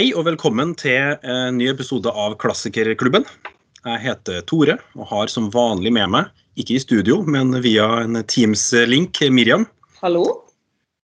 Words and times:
Hei 0.00 0.14
og 0.16 0.22
velkommen 0.24 0.70
til 0.80 1.18
en 1.28 1.58
ny 1.60 1.66
episode 1.68 2.08
av 2.08 2.32
Klassikerklubben. 2.40 3.26
Jeg 3.84 4.00
heter 4.00 4.38
Tore 4.48 4.78
og 4.96 5.08
har 5.10 5.28
som 5.28 5.50
vanlig 5.52 5.90
med 5.92 6.08
meg, 6.14 6.30
ikke 6.56 6.78
i 6.78 6.80
studio, 6.80 7.18
men 7.28 7.52
via 7.60 7.84
en 8.06 8.16
Teams-link, 8.24 9.20
Miriam. 9.28 9.66
Hallo? 10.00 10.22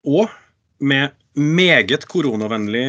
Og 0.06 0.30
med 0.78 1.16
meget 1.34 2.06
koronavennlig 2.12 2.84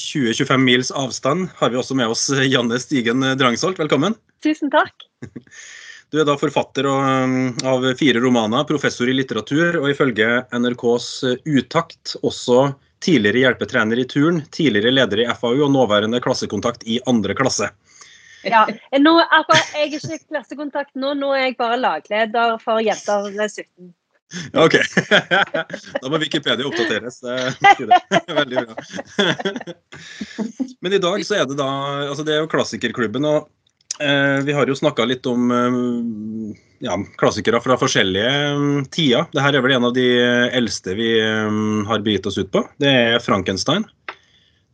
20-25 0.00 0.64
mils 0.64 0.92
avstand 0.96 1.50
har 1.58 1.74
vi 1.74 1.76
også 1.82 1.98
med 2.00 2.14
oss 2.14 2.30
Janne 2.32 2.78
Stigen 2.80 3.20
Drangsholt. 3.20 3.76
Velkommen. 3.82 4.16
Tusen 4.40 4.72
takk. 4.72 5.04
Du 6.12 6.18
er 6.20 6.26
da 6.28 6.34
forfatter 6.36 6.84
av 6.84 7.84
fire 7.96 8.20
romaner, 8.20 8.64
professor 8.68 9.08
i 9.08 9.14
litteratur, 9.16 9.78
og 9.80 9.86
ifølge 9.94 10.42
NRKs 10.52 11.06
Utakt 11.48 12.12
også 12.20 12.66
tidligere 13.02 13.44
hjelpetrener 13.44 13.98
i 13.98 14.06
turn, 14.08 14.42
tidligere 14.54 14.94
leder 14.94 15.24
i 15.24 15.28
FAU 15.40 15.64
og 15.66 15.72
nåværende 15.74 16.20
klassekontakt 16.22 16.86
i 16.86 17.00
andre 17.10 17.36
klasse. 17.38 17.70
Ja, 18.42 18.66
nå, 18.98 19.18
akkurat, 19.30 19.68
Jeg 19.74 19.82
er 19.82 19.98
ikke 19.98 20.18
klassekontakt 20.32 20.96
nå, 20.98 21.12
nå 21.14 21.30
er 21.36 21.44
jeg 21.46 21.58
bare 21.60 21.78
lagleder 21.78 22.56
for 22.62 22.82
Jenter 22.82 23.30
17. 23.30 23.92
OK. 24.58 24.74
Da 26.02 26.10
må 26.10 26.18
Wikipedia 26.18 26.66
oppdateres. 26.66 27.20
Det 27.22 27.36
er 27.36 28.34
veldig 28.40 28.64
bra. 28.66 28.74
Men 30.80 30.96
i 30.96 31.02
dag 31.02 31.26
så 31.26 31.38
er 31.38 31.46
det 31.46 31.58
da 31.60 31.68
altså 32.08 32.24
Det 32.26 32.34
er 32.34 32.42
jo 32.42 32.50
klassikerklubben, 32.50 33.28
og 33.28 33.50
eh, 34.00 34.40
vi 34.46 34.56
har 34.56 34.66
jo 34.66 34.78
snakka 34.78 35.06
litt 35.06 35.28
om 35.30 35.52
eh, 35.54 35.78
ja, 36.82 36.96
klassikere 37.20 37.60
fra 37.62 37.76
forskjellige 37.80 38.32
um, 38.56 38.82
tider. 38.92 39.28
Dette 39.32 39.54
er 39.54 39.64
vel 39.64 39.76
en 39.76 39.88
av 39.88 39.94
de 39.96 40.06
eldste 40.58 40.96
vi 40.98 41.14
um, 41.22 41.84
har 41.88 42.02
begitt 42.04 42.26
oss 42.26 42.38
ut 42.40 42.50
på. 42.52 42.64
Det 42.82 42.90
er 42.90 43.22
Frankenstein. 43.22 43.86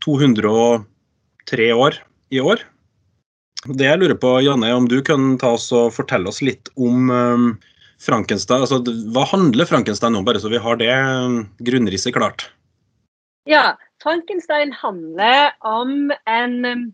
203 0.05 1.71
år 1.75 1.99
i 2.33 2.41
år. 2.41 2.63
Det 3.69 3.89
jeg 3.89 4.01
lurer 4.01 4.17
på, 4.21 4.37
Janne, 4.45 4.71
om 4.75 4.87
du 4.89 5.01
kan 5.05 5.35
ta 5.41 5.57
oss 5.59 5.67
og 5.75 5.91
fortelle 5.97 6.31
oss 6.31 6.41
litt 6.45 6.71
om 6.79 7.11
um, 7.11 7.49
Frankenstein. 8.01 8.65
Altså, 8.65 8.81
hva 9.13 9.27
handler 9.29 9.69
Frankenstein 9.69 10.17
om, 10.17 10.25
bare 10.25 10.41
så 10.41 10.53
vi 10.53 10.63
har 10.63 10.79
det 10.81 10.95
grunnrisset 11.67 12.15
klart? 12.17 12.47
Ja, 13.49 13.75
Frankenstein 14.03 14.73
handler 14.77 15.51
om 15.67 16.13
en 16.31 16.93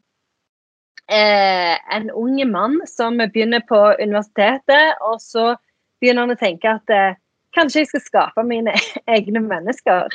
eh, 1.10 1.74
en 1.96 2.10
ung 2.10 2.38
mann 2.50 2.80
som 2.86 3.18
begynner 3.18 3.64
på 3.68 3.80
universitetet, 4.00 4.98
og 5.00 5.20
så 5.22 5.54
begynner 6.00 6.26
han 6.26 6.36
å 6.36 6.40
tenke 6.40 6.76
at 6.78 6.94
eh, 6.94 7.16
kanskje 7.54 7.84
jeg 7.84 7.92
skal 7.92 8.04
skape 8.04 8.46
mine 8.46 8.74
egne 9.16 9.42
mennesker. 9.44 10.12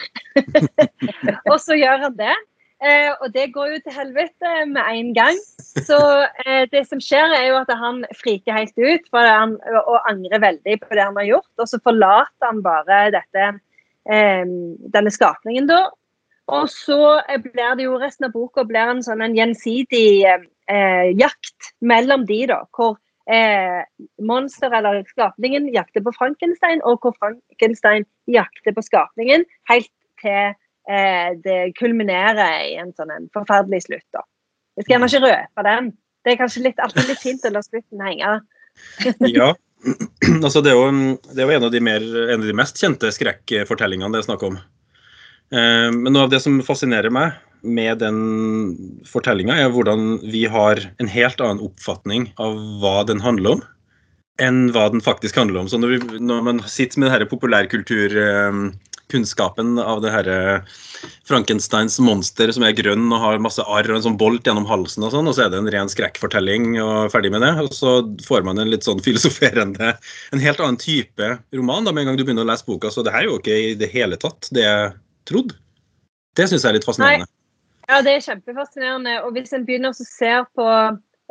og 1.52 1.58
så 1.64 1.78
gjør 1.80 2.08
han 2.08 2.18
det. 2.20 2.36
Eh, 2.80 3.10
og 3.20 3.34
det 3.36 3.50
går 3.52 3.74
jo 3.74 3.80
til 3.84 3.96
helvete 3.96 4.52
med 4.72 4.84
en 4.88 5.10
gang. 5.16 5.40
Så 5.60 6.00
eh, 6.46 6.64
det 6.72 6.86
som 6.88 7.02
skjer, 7.04 7.34
er 7.36 7.50
jo 7.50 7.58
at 7.60 7.72
han 7.76 8.06
friker 8.16 8.56
helt 8.56 8.78
ut 8.80 9.10
han, 9.16 9.58
og 9.84 9.98
angrer 10.08 10.40
veldig 10.46 10.78
på 10.86 10.96
det 10.96 11.04
han 11.04 11.20
har 11.20 11.28
gjort. 11.28 11.52
Og 11.60 11.68
så 11.68 11.82
forlater 11.84 12.48
han 12.48 12.62
bare 12.64 13.02
dette, 13.18 13.50
eh, 14.08 14.46
denne 14.96 15.12
skapningen, 15.12 15.68
da. 15.72 15.90
Og 16.50 16.70
så 16.72 17.20
blir 17.44 17.76
det 17.78 17.86
jo 17.86 18.00
resten 18.02 18.26
av 18.26 18.34
boka 18.34 18.64
blir 18.66 18.96
en 18.96 19.04
sånn 19.06 19.22
en 19.22 19.36
gjensidig 19.38 20.24
eh, 20.72 21.12
jakt 21.20 21.72
mellom 21.82 22.26
de, 22.30 22.40
da. 22.52 22.62
Hvor 22.76 22.98
eh, 23.30 23.84
monster 24.26 24.74
eller 24.76 25.04
skapningen 25.12 25.70
jakter 25.74 26.04
på 26.06 26.14
Frankenstein, 26.18 26.84
og 26.88 27.04
hvor 27.04 27.16
Frankenstein 27.20 28.08
jakter 28.32 28.76
på 28.76 28.86
skapningen. 28.86 29.46
Helt 29.72 29.92
til 30.22 30.52
eh, 30.90 31.32
det 31.46 31.62
kulminerer 31.80 32.68
i 32.68 32.76
en 32.82 32.94
sånn 32.98 33.14
en 33.16 33.30
forferdelig 33.36 33.86
slutt. 33.88 34.08
da. 34.16 34.26
Jeg 34.78 34.88
skal 34.88 34.96
gjerne 34.96 35.12
ikke 35.12 35.26
røpe 35.28 35.68
den. 35.68 35.92
Det 36.24 36.34
er 36.34 36.40
kanskje 36.40 36.66
litt, 36.68 36.80
alltid 36.84 37.10
litt 37.10 37.22
fint 37.24 37.46
å 37.48 37.54
la 37.56 37.64
slutten 37.64 38.06
henge. 38.06 38.38
ja. 39.40 39.54
Altså, 40.44 40.60
det, 40.60 40.74
er 40.74 40.76
jo, 40.76 41.14
det 41.32 41.40
er 41.40 41.48
jo 41.48 41.54
en 41.56 41.66
av 41.70 41.72
de, 41.72 41.80
mer, 41.80 42.04
en 42.04 42.42
av 42.42 42.48
de 42.50 42.54
mest 42.54 42.78
kjente 42.82 43.08
skrekkfortellingene 43.16 44.12
det 44.12 44.20
er 44.20 44.26
snakk 44.28 44.44
om. 44.44 44.58
Eh, 45.56 45.88
men 45.96 46.12
noe 46.12 46.26
av 46.28 46.34
det 46.34 46.42
som 46.44 46.58
fascinerer 46.68 47.14
meg, 47.14 47.38
med 47.62 48.00
den 48.04 48.18
fortellinga, 49.08 49.56
er 49.56 49.70
hvordan 49.74 50.20
vi 50.32 50.46
har 50.50 50.76
en 51.00 51.08
helt 51.12 51.42
annen 51.44 51.62
oppfatning 51.66 52.34
av 52.42 52.56
hva 52.82 53.04
den 53.08 53.22
handler 53.24 53.50
om, 53.58 53.62
enn 54.40 54.72
hva 54.76 54.86
den 54.94 55.02
faktisk 55.04 55.36
handler 55.40 55.60
om. 55.62 55.70
Så 55.72 55.78
når, 55.82 55.90
vi, 55.90 55.98
når 56.24 56.40
man 56.46 56.58
sitter 56.70 57.00
med 57.02 57.10
denne 57.12 57.30
populærkulturkunnskapen 57.30 59.70
av 59.84 59.98
det 60.04 60.12
her 60.14 60.26
Frankensteins 61.28 62.00
monster 62.04 62.52
som 62.56 62.64
er 62.66 62.78
grønn 62.78 63.08
og 63.12 63.24
har 63.24 63.44
masse 63.44 63.64
arr 63.68 63.92
og 63.92 63.98
en 63.98 64.06
sånn 64.08 64.22
bolt 64.22 64.48
gjennom 64.48 64.70
halsen, 64.70 65.06
og 65.06 65.12
sånn, 65.16 65.28
og 65.28 65.34
så 65.36 65.42
er 65.46 65.50
det 65.52 65.60
en 65.60 65.74
ren 65.76 65.92
skrekkfortelling 65.92 66.64
og 66.84 67.12
ferdig 67.14 67.32
med 67.36 67.42
det. 67.44 67.54
Og 67.66 67.72
så 67.76 67.92
får 68.26 68.42
man 68.48 68.58
en 68.62 68.72
litt 68.72 68.86
sånn 68.88 69.04
filosoferende, 69.08 69.88
en 70.32 70.46
helt 70.46 70.62
annen 70.64 70.82
type 70.82 71.28
roman 71.56 71.84
da, 71.84 71.92
med 71.92 72.02
en 72.06 72.10
gang 72.12 72.20
du 72.20 72.24
begynner 72.24 72.46
å 72.48 72.52
lese 72.54 72.70
boka. 72.70 72.88
Så 72.94 73.02
det 73.04 73.14
her 73.16 73.24
er 73.26 73.32
jo 73.34 73.40
ikke 73.42 73.60
i 73.60 73.78
det 73.80 73.90
hele 73.92 74.16
tatt 74.22 74.42
det 74.56 74.64
jeg 74.64 74.84
trodde. 75.30 75.54
Det 76.38 76.46
syns 76.48 76.64
jeg 76.64 76.72
er 76.72 76.78
litt 76.78 76.88
fascinerende. 76.88 77.26
Nei. 77.28 77.34
Ja, 77.90 78.04
det 78.06 78.12
er 78.14 78.22
kjempefascinerende. 78.22 79.16
Og 79.26 79.34
hvis 79.34 79.56
en 79.56 79.66
begynner 79.66 79.96
å 79.96 79.98
se 79.98 80.34
på 80.54 80.68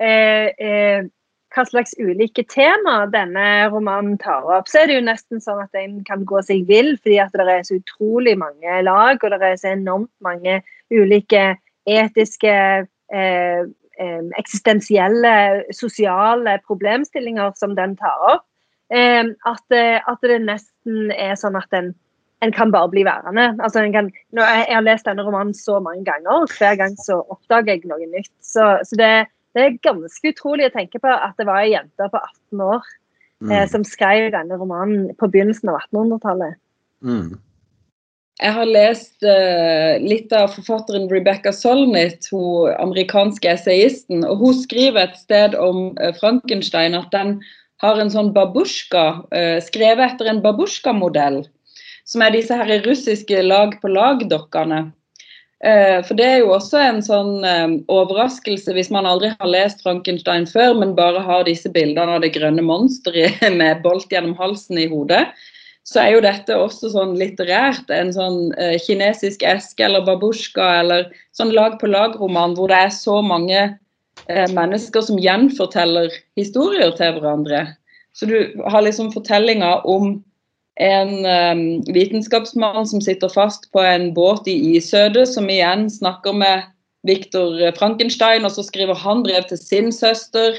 eh, 0.03 0.49
eh, 0.59 1.07
hva 1.55 1.65
slags 1.69 1.95
ulike 2.03 2.43
tema 2.51 3.05
denne 3.13 3.69
romanen 3.71 4.19
tar 4.19 4.47
opp, 4.57 4.67
så 4.69 4.83
er 4.83 4.91
det 4.91 4.97
jo 4.99 5.05
nesten 5.07 5.43
sånn 5.45 5.63
at 5.63 5.79
en 5.79 6.01
kan 6.09 6.25
gå 6.29 6.43
seg 6.45 6.67
vill, 6.69 6.97
fordi 6.99 7.21
at 7.23 7.37
det 7.39 7.47
er 7.47 7.63
så 7.69 7.79
utrolig 7.79 8.35
mange 8.41 8.83
lag, 8.83 9.23
og 9.23 9.33
det 9.35 9.39
er 9.53 9.61
så 9.61 9.73
enormt 9.77 10.11
mange 10.25 10.59
ulike 10.91 11.53
etiske 11.89 12.55
eh, 13.15 13.63
eh 13.99 14.21
eksistensielle, 14.39 15.33
sosiale 15.75 16.59
problemstillinger 16.67 17.55
som 17.59 17.79
den 17.79 17.97
tar 18.03 18.29
opp. 18.35 18.45
Eh, 18.91 19.31
at, 19.47 19.65
eh, 19.71 20.03
at, 20.03 20.21
det 20.27 20.43
nesten 20.43 21.11
er 21.15 21.39
sånn 21.39 21.59
at 21.59 21.71
en 21.77 21.95
en 22.45 22.53
kan 22.55 22.71
bare 22.71 22.91
bli 22.93 23.03
værende. 23.07 23.49
Altså, 23.63 23.83
kan, 23.93 24.11
jeg, 24.37 24.67
har 24.69 24.85
lest 24.87 25.09
denne 25.09 25.25
romanen 25.27 25.55
så 25.55 25.81
mange 25.83 26.05
ganger, 26.07 26.45
og 26.45 26.55
hver 26.59 26.77
gang 26.79 26.95
så 27.03 27.21
oppdager 27.27 27.75
jeg 27.75 27.91
noe 27.91 28.07
nytt. 28.13 28.33
Så, 28.45 28.71
så 28.87 29.01
det, 29.01 29.11
det, 29.57 29.65
er 29.65 29.83
ganske 29.83 30.33
utrolig 30.33 30.69
å 30.69 30.77
tenke 30.77 31.03
på 31.03 31.11
at 31.11 31.35
det 31.39 31.49
var 31.49 31.65
ei 31.65 31.75
jente 31.75 32.11
på 32.13 32.23
18 32.23 32.65
år 32.69 32.87
mm. 33.43 33.51
eh, 33.51 33.67
som 33.73 33.87
skrev 33.87 34.31
denne 34.37 34.61
romanen 34.61 35.11
på 35.19 35.31
begynnelsen 35.33 35.73
av 35.73 35.83
1800-tallet. 35.89 36.59
Mm. 37.03 37.37
Jeg 38.39 38.55
har 38.55 38.69
lest 38.71 39.25
uh, 39.27 39.99
litt 39.99 40.31
av 40.31 40.53
forfatteren 40.55 41.09
Rebecca 41.11 41.51
Solnit, 41.51 42.29
hun 42.31 42.71
amerikanske 42.79 43.51
essayisten. 43.51 44.23
og 44.23 44.45
Hun 44.45 44.61
skriver 44.61 45.09
et 45.09 45.19
sted 45.19 45.57
om 45.59 45.89
uh, 45.99 46.13
Frankenstein 46.21 46.95
at 46.95 47.11
den 47.11 47.41
har 47.83 47.99
en 47.99 48.13
sånn 48.15 48.31
babusjka, 48.37 49.05
uh, 49.35 49.59
skrevet 49.67 50.15
etter 50.15 50.31
en 50.31 50.43
babusjka-modell 50.45 51.43
som 52.09 52.25
er 52.25 52.33
disse 52.33 52.57
her 52.57 52.81
russiske 52.87 53.43
lag-på-lag-dokkene. 53.45 54.87
Eh, 55.65 55.99
for 56.07 56.15
det 56.15 56.27
er 56.27 56.37
jo 56.45 56.53
også 56.55 56.79
en 56.79 57.01
sånn 57.03 57.43
eh, 57.43 57.73
overraskelse 57.91 58.71
hvis 58.77 58.93
man 58.95 59.09
aldri 59.11 59.33
har 59.33 59.51
lest 59.51 59.83
Frankenstein 59.83 60.47
før, 60.47 60.77
men 60.79 60.95
bare 60.99 61.23
har 61.25 61.49
disse 61.49 61.71
bildene 61.75 62.15
av 62.15 62.23
det 62.23 62.31
grønne 62.37 62.63
monsteret 62.63 63.43
med 63.61 63.83
bolt 63.83 64.13
gjennom 64.13 64.37
halsen 64.39 64.79
i 64.79 64.87
hodet. 64.91 65.27
Så 65.89 66.03
er 66.03 66.13
jo 66.15 66.23
dette 66.23 66.55
også 66.55 66.93
sånn 66.93 67.17
litterært 67.19 67.91
en 67.91 68.13
sånn 68.15 68.53
eh, 68.61 68.77
kinesisk 68.85 69.43
eske 69.43 69.89
eller 69.89 70.07
babusjka 70.07 70.69
eller 70.85 71.09
sånn 71.37 71.53
lag-på-lag-roman 71.57 72.55
hvor 72.57 72.71
det 72.71 72.83
er 72.87 72.95
så 72.95 73.21
mange 73.25 73.69
mennesker 74.29 75.05
som 75.07 75.21
gjenforteller 75.23 76.11
historier 76.37 76.91
til 76.99 77.15
hverandre. 77.15 77.61
Så 78.19 78.27
du 78.27 78.35
har 78.67 78.83
liksom 78.83 79.13
fortellinger 79.15 79.87
om 79.87 80.17
en 80.79 81.11
um, 81.27 81.63
vitenskapsmann 81.95 82.87
som 82.87 83.03
sitter 83.03 83.31
fast 83.33 83.67
på 83.75 83.83
en 83.83 84.13
båt 84.15 84.47
i 84.51 84.55
isødet, 84.77 85.27
som 85.29 85.49
igjen 85.51 85.89
snakker 85.91 86.37
med 86.39 86.69
Viktor 87.07 87.59
Frankenstein, 87.79 88.47
og 88.47 88.55
så 88.55 88.63
skriver 88.67 88.99
han 88.99 89.25
brev 89.27 89.47
til 89.51 89.59
sin 89.59 89.91
søster. 89.93 90.59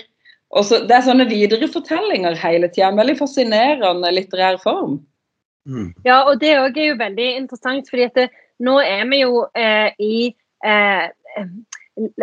Og 0.49 0.65
så, 0.65 0.81
det 0.89 0.95
er 0.97 1.05
sånne 1.05 1.29
viderefortellinger 1.29 2.35
hele 2.41 2.67
tida. 2.71 2.89
En 2.89 2.99
veldig 2.99 3.15
fascinerende 3.19 4.11
litterær 4.15 4.59
form. 4.63 4.99
Mm. 5.69 5.91
Ja, 6.07 6.23
og 6.25 6.39
det 6.41 6.55
òg 6.57 6.77
er 6.79 6.93
jo 6.93 6.99
veldig 6.99 7.31
interessant, 7.43 7.89
fordi 7.91 8.07
at 8.07 8.17
det, 8.17 8.29
nå 8.63 8.79
er 8.81 9.03
vi 9.11 9.23
jo 9.23 9.43
eh, 9.55 9.91
i 9.99 10.31
eh, 10.65 11.07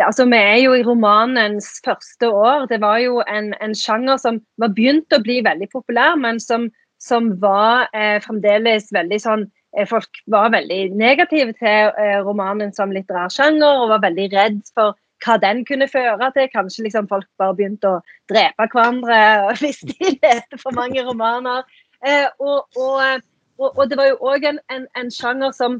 Altså, 0.01 0.25
Vi 0.25 0.37
er 0.37 0.55
jo 0.57 0.71
i 0.73 0.81
romanens 0.81 1.67
første 1.85 2.31
år. 2.33 2.65
Det 2.65 2.79
var 2.81 2.97
jo 2.97 3.19
en, 3.29 3.51
en 3.61 3.75
sjanger 3.77 4.17
som 4.17 4.39
var 4.57 4.71
begynt 4.73 5.13
å 5.13 5.19
bli 5.21 5.35
veldig 5.45 5.67
populær, 5.69 6.15
men 6.17 6.39
som 6.41 6.65
som 7.01 7.33
var 7.41 7.87
eh, 7.93 8.17
fremdeles 8.23 8.89
veldig 8.95 9.19
sånn 9.21 9.45
eh, 9.77 9.87
Folk 9.89 10.21
var 10.31 10.53
veldig 10.55 10.95
negative 10.97 11.53
til 11.59 11.91
eh, 11.99 12.17
romanen 12.25 12.73
som 12.75 12.93
litterær 12.93 13.33
sjanger 13.33 13.83
og 13.83 13.91
var 13.93 14.05
veldig 14.07 14.29
redd 14.33 14.63
for 14.73 14.97
hva 15.25 15.37
den 15.41 15.63
kunne 15.65 15.87
føre 15.89 16.31
til. 16.35 16.49
Kanskje 16.53 16.87
liksom 16.87 17.07
folk 17.09 17.27
bare 17.41 17.55
begynte 17.57 17.97
å 17.97 18.03
drepe 18.31 18.69
hverandre 18.73 19.19
hvis 19.61 19.81
de 19.85 20.13
leste 20.17 20.61
for 20.61 20.75
mange 20.77 21.03
romaner. 21.05 21.65
Eh, 22.05 22.27
og, 22.39 22.67
og, 22.77 23.23
og, 23.57 23.69
og, 23.71 23.83
det 23.89 23.97
var 23.97 24.11
jo 24.11 24.19
òg 24.33 24.45
en, 24.45 24.59
en, 24.73 24.85
en, 24.99 25.09
sjanger 25.13 25.53
som 25.57 25.79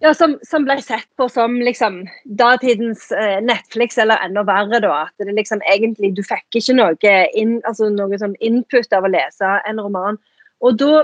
Ja, 0.00 0.12
som, 0.14 0.36
som, 0.46 0.62
ble 0.62 0.76
sett 0.82 1.08
på 1.18 1.26
som 1.28 1.56
liksom 1.58 2.04
datidens 2.38 3.10
eh, 3.10 3.40
Netflix, 3.42 3.98
eller 3.98 4.20
enda 4.22 4.44
verre, 4.46 4.78
da. 4.84 4.92
At 5.08 5.26
det 5.26 5.34
liksom 5.34 5.62
egentlig 5.66 6.12
Du 6.14 6.22
fikk 6.22 6.60
ikke 6.60 6.76
noe, 6.78 7.14
in, 7.34 7.58
altså 7.66 7.90
noe 7.90 8.18
sånn 8.20 8.36
input 8.38 8.94
av 8.94 9.08
å 9.08 9.10
lese 9.10 9.56
en 9.66 9.82
roman. 9.82 10.20
Og, 10.62 10.78
da, 10.78 11.02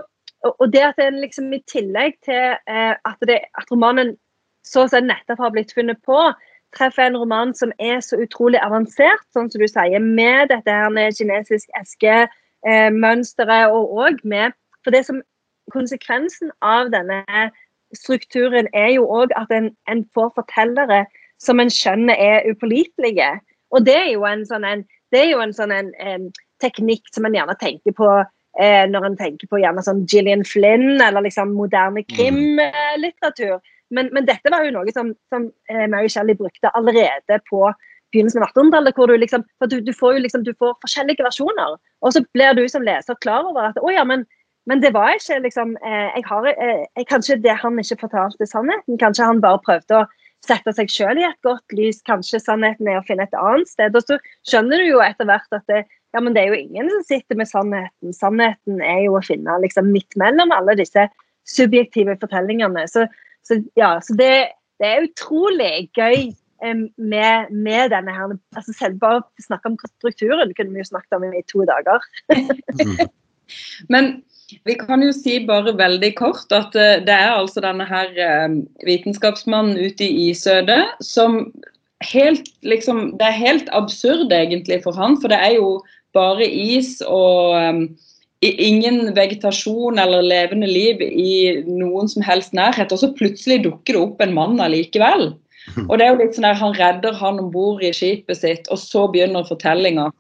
og 0.53 0.67
det 0.71 0.85
at 0.87 1.03
det 1.03 1.11
liksom 1.17 1.51
i 1.55 1.63
tillegg 1.71 2.21
til 2.27 2.55
eh, 2.55 2.95
at, 2.95 3.27
det, 3.27 3.41
at, 3.59 3.67
romanen 3.75 4.15
så 4.67 4.87
å 4.87 4.93
si 4.93 5.03
nettopp 5.03 5.43
har 5.43 5.55
blitt 5.55 5.75
funnet 5.75 5.99
på, 6.07 6.31
treffer 6.75 7.09
en 7.09 7.19
roman 7.19 7.51
som 7.55 7.75
er 7.83 7.99
så 8.03 8.19
utrolig 8.23 8.63
avansert, 8.63 9.27
sånn 9.35 9.51
som 9.51 9.63
du 9.63 9.67
sier, 9.71 10.03
med 10.03 10.55
dette 10.55 10.71
her 10.71 11.19
kinesisk 11.19 11.67
eske-mønsteret, 11.83 13.67
eh, 13.67 13.75
og 13.75 14.07
òg 14.07 14.23
med 14.23 14.55
For 14.85 14.95
det 14.95 15.07
som 15.07 15.23
konsekvensen 15.73 16.51
av 16.61 16.91
denne 16.93 17.23
strukturen 17.99 18.69
er 18.75 18.95
jo 18.97 19.07
òg 19.11 19.35
at 19.39 19.53
en, 19.55 19.71
en, 19.91 20.05
får 20.15 20.33
fortellere 20.39 21.05
som 21.43 21.61
en 21.61 21.73
skjønner 21.73 22.19
er 22.19 22.49
upålitelige. 22.51 23.31
Og 23.75 23.85
det 23.87 23.97
er 23.97 24.11
jo 24.13 24.25
en 24.29 24.45
sånn, 24.49 24.65
en, 24.65 24.85
jo 25.15 25.43
en, 25.43 25.55
sånn 25.55 25.75
en, 25.75 25.93
en, 26.01 26.31
teknikk 26.63 27.03
som 27.13 27.27
en 27.27 27.35
gjerne 27.35 27.55
tenker 27.61 27.93
på 27.99 28.07
eh, 28.63 28.85
når 28.89 29.09
en 29.09 29.17
tenker 29.19 29.51
på 29.51 29.59
gjerne 29.61 29.83
sånn 29.85 30.05
Gillian 30.09 30.45
Flynn 30.47 31.03
eller 31.03 31.27
liksom 31.27 31.51
moderne 31.59 32.05
mm. 32.05 32.07
krimlitteratur. 32.15 33.59
Men, 33.95 34.09
men, 34.15 34.25
dette 34.29 34.53
var 34.53 34.65
jo 34.65 34.73
noe 34.77 34.95
som, 34.95 35.11
som 35.35 35.51
eh, 35.71 35.85
Mary 35.91 36.09
Shelley 36.09 36.39
brukte 36.39 36.71
allerede 36.79 37.41
på 37.51 37.67
begynnelsen 38.15 38.43
av 38.43 38.55
1800-tallet. 38.55 38.97
hvor 38.97 39.11
du 39.11 39.17
liksom, 39.19 39.45
for 39.59 39.71
du, 39.71 39.81
du, 39.83 39.93
får 39.93 40.17
jo 40.17 40.25
liksom, 40.25 40.47
du 40.47 40.55
får 40.63 40.79
forskjellige 40.87 41.27
versjoner. 41.27 41.77
Og 42.01 42.15
så 42.15 42.23
blir 42.33 42.57
du 42.57 42.65
som 42.71 42.87
leser 42.87 43.19
klar 43.21 43.47
over 43.51 43.71
at 43.73 43.81
å 43.83 43.93
ja, 43.93 44.07
men 44.09 44.25
men 44.71 44.81
det 44.81 44.95
var 44.95 45.13
ikke 45.13 45.43
liksom 45.45 45.75
eh, 45.85 46.11
jeg 46.17 46.25
har, 46.29 46.47
eh, 46.53 47.05
Kanskje 47.09 47.41
det 47.45 47.57
han 47.61 47.81
ikke 47.81 48.01
fortalte 48.07 48.47
sannheten. 48.49 48.99
Kanskje 49.01 49.27
han 49.29 49.43
bare 49.45 49.61
prøvde 49.65 49.99
å 49.99 50.07
sette 50.45 50.73
seg 50.77 50.93
selv 50.93 51.21
i 51.21 51.27
et 51.29 51.41
godt 51.45 51.77
lys. 51.77 52.01
Kanskje 52.09 52.41
sannheten 52.41 52.89
er 52.89 53.01
å 53.01 53.05
finne 53.07 53.27
et 53.29 53.37
annet 53.41 53.69
sted. 53.69 53.97
Og 53.97 54.07
så 54.09 54.19
skjønner 54.49 54.81
du 54.81 54.89
jo 54.89 55.03
etter 55.05 55.29
hvert 55.29 55.57
at 55.57 55.65
det, 55.71 55.85
ja, 56.17 56.23
men 56.23 56.37
det 56.37 56.45
er 56.45 56.55
jo 56.55 56.63
ingen 56.63 56.89
som 56.93 57.05
sitter 57.09 57.41
med 57.41 57.51
sannheten. 57.51 58.17
Sannheten 58.17 58.81
er 58.85 59.05
jo 59.07 59.19
å 59.19 59.25
finne 59.25 59.59
liksom 59.65 59.93
midt 59.93 60.17
mellom 60.21 60.55
alle 60.55 60.77
disse 60.81 61.09
subjektive 61.49 62.17
fortellingene. 62.23 62.87
Så, 62.89 63.07
så 63.45 63.61
ja, 63.79 63.97
så 64.05 64.17
det, 64.17 64.33
det, 64.81 64.89
er 64.91 65.09
utrolig 65.11 65.91
gøy 65.97 66.31
eh, 66.31 66.85
med, 66.97 67.53
med, 67.53 67.91
denne 67.93 68.17
her 68.17 68.37
altså 68.57 68.73
Selv 68.77 69.01
bare 69.03 69.25
snakke 69.45 69.75
om 69.75 69.81
strukturen 69.99 70.57
kunne 70.57 70.73
vi 70.73 70.85
jo 70.85 70.93
snakket 70.95 71.19
om 71.19 71.29
i 71.29 71.45
to 71.53 71.69
dager. 71.69 72.01
men 73.93 74.17
vi 74.65 74.75
kan 74.79 75.03
jo 75.03 75.13
si 75.15 75.39
bare 75.47 75.75
veldig 75.79 76.13
kort 76.19 76.53
at 76.53 76.75
eh, 76.79 77.01
det 77.05 77.15
er 77.15 77.35
altså 77.35 77.63
denne 77.65 77.87
her 77.89 78.11
eh, 78.17 78.59
vitenskapsmannen 78.87 79.79
ute 79.81 80.07
i 80.07 80.31
isødet 80.31 80.83
som 81.05 81.47
helt 82.05 82.51
liksom 82.63 83.15
Det 83.19 83.27
er 83.27 83.39
helt 83.39 83.69
absurd 83.73 84.33
egentlig 84.33 84.83
for 84.85 84.93
han, 84.93 85.17
for 85.21 85.33
det 85.33 85.39
er 85.41 85.55
jo 85.57 85.79
bare 86.15 86.47
is 86.47 87.01
og 87.07 87.55
um, 87.57 87.87
ingen 88.45 89.15
vegetasjon 89.17 89.99
eller 89.99 90.23
levende 90.23 90.69
liv 90.69 91.01
i 91.01 91.63
noen 91.65 92.11
som 92.11 92.23
helst 92.23 92.53
nærhet, 92.53 92.93
og 92.93 93.01
så 93.01 93.13
plutselig 93.17 93.63
dukker 93.65 93.97
det 93.97 94.03
opp 94.03 94.21
en 94.21 94.35
mann 94.37 94.61
allikevel. 94.61 95.33
Og 95.89 95.97
det 95.97 96.05
er 96.05 96.11
jo 96.13 96.19
litt 96.19 96.35
sånn 96.37 96.45
der, 96.45 96.59
Han 96.61 96.75
redder 96.77 97.15
han 97.17 97.39
om 97.41 97.47
bord 97.49 97.81
i 97.81 97.89
skipet 97.97 98.37
sitt, 98.37 98.67
og 98.69 98.77
så 98.77 99.07
begynner 99.09 99.47
fortellinga. 99.49 100.11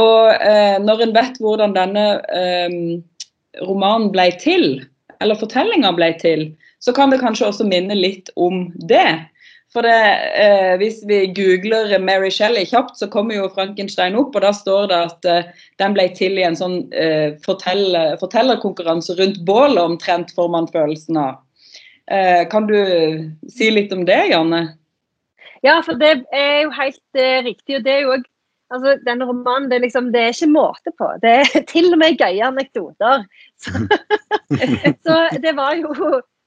Og 0.00 0.30
eh, 0.32 0.78
når 0.80 1.02
en 1.04 1.12
vet 1.12 1.36
hvordan 1.44 1.74
denne 1.76 2.06
eh, 2.32 2.78
romanen 3.64 4.12
ble 4.14 4.30
til, 4.40 4.84
eller 5.22 5.38
fortellinga 5.38 5.92
ble 5.96 6.12
til, 6.20 6.46
så 6.84 6.94
kan 6.94 7.10
det 7.10 7.20
kanskje 7.22 7.48
også 7.48 7.66
minne 7.66 7.96
litt 7.98 8.30
om 8.36 8.68
det. 8.90 9.18
For 9.72 9.84
det, 9.84 9.96
eh, 10.40 10.76
Hvis 10.80 11.02
vi 11.04 11.26
googler 11.36 11.98
Mary 12.00 12.30
Shelley 12.30 12.64
kjapt, 12.64 12.96
så 12.96 13.08
kommer 13.10 13.34
jo 13.34 13.50
Frankenstein 13.52 14.16
opp, 14.16 14.36
og 14.36 14.42
da 14.42 14.52
står 14.52 14.88
det 14.88 15.00
at 15.10 15.28
eh, 15.28 15.50
den 15.78 15.92
ble 15.96 16.08
til 16.16 16.38
i 16.38 16.46
en 16.46 16.56
sånn 16.56 16.78
eh, 16.92 17.36
forteller, 17.44 18.16
fortellerkonkurranse 18.22 19.18
rundt 19.18 19.44
bålet, 19.44 19.82
omtrent, 19.82 20.32
får 20.32 20.48
man 20.54 20.70
følelsen 20.72 21.20
av. 21.20 21.42
Eh, 22.08 22.48
kan 22.48 22.66
du 22.66 22.78
si 23.52 23.68
litt 23.70 23.92
om 23.92 24.06
det, 24.08 24.22
Janne? 24.32 24.78
Ja, 25.66 25.82
for 25.84 25.98
det 26.00 26.22
er 26.32 26.62
jo 26.64 26.72
helt 26.72 27.20
eh, 27.20 27.42
riktig. 27.44 27.76
og 27.76 27.84
det 27.84 27.92
er 27.92 28.04
jo 28.06 28.16
også 28.16 28.34
Altså, 28.68 28.98
denne 29.00 29.24
romanen, 29.24 29.70
det 29.70 29.78
er, 29.78 29.84
liksom, 29.86 30.10
det 30.12 30.20
er 30.20 30.34
ikke 30.34 30.50
måte 30.52 30.92
på. 31.00 31.06
Det 31.22 31.30
er 31.40 31.62
til 31.72 31.86
og 31.88 32.02
med 32.02 32.18
gøye 32.20 32.50
anekdoter. 32.50 33.22
Så, 35.04 35.16
det 35.42 35.52
var 35.56 35.74
jo 35.76 35.92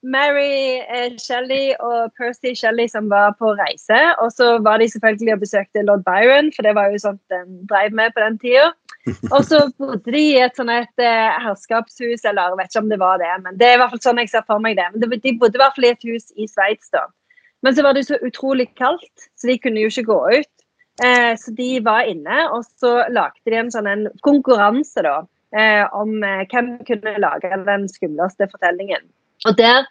Mary 0.03 0.81
eh, 0.81 1.13
Shelley 1.21 1.75
og 1.79 2.11
Percy 2.17 2.55
Shelley 2.57 2.87
som 2.89 3.09
var 3.09 3.35
på 3.39 3.53
reise. 3.59 3.99
Og 4.23 4.31
så 4.33 4.57
var 4.65 4.81
de 4.81 4.89
selvfølgelig 4.89 5.33
og 5.33 5.43
besøkte 5.43 5.85
lord 5.85 6.03
Byron, 6.07 6.51
for 6.55 6.65
det 6.65 6.75
var 6.75 6.89
jo 6.89 7.01
sånt 7.03 7.21
de 7.29 7.41
drev 7.69 7.93
med 7.93 8.13
på 8.15 8.23
den 8.23 8.39
tida. 8.41 8.71
Og 9.31 9.45
så 9.45 9.63
bodde 9.77 10.13
de 10.13 10.21
i 10.21 10.41
et 10.41 10.57
sånt 10.57 10.73
et 10.73 11.01
uh, 11.01 11.37
herskapshus, 11.45 12.25
eller 12.25 12.51
jeg 12.51 12.59
vet 12.59 12.71
ikke 12.71 12.83
om 12.83 12.91
det 12.91 13.01
var 13.01 13.21
det, 13.21 13.31
men 13.45 13.57
det 13.57 13.67
er 13.67 13.77
i 13.77 13.81
hvert 13.81 13.93
fall 13.95 14.03
sånn 14.03 14.21
jeg 14.21 14.29
ser 14.33 14.45
for 14.49 14.61
meg 14.61 14.77
det. 14.77 14.87
Men 14.93 15.05
de 15.09 15.37
bodde 15.41 15.57
i 15.57 15.61
hvert 15.61 15.77
fall 15.77 15.89
i 15.89 15.93
et 15.93 16.07
hus 16.09 16.29
i 16.37 16.49
Sveits 16.49 16.93
da. 16.93 17.05
Men 17.61 17.77
så 17.77 17.85
var 17.85 17.93
det 17.93 18.07
så 18.07 18.17
utrolig 18.25 18.71
kaldt, 18.77 19.29
så 19.37 19.49
de 19.49 19.59
kunne 19.61 19.81
jo 19.83 19.91
ikke 19.93 20.09
gå 20.09 20.19
ut. 20.41 20.51
Eh, 21.05 21.33
så 21.37 21.53
de 21.57 21.69
var 21.85 22.09
inne, 22.09 22.45
og 22.53 22.65
så 22.81 23.03
lagde 23.09 23.49
de 23.49 23.57
en 23.57 23.69
sånn 23.73 24.07
konkurranse 24.25 25.05
da, 25.05 25.21
eh, 25.57 25.83
om 25.97 26.23
eh, 26.23 26.45
hvem 26.51 26.77
kunne 26.87 27.17
lage 27.23 27.51
den 27.67 27.89
skumleste 27.91 28.47
fortellingen. 28.51 29.03
Og 29.49 29.57
der 29.57 29.85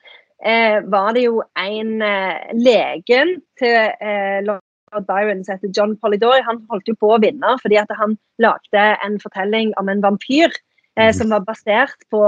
eh, 0.45 0.81
var 0.93 1.13
det 1.17 1.27
jo 1.27 1.43
en 1.59 2.03
eh, 2.03 2.51
legen 2.57 3.39
til 3.61 3.77
eh, 4.01 4.41
lord 4.47 5.07
Byron 5.07 5.45
som 5.45 5.57
heter 5.57 5.75
John 5.77 5.97
Polidori. 5.97 6.41
Han 6.47 6.65
holdt 6.71 6.91
jo 6.91 6.97
på 6.99 7.15
å 7.15 7.21
vinne 7.23 7.57
fordi 7.63 7.79
at 7.81 7.93
han 8.01 8.19
lagde 8.43 8.89
en 9.05 9.21
fortelling 9.23 9.75
om 9.81 9.93
en 9.93 10.03
vampyr. 10.05 10.55
Eh, 10.99 11.13
som 11.15 11.31
var 11.31 11.45
basert 11.47 12.03
på 12.11 12.21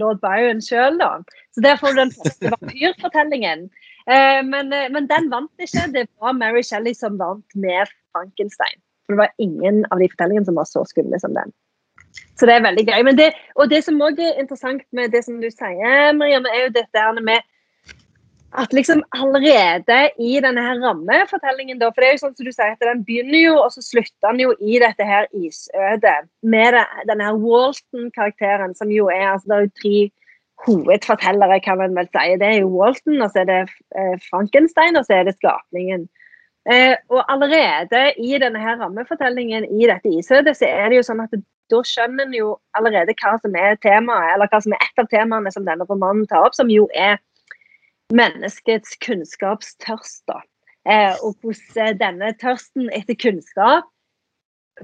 lord 0.00 0.18
Byron 0.20 0.58
sjøl. 0.60 0.98
Så 1.54 1.62
der 1.62 1.78
får 1.78 1.94
du 1.94 2.00
den 2.00 2.10
første 2.16 2.50
vampyrfortellingen. 2.50 3.68
Eh, 4.10 4.40
men, 4.44 4.74
men, 4.74 5.06
den 5.06 5.30
vant 5.30 5.62
ikke. 5.62 5.86
Det 5.94 6.08
var 6.18 6.34
Mary 6.36 6.64
Shelley 6.66 6.96
som 6.98 7.16
vant 7.20 7.46
med 7.54 7.86
Frankenstein. 8.12 8.80
For 9.06 9.14
det 9.14 9.22
var 9.22 9.36
ingen 9.38 9.84
av 9.92 10.02
de 10.02 10.10
fortellingene 10.10 10.50
som 10.50 10.58
var 10.58 10.66
så 10.68 10.82
skumle 10.90 11.20
som 11.22 11.36
den. 11.38 11.54
Så 12.38 12.46
det 12.46 12.54
er 12.54 12.66
veldig 12.66 12.84
gøy. 12.86 13.12
Det, 13.18 13.28
og 13.58 13.70
det 13.70 13.82
som 13.84 14.02
òg 14.04 14.20
er 14.22 14.40
interessant 14.40 14.84
med 14.94 15.10
det 15.14 15.24
som 15.26 15.40
du 15.42 15.48
sier, 15.50 16.12
Marianne, 16.16 16.50
er 16.54 16.68
jo 16.68 16.74
dette 16.76 17.06
med 17.18 17.46
at 18.56 18.72
liksom 18.72 19.02
allerede 19.12 19.98
i 20.18 20.38
denne 20.40 20.62
her 20.64 20.78
rammefortellingen, 20.80 21.78
da, 21.80 21.90
for 21.92 22.00
det 22.00 22.08
er 22.08 22.14
jo 22.14 22.20
sånn 22.22 22.36
som 22.36 22.46
du 22.46 22.52
sier, 22.54 22.72
at 22.72 22.84
den 22.84 23.02
begynner 23.04 23.42
jo, 23.42 23.56
og 23.60 23.74
så 23.74 23.82
slutter 23.84 24.30
den 24.30 24.40
jo 24.46 24.54
i 24.60 24.78
dette 24.80 25.04
her 25.04 25.28
isødet. 25.36 26.30
Med 26.40 26.78
denne 27.10 27.26
her 27.28 27.42
Walton-karakteren, 27.42 28.72
som 28.78 28.92
jo 28.94 29.10
er 29.12 29.34
altså 29.34 29.50
Det 29.50 29.58
er 29.58 29.66
jo 29.66 29.74
tre 29.82 29.98
hovedfortellere, 30.66 31.60
kan 31.62 31.78
man 31.82 31.98
vel 31.98 32.08
si. 32.08 32.38
Det 32.40 32.48
er 32.48 32.56
jo 32.62 32.72
Walton, 32.72 33.20
og 33.20 33.34
så 33.34 33.44
er 33.44 33.50
det 33.50 33.60
eh, 33.98 34.16
Frankenstein, 34.30 34.96
og 34.96 35.04
så 35.06 35.20
er 35.20 35.28
det 35.28 35.36
skapningen. 35.36 36.08
Eh, 36.72 36.96
og 37.12 37.20
allerede 37.32 38.02
i 38.16 38.32
denne 38.40 38.60
her 38.64 38.80
rammefortellingen 38.80 39.68
i 39.68 39.86
dette 39.92 40.08
isødet, 40.08 40.56
så 40.56 40.66
er 40.66 40.88
det 40.88 41.02
jo 41.02 41.06
sånn 41.10 41.22
at 41.24 41.36
da 41.70 41.80
skjønner 41.84 42.26
en 42.26 42.36
jo 42.36 42.52
allerede 42.78 43.14
hva 43.20 43.34
som 43.42 43.56
er 43.58 43.76
temaet, 43.82 44.34
eller 44.34 44.50
hva 44.50 44.60
som 44.64 44.74
er 44.76 44.84
et 44.84 45.02
av 45.02 45.10
temaene 45.12 45.52
som 45.54 45.66
denne 45.66 45.86
romanen 45.88 46.26
tar 46.30 46.46
opp, 46.46 46.56
som 46.56 46.70
jo 46.72 46.88
er 46.94 47.18
menneskets 48.14 48.96
kunnskapstørst. 49.04 50.24
da. 50.28 50.40
Eh, 50.88 51.14
og 51.22 51.36
hvordan 51.42 51.98
denne 52.00 52.32
tørsten 52.40 52.88
etter 52.96 53.18
kunnskap 53.20 53.88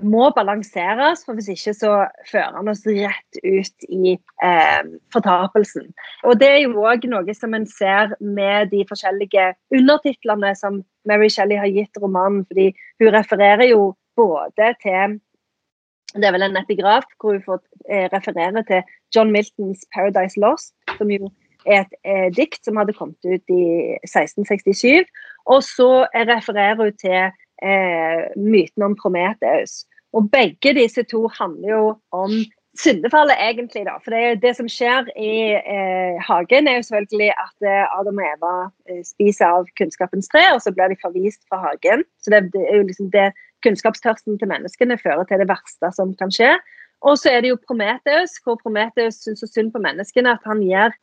må 0.02 0.28
balanseres, 0.34 1.22
for 1.24 1.38
hvis 1.38 1.52
ikke 1.54 1.74
så 1.76 1.92
fører 2.26 2.56
han 2.58 2.70
oss 2.72 2.82
rett 2.86 3.38
ut 3.44 3.86
i 3.88 4.16
eh, 4.42 4.82
fortapelsen. 5.14 5.92
Og 6.26 6.40
Det 6.40 6.48
er 6.50 6.60
jo 6.64 6.82
òg 6.82 7.06
noe 7.10 7.36
som 7.36 7.54
en 7.54 7.66
ser 7.70 8.16
med 8.20 8.72
de 8.74 8.82
forskjellige 8.88 9.52
undertitlene 9.74 10.54
som 10.58 10.82
Mary 11.06 11.30
Shelley 11.30 11.60
har 11.60 11.70
gitt 11.70 12.02
romanen. 12.02 12.44
fordi 12.48 12.72
hun 13.00 13.14
refererer 13.14 13.70
jo 13.70 13.94
både 14.16 14.74
til 14.82 15.20
Det 16.14 16.28
er 16.28 16.34
vel 16.36 16.46
en 16.46 16.60
epigraf 16.60 17.06
hvor 17.18 17.34
hun 17.34 17.42
får 17.46 17.62
eh, 17.90 18.06
referere 18.12 18.62
til 18.68 18.82
John 19.14 19.32
Miltons 19.34 19.86
'Paradise 19.90 20.38
Lost', 20.40 20.74
som 20.98 21.10
jo 21.10 21.30
er 21.66 21.80
et 21.84 21.94
eh, 22.04 22.28
dikt 22.36 22.64
som 22.64 22.76
hadde 22.76 22.94
kommet 22.94 23.18
ut 23.24 23.50
i 23.50 23.64
1667. 24.06 25.08
Og 25.46 25.62
så 25.62 26.06
refererer 26.14 26.76
hun 26.76 26.92
til 27.00 27.32
eh, 27.62 28.20
myten 28.36 28.82
om 28.82 28.96
Prometheus. 28.96 29.84
Og 30.14 30.30
begge 30.30 30.74
disse 30.78 31.02
to 31.02 31.26
handler 31.38 31.68
jo 31.68 31.86
om 32.12 32.30
syndefallet, 32.78 33.36
egentlig. 33.40 33.84
da. 33.86 33.98
For 34.04 34.14
det, 34.14 34.42
det 34.42 34.54
som 34.58 34.68
skjer 34.70 35.08
i 35.18 35.54
eh, 35.54 36.16
hagen, 36.28 36.68
er 36.68 36.78
jo 36.78 36.86
selvfølgelig 36.88 37.30
at 37.46 37.68
eh, 37.70 37.98
Adam 37.98 38.18
og 38.18 38.28
Eva 38.32 38.54
eh, 38.90 39.02
spiser 39.06 39.58
av 39.58 39.68
kunnskapens 39.78 40.30
tre, 40.32 40.44
og 40.54 40.62
så 40.62 40.74
blir 40.74 40.92
de 40.92 41.02
forvist 41.02 41.42
fra 41.48 41.62
hagen. 41.68 42.04
Så 42.22 42.34
det, 42.34 42.48
det 42.54 42.64
er 42.66 42.80
jo 42.80 42.88
liksom 42.88 43.10
det 43.14 43.30
kunnskapstørsten 43.64 44.38
til 44.40 44.50
menneskene 44.50 44.98
fører 45.00 45.26
til 45.28 45.42
det 45.42 45.48
verste 45.50 45.90
som 45.96 46.14
kan 46.20 46.32
skje. 46.32 46.54
Og 47.04 47.18
så 47.20 47.34
er 47.34 47.44
det 47.44 47.52
jo 47.52 47.60
Prometheus, 47.66 48.38
hvor 48.44 48.56
Prometheus 48.60 49.20
syns 49.24 49.42
så 49.44 49.48
synd 49.50 49.72
på 49.74 49.82
menneskene 49.84 50.36
at 50.36 50.44
han 50.48 50.62
gir 50.64 50.94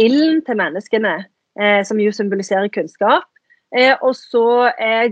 ilden 0.00 0.42
til 0.46 0.58
menneskene 0.60 1.14
eh, 1.60 1.80
som 1.86 2.00
jo 2.00 2.12
symboliserer 2.12 2.68
kunnskap. 2.74 3.26
Eh, 3.76 3.94
og 4.02 4.14
så 4.16 4.70
eh, 4.78 5.10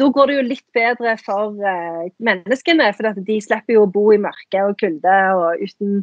Da 0.00 0.06
går 0.08 0.30
det 0.30 0.36
jo 0.36 0.42
litt 0.48 0.68
bedre 0.72 1.12
for 1.20 1.58
eh, 1.60 2.06
menneskene, 2.24 2.86
for 2.96 3.18
de 3.26 3.34
slipper 3.44 3.74
jo 3.74 3.82
å 3.84 3.90
bo 3.92 4.06
i 4.14 4.20
mørke 4.22 4.62
og 4.64 4.78
kulde 4.80 5.16
og 5.36 5.60
uten 5.60 5.98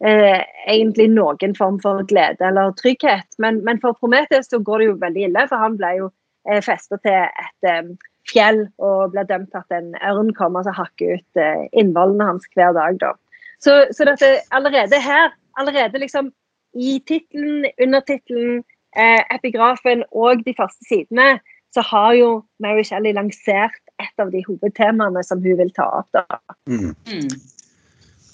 eh, 0.00 0.40
egentlig 0.64 1.10
noen 1.12 1.52
form 1.58 1.76
for 1.82 2.06
glede 2.08 2.46
eller 2.48 2.72
trygghet. 2.78 3.28
Men, 3.38 3.60
men 3.66 3.82
for 3.82 3.98
Prometheus 4.00 4.48
så 4.48 4.62
går 4.64 4.80
det 4.80 4.88
jo 4.88 4.96
veldig 5.02 5.26
ille, 5.28 5.44
for 5.50 5.60
han 5.60 5.76
ble 5.76 5.92
jo 5.98 6.08
eh, 6.48 6.62
festa 6.64 6.96
til 7.04 7.20
et 7.20 7.68
eh, 7.68 7.92
fjell 8.30 8.64
og 8.78 9.12
ble 9.14 9.24
dømt 9.28 9.50
til 9.52 9.62
at 9.62 9.76
en 9.76 9.94
ørn 10.10 10.32
kommer 10.36 10.66
og 10.66 10.76
hakker 10.78 11.18
ut 11.18 11.40
eh, 11.40 11.66
innvollene 11.76 12.30
hans 12.32 12.46
hver 12.54 12.72
dag. 12.76 13.00
da. 13.00 13.12
Så, 13.60 13.86
så 13.96 14.06
dette, 14.08 14.36
allerede 14.52 15.00
her, 15.00 15.32
allerede 15.60 16.00
liksom 16.02 16.32
i 16.74 16.98
tittelen, 17.06 17.66
undertittelen, 17.82 18.62
eh, 18.96 19.22
epigrafen 19.34 20.04
og 20.12 20.44
de 20.46 20.54
første 20.58 20.88
sidene, 20.88 21.38
så 21.74 21.82
har 21.82 22.12
jo 22.14 22.28
Mary 22.62 22.84
Shelley 22.86 23.12
lansert 23.12 23.80
et 24.02 24.22
av 24.22 24.30
de 24.30 24.42
hovedtemaene 24.46 25.22
som 25.26 25.42
hun 25.42 25.58
vil 25.58 25.72
ta 25.74 25.88
opp. 26.00 26.08
da. 26.14 26.24
Mm. 26.70 26.94
Mm. 27.10 27.34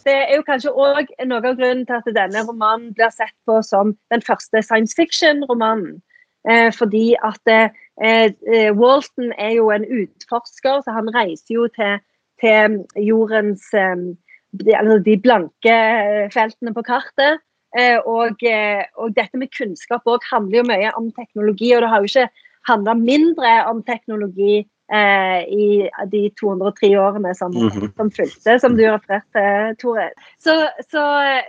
Det 0.05 0.17
er 0.17 0.37
jo 0.37 0.45
kanskje 0.47 0.73
òg 0.73 1.11
noe 1.29 1.41
av 1.41 1.57
grunnen 1.59 1.85
til 1.89 1.99
at 1.99 2.09
denne 2.17 2.45
romanen 2.49 2.95
blir 2.97 3.13
sett 3.13 3.37
på 3.49 3.61
som 3.65 3.93
den 4.13 4.25
første 4.25 4.63
science 4.65 4.97
fiction-romanen. 4.97 6.01
Eh, 6.49 6.71
fordi 6.73 7.15
at 7.21 7.53
eh, 7.53 7.69
Walton 8.01 9.33
er 9.39 9.55
jo 9.59 9.71
en 9.75 9.85
utforsker, 9.85 10.81
så 10.85 10.95
han 10.97 11.11
reiser 11.15 11.55
jo 11.55 11.69
til, 11.77 11.99
til 12.41 12.81
jordens 13.05 13.67
eh, 13.77 14.09
de, 14.57 14.75
altså 14.77 14.99
de 15.05 15.17
blanke 15.21 15.75
eh, 15.75 16.27
feltene 16.33 16.75
på 16.75 16.83
kartet. 16.87 17.43
Eh, 17.79 17.99
og, 18.03 18.41
eh, 18.43 18.83
og 18.99 19.13
dette 19.15 19.39
med 19.39 19.53
kunnskap 19.55 20.09
òg 20.11 20.25
handler 20.33 20.59
jo 20.59 20.69
mye 20.73 20.91
om 20.99 21.11
teknologi, 21.15 21.71
og 21.77 21.85
det 21.85 21.91
har 21.93 22.03
jo 22.03 22.11
ikke 22.11 22.47
handla 22.67 22.95
mindre 22.99 23.53
om 23.71 23.83
teknologi 23.87 24.65
eh, 24.93 25.41
i 25.47 25.69
de 26.11 26.23
203 26.41 26.91
årene 26.99 27.35
som, 27.39 27.55
Mhm. 27.55 27.93
som 27.97 28.11
fulgte, 28.11 28.59
som 28.59 28.77
du 28.77 28.83
refererte 28.89 29.31
til, 29.39 29.77
Tore. 29.85 30.11
Så, 30.43 30.57
så, 30.91 31.05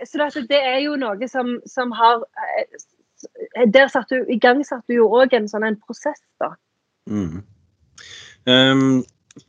så 0.06 0.30
det, 0.36 0.48
det 0.48 0.62
er 0.62 0.78
jo 0.84 0.94
noe 0.96 1.28
som, 1.28 1.58
som 1.66 1.90
har 1.90 2.22
eh, 2.22 2.78
Der 3.74 3.88
satt 3.92 4.12
du, 4.12 4.22
i 4.30 4.38
gang, 4.40 4.62
satt 4.66 4.84
du 4.88 4.96
jo 4.96 5.08
òg 5.12 5.34
en 5.36 5.48
sånn 5.50 5.66
en 5.68 5.78
prosess, 5.80 6.20
da. 6.42 6.52
Mm. 7.10 7.42
Um, 8.48 9.02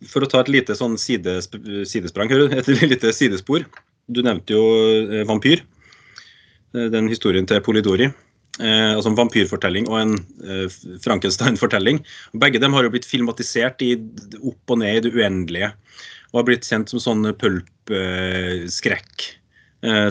for 0.07 0.23
å 0.23 0.29
ta 0.29 0.41
et 0.43 0.51
lite 0.51 0.75
sånn 0.77 0.97
sidesp 1.01 1.57
sidesprang, 1.89 2.31
et 2.31 2.69
lite 2.93 3.13
sidespor. 3.15 3.65
Du 4.11 4.21
nevnte 4.25 4.55
jo 4.55 4.63
eh, 5.07 5.23
vampyr. 5.27 5.63
Eh, 6.75 6.87
Den 6.91 7.09
historien 7.11 7.47
til 7.47 7.63
Polidori. 7.63 8.09
Eh, 8.61 8.91
altså 8.93 9.09
en 9.09 9.17
vampyrfortelling 9.17 9.87
og 9.89 9.97
en 9.97 10.17
eh, 10.45 10.67
Frankenstein-fortelling. 11.03 12.03
Begge 12.37 12.61
dem 12.61 12.75
har 12.77 12.85
jo 12.85 12.91
blitt 12.93 13.07
filmatisert 13.09 13.81
i, 13.85 13.95
opp 14.43 14.75
og 14.75 14.81
ned 14.83 14.99
i 14.99 15.05
det 15.07 15.13
uendelige. 15.15 15.71
Og 16.33 16.41
har 16.41 16.49
blitt 16.49 16.67
kjent 16.67 16.91
som 16.91 17.01
sånn 17.01 17.31
pulp-skrekk. 17.39 19.15
Eh, 19.25 19.39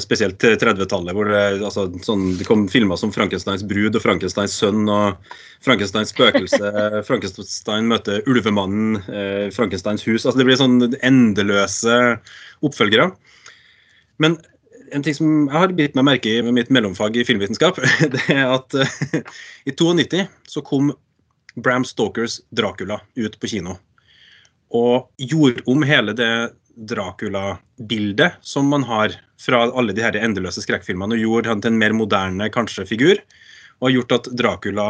spesielt 0.02 0.36
til 0.42 0.58
30-tallet, 0.60 1.14
hvor 1.16 1.30
det, 1.30 1.42
altså, 1.64 1.86
sånn, 2.04 2.34
det 2.36 2.44
kom 2.44 2.66
filmer 2.68 2.98
som 3.00 3.12
'Frankensteins 3.14 3.64
brud' 3.64 3.96
og 3.96 4.02
'Frankensteins 4.04 4.52
sønn' 4.60 4.90
og 4.92 5.16
'Frankensteins 5.64 6.12
spøkelse', 6.12 6.72
'Frankenstein 7.08 7.88
møter 7.88 8.20
ulvemannen', 8.28 9.00
eh, 9.08 9.46
'Frankensteins 9.48 10.04
hus'. 10.04 10.26
altså 10.26 10.36
Det 10.36 10.48
blir 10.50 10.60
sånn 10.60 10.76
endeløse 11.00 12.18
oppfølgere. 12.60 13.14
Men 14.20 14.36
en 14.92 15.02
ting 15.04 15.16
som 15.16 15.30
jeg 15.48 15.56
har 15.56 15.72
bitt 15.76 15.96
meg 15.96 16.06
merke 16.06 16.28
i 16.30 16.42
med 16.44 16.56
mitt 16.58 16.72
mellomfag 16.74 17.16
i 17.16 17.24
filmvitenskap, 17.24 17.80
det 18.14 18.22
er 18.32 18.52
at 18.52 18.76
eh, 18.76 19.22
i 19.64 19.72
92 19.72 20.26
så 20.48 20.64
kom 20.66 20.92
Bram 21.56 21.84
Stokers 21.84 22.40
'Dracula' 22.52 23.00
ut 23.16 23.40
på 23.40 23.50
kino. 23.54 23.78
Og 24.72 25.08
gjorde 25.20 25.64
om 25.68 25.82
hele 25.84 26.14
det 26.16 26.32
Dracula-bildet 26.76 28.40
som 28.40 28.68
man 28.72 28.84
har 28.88 29.14
fra 29.42 29.64
alle 29.68 29.94
de 29.94 30.04
her 30.04 30.16
endeløse 30.18 30.62
skrekkfilmene, 30.64 31.16
og 31.16 31.22
gjorde 31.22 31.52
han 31.52 31.62
til 31.62 31.72
en 31.74 31.80
mer 31.80 31.94
moderne 31.96 32.48
kanskje 32.54 32.86
figur. 32.88 33.22
Og 33.80 33.88
har 33.88 33.94
gjort 33.96 34.14
at 34.18 34.28
Dracula, 34.38 34.88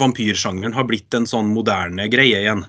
vampyrsjangeren, 0.00 0.74
har 0.76 0.86
blitt 0.88 1.14
en 1.16 1.28
sånn 1.28 1.48
moderne 1.54 2.08
greie 2.12 2.42
igjen. 2.42 2.66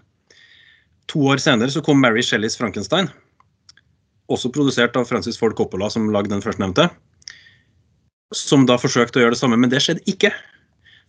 To 1.11 1.25
år 1.33 1.41
senere 1.41 1.73
så 1.73 1.83
kom 1.83 1.99
Mary 1.99 2.23
Shelleys 2.23 2.55
'Frankenstein', 2.57 3.09
også 4.29 4.51
produsert 4.53 4.95
av 4.95 5.07
Francis 5.09 5.39
Ford 5.39 5.55
Coppola, 5.57 5.89
som 5.89 6.11
lagde 6.13 6.29
den 6.29 6.43
førstnevnte. 6.43 6.89
Som 8.35 8.67
da 8.69 8.77
forsøkte 8.77 9.17
å 9.17 9.25
gjøre 9.25 9.33
det 9.33 9.41
samme, 9.41 9.57
men 9.57 9.71
det 9.71 9.81
skjedde 9.81 10.05
ikke. 10.05 10.31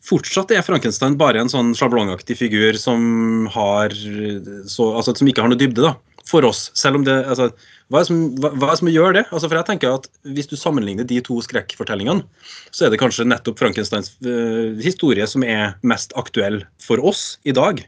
Fortsatt 0.00 0.50
er 0.56 0.64
Frankenstein 0.64 1.18
bare 1.20 1.42
en 1.42 1.52
sånn 1.52 1.74
sjablongaktig 1.76 2.38
figur 2.40 2.78
som, 2.80 3.46
har, 3.52 3.92
så, 3.92 4.86
altså, 4.96 5.12
som 5.12 5.28
ikke 5.28 5.44
har 5.44 5.52
noe 5.52 5.60
dybde, 5.60 5.84
da, 5.84 5.92
for 6.30 6.46
oss. 6.46 6.68
Selv 6.78 7.00
om 7.00 7.04
det 7.06 7.14
altså, 7.26 7.50
hva, 7.90 8.00
er 8.00 8.08
som, 8.08 8.18
hva, 8.38 8.52
er 8.54 8.62
det 8.62 8.80
som 8.80 8.90
gjør 8.90 9.16
det? 9.18 9.24
Altså, 9.30 9.48
for 9.48 9.58
jeg 9.58 9.68
tenker 9.68 9.94
at 9.98 10.08
Hvis 10.36 10.50
du 10.50 10.56
sammenligner 10.56 11.06
de 11.06 11.20
to 11.26 11.40
skrekkfortellingene, 11.44 12.22
så 12.70 12.86
er 12.86 12.92
det 12.92 13.00
kanskje 13.02 13.28
nettopp 13.28 13.58
Frankensteins 13.58 14.12
uh, 14.26 14.76
historie 14.82 15.26
som 15.26 15.44
er 15.46 15.74
mest 15.82 16.14
aktuell 16.20 16.62
for 16.82 17.02
oss 17.02 17.40
i 17.44 17.54
dag. 17.56 17.82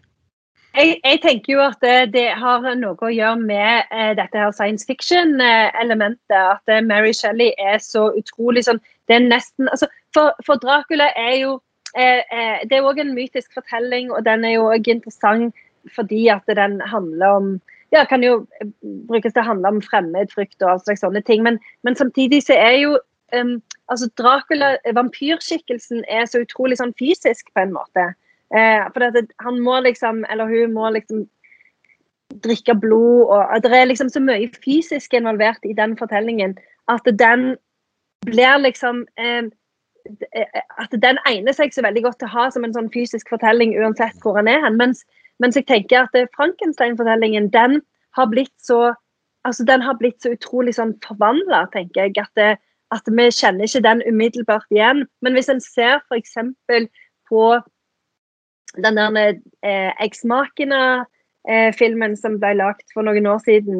Jeg, 0.72 0.96
jeg 1.04 1.18
tenker 1.20 1.52
jo 1.52 1.64
at 1.66 1.82
det, 1.84 2.14
det 2.14 2.28
har 2.40 2.64
noe 2.80 2.96
å 2.96 3.12
gjøre 3.12 3.38
med 3.40 3.90
uh, 3.92 4.12
dette 4.18 4.38
her 4.38 4.54
science 4.56 4.88
fiction-elementet. 4.88 6.38
At 6.38 6.72
uh, 6.72 6.80
Mary 6.84 7.12
Shelley 7.14 7.52
er 7.60 7.78
så 7.84 8.10
utrolig 8.18 8.66
sånn 8.68 8.82
Det 9.10 9.18
er 9.18 9.28
nesten 9.28 9.68
altså, 9.68 9.90
for, 10.16 10.32
for 10.46 10.60
Dracula 10.62 11.12
er 11.18 11.36
jo 11.42 11.60
Det 11.92 12.72
er 12.72 12.86
òg 12.88 13.02
en 13.02 13.10
mytisk 13.12 13.52
fortelling, 13.52 14.08
og 14.16 14.24
den 14.24 14.46
er 14.48 14.54
jo 14.54 14.70
òg 14.72 14.86
interessant 14.88 15.52
fordi 15.92 16.28
at 16.32 16.46
den 16.56 16.78
handler 16.88 17.36
om 17.36 17.48
ja, 17.92 18.04
kan 18.08 18.24
jo 18.24 18.46
eh, 18.60 18.68
brukes 19.08 19.34
til 19.34 19.42
å 19.42 19.48
handle 19.50 19.74
om 19.74 19.82
fremmedfrykt 19.84 20.62
og 20.62 20.74
all 20.74 20.82
slags 20.84 21.04
sånne 21.04 21.22
ting. 21.26 21.44
Men, 21.46 21.60
men 21.86 21.98
samtidig 21.98 22.42
så 22.46 22.56
er 22.56 22.78
jo 22.80 22.96
um, 23.36 23.58
altså 23.92 24.08
Dracula, 24.18 24.74
vampyrskikkelsen, 24.96 26.04
er 26.08 26.26
så 26.26 26.42
utrolig 26.44 26.80
sånn 26.80 26.96
fysisk 27.00 27.52
på 27.52 27.64
en 27.66 27.74
måte. 27.76 28.10
Eh, 28.52 28.84
for 28.92 29.22
han 29.44 29.60
må 29.64 29.78
liksom, 29.84 30.24
eller 30.32 30.50
hun 30.50 30.74
må 30.76 30.90
liksom 30.92 31.24
drikke 32.44 32.74
blod, 32.80 33.28
og 33.28 33.64
det 33.64 33.72
er 33.76 33.90
liksom 33.90 34.08
så 34.08 34.20
mye 34.24 34.48
fysisk 34.64 35.12
involvert 35.16 35.64
i 35.68 35.74
den 35.76 35.96
fortellingen 35.98 36.54
at 36.88 37.08
den 37.18 37.56
blir 38.26 38.58
liksom 38.58 39.06
eh, 39.18 39.50
At 40.82 40.90
den 41.02 41.18
egner 41.30 41.54
seg 41.54 41.70
så 41.70 41.82
veldig 41.84 42.02
godt 42.02 42.18
til 42.18 42.26
å 42.26 42.32
ha 42.32 42.44
som 42.50 42.64
en 42.66 42.72
sånn 42.74 42.88
fysisk 42.90 43.28
fortelling 43.30 43.76
uansett 43.78 44.16
hvor 44.24 44.34
han 44.34 44.48
er 44.50 44.64
hen. 44.64 44.74
Mens, 44.80 45.04
mens 45.42 45.58
jeg 45.58 45.66
tenker 45.66 46.06
at 46.06 46.34
Frankenstein-fortellingen, 46.36 47.50
den 47.52 47.80
har 48.16 48.28
blitt 48.30 48.54
så 48.62 48.92
altså 49.44 49.64
den 49.64 49.82
har 49.82 49.94
blitt 49.98 50.22
så 50.22 50.30
utrolig 50.36 50.74
sånn 50.76 50.94
forvandla, 51.04 51.66
tenker 51.72 52.02
jeg. 52.06 52.12
At, 52.22 52.30
det, 52.38 52.50
at 52.94 53.04
vi 53.08 53.30
kjenner 53.34 53.64
ikke 53.66 53.86
den 53.86 54.00
umiddelbart 54.06 54.68
igjen. 54.74 54.98
Men 55.22 55.32
hvis 55.36 55.50
en 55.52 55.62
ser 55.64 55.94
f.eks. 56.06 56.34
på 57.30 57.44
den 58.82 58.96
der 58.96 59.10
eh, 59.66 59.92
Eksmakene-filmen 60.00 62.12
som 62.16 62.40
ble 62.40 62.52
lagt 62.60 62.86
for 62.94 63.02
noen 63.06 63.26
år 63.28 63.40
siden, 63.44 63.78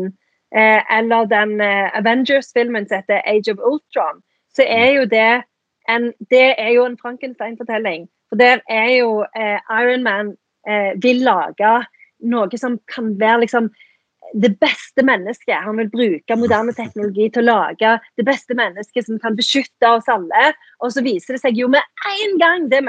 eh, 0.54 0.81
eller 0.99 1.21
den 1.31 1.61
eh, 1.64 1.99
Avengers-filmen 1.99 2.85
som 2.88 2.97
heter 3.00 3.26
Age 3.26 3.49
of 3.54 3.61
Ultron, 3.64 4.16
så 4.52 4.62
er 4.69 4.90
jo 4.99 5.04
det 5.09 5.42
en, 5.88 6.12
det 6.31 6.54
er 6.61 6.71
jo 6.76 6.85
en 6.85 7.00
Frankenstein-fortelling. 7.00 8.02
For 8.28 8.37
der 8.40 8.59
er 8.69 8.90
jo 8.99 9.11
eh, 9.37 9.59
Iron 9.81 10.04
Man 10.04 10.37
eh, 10.69 10.92
vil 11.02 11.25
lage 11.26 11.73
noe 12.33 12.61
som 12.61 12.78
kan 12.90 13.14
være 13.19 13.45
liksom 13.45 13.71
det 14.38 14.52
beste 14.62 15.04
mennesket. 15.04 15.64
Han 15.64 15.76
vil 15.81 15.90
bruke 15.92 16.37
moderne 16.38 16.73
teknologi 16.76 17.28
til 17.33 17.42
å 17.42 17.57
lage 17.59 17.97
det 18.16 18.25
beste 18.26 18.57
mennesket 18.57 19.09
som 19.09 19.19
kan 19.21 19.37
beskytte 19.37 19.90
oss 19.90 20.09
alle. 20.12 20.52
Og 20.81 20.95
så 20.95 21.04
viser 21.04 21.37
det 21.37 21.42
seg 21.42 21.59
jo 21.59 21.69
med 21.73 21.83
en 22.09 22.38
gang 22.40 22.69
det, 22.73 22.81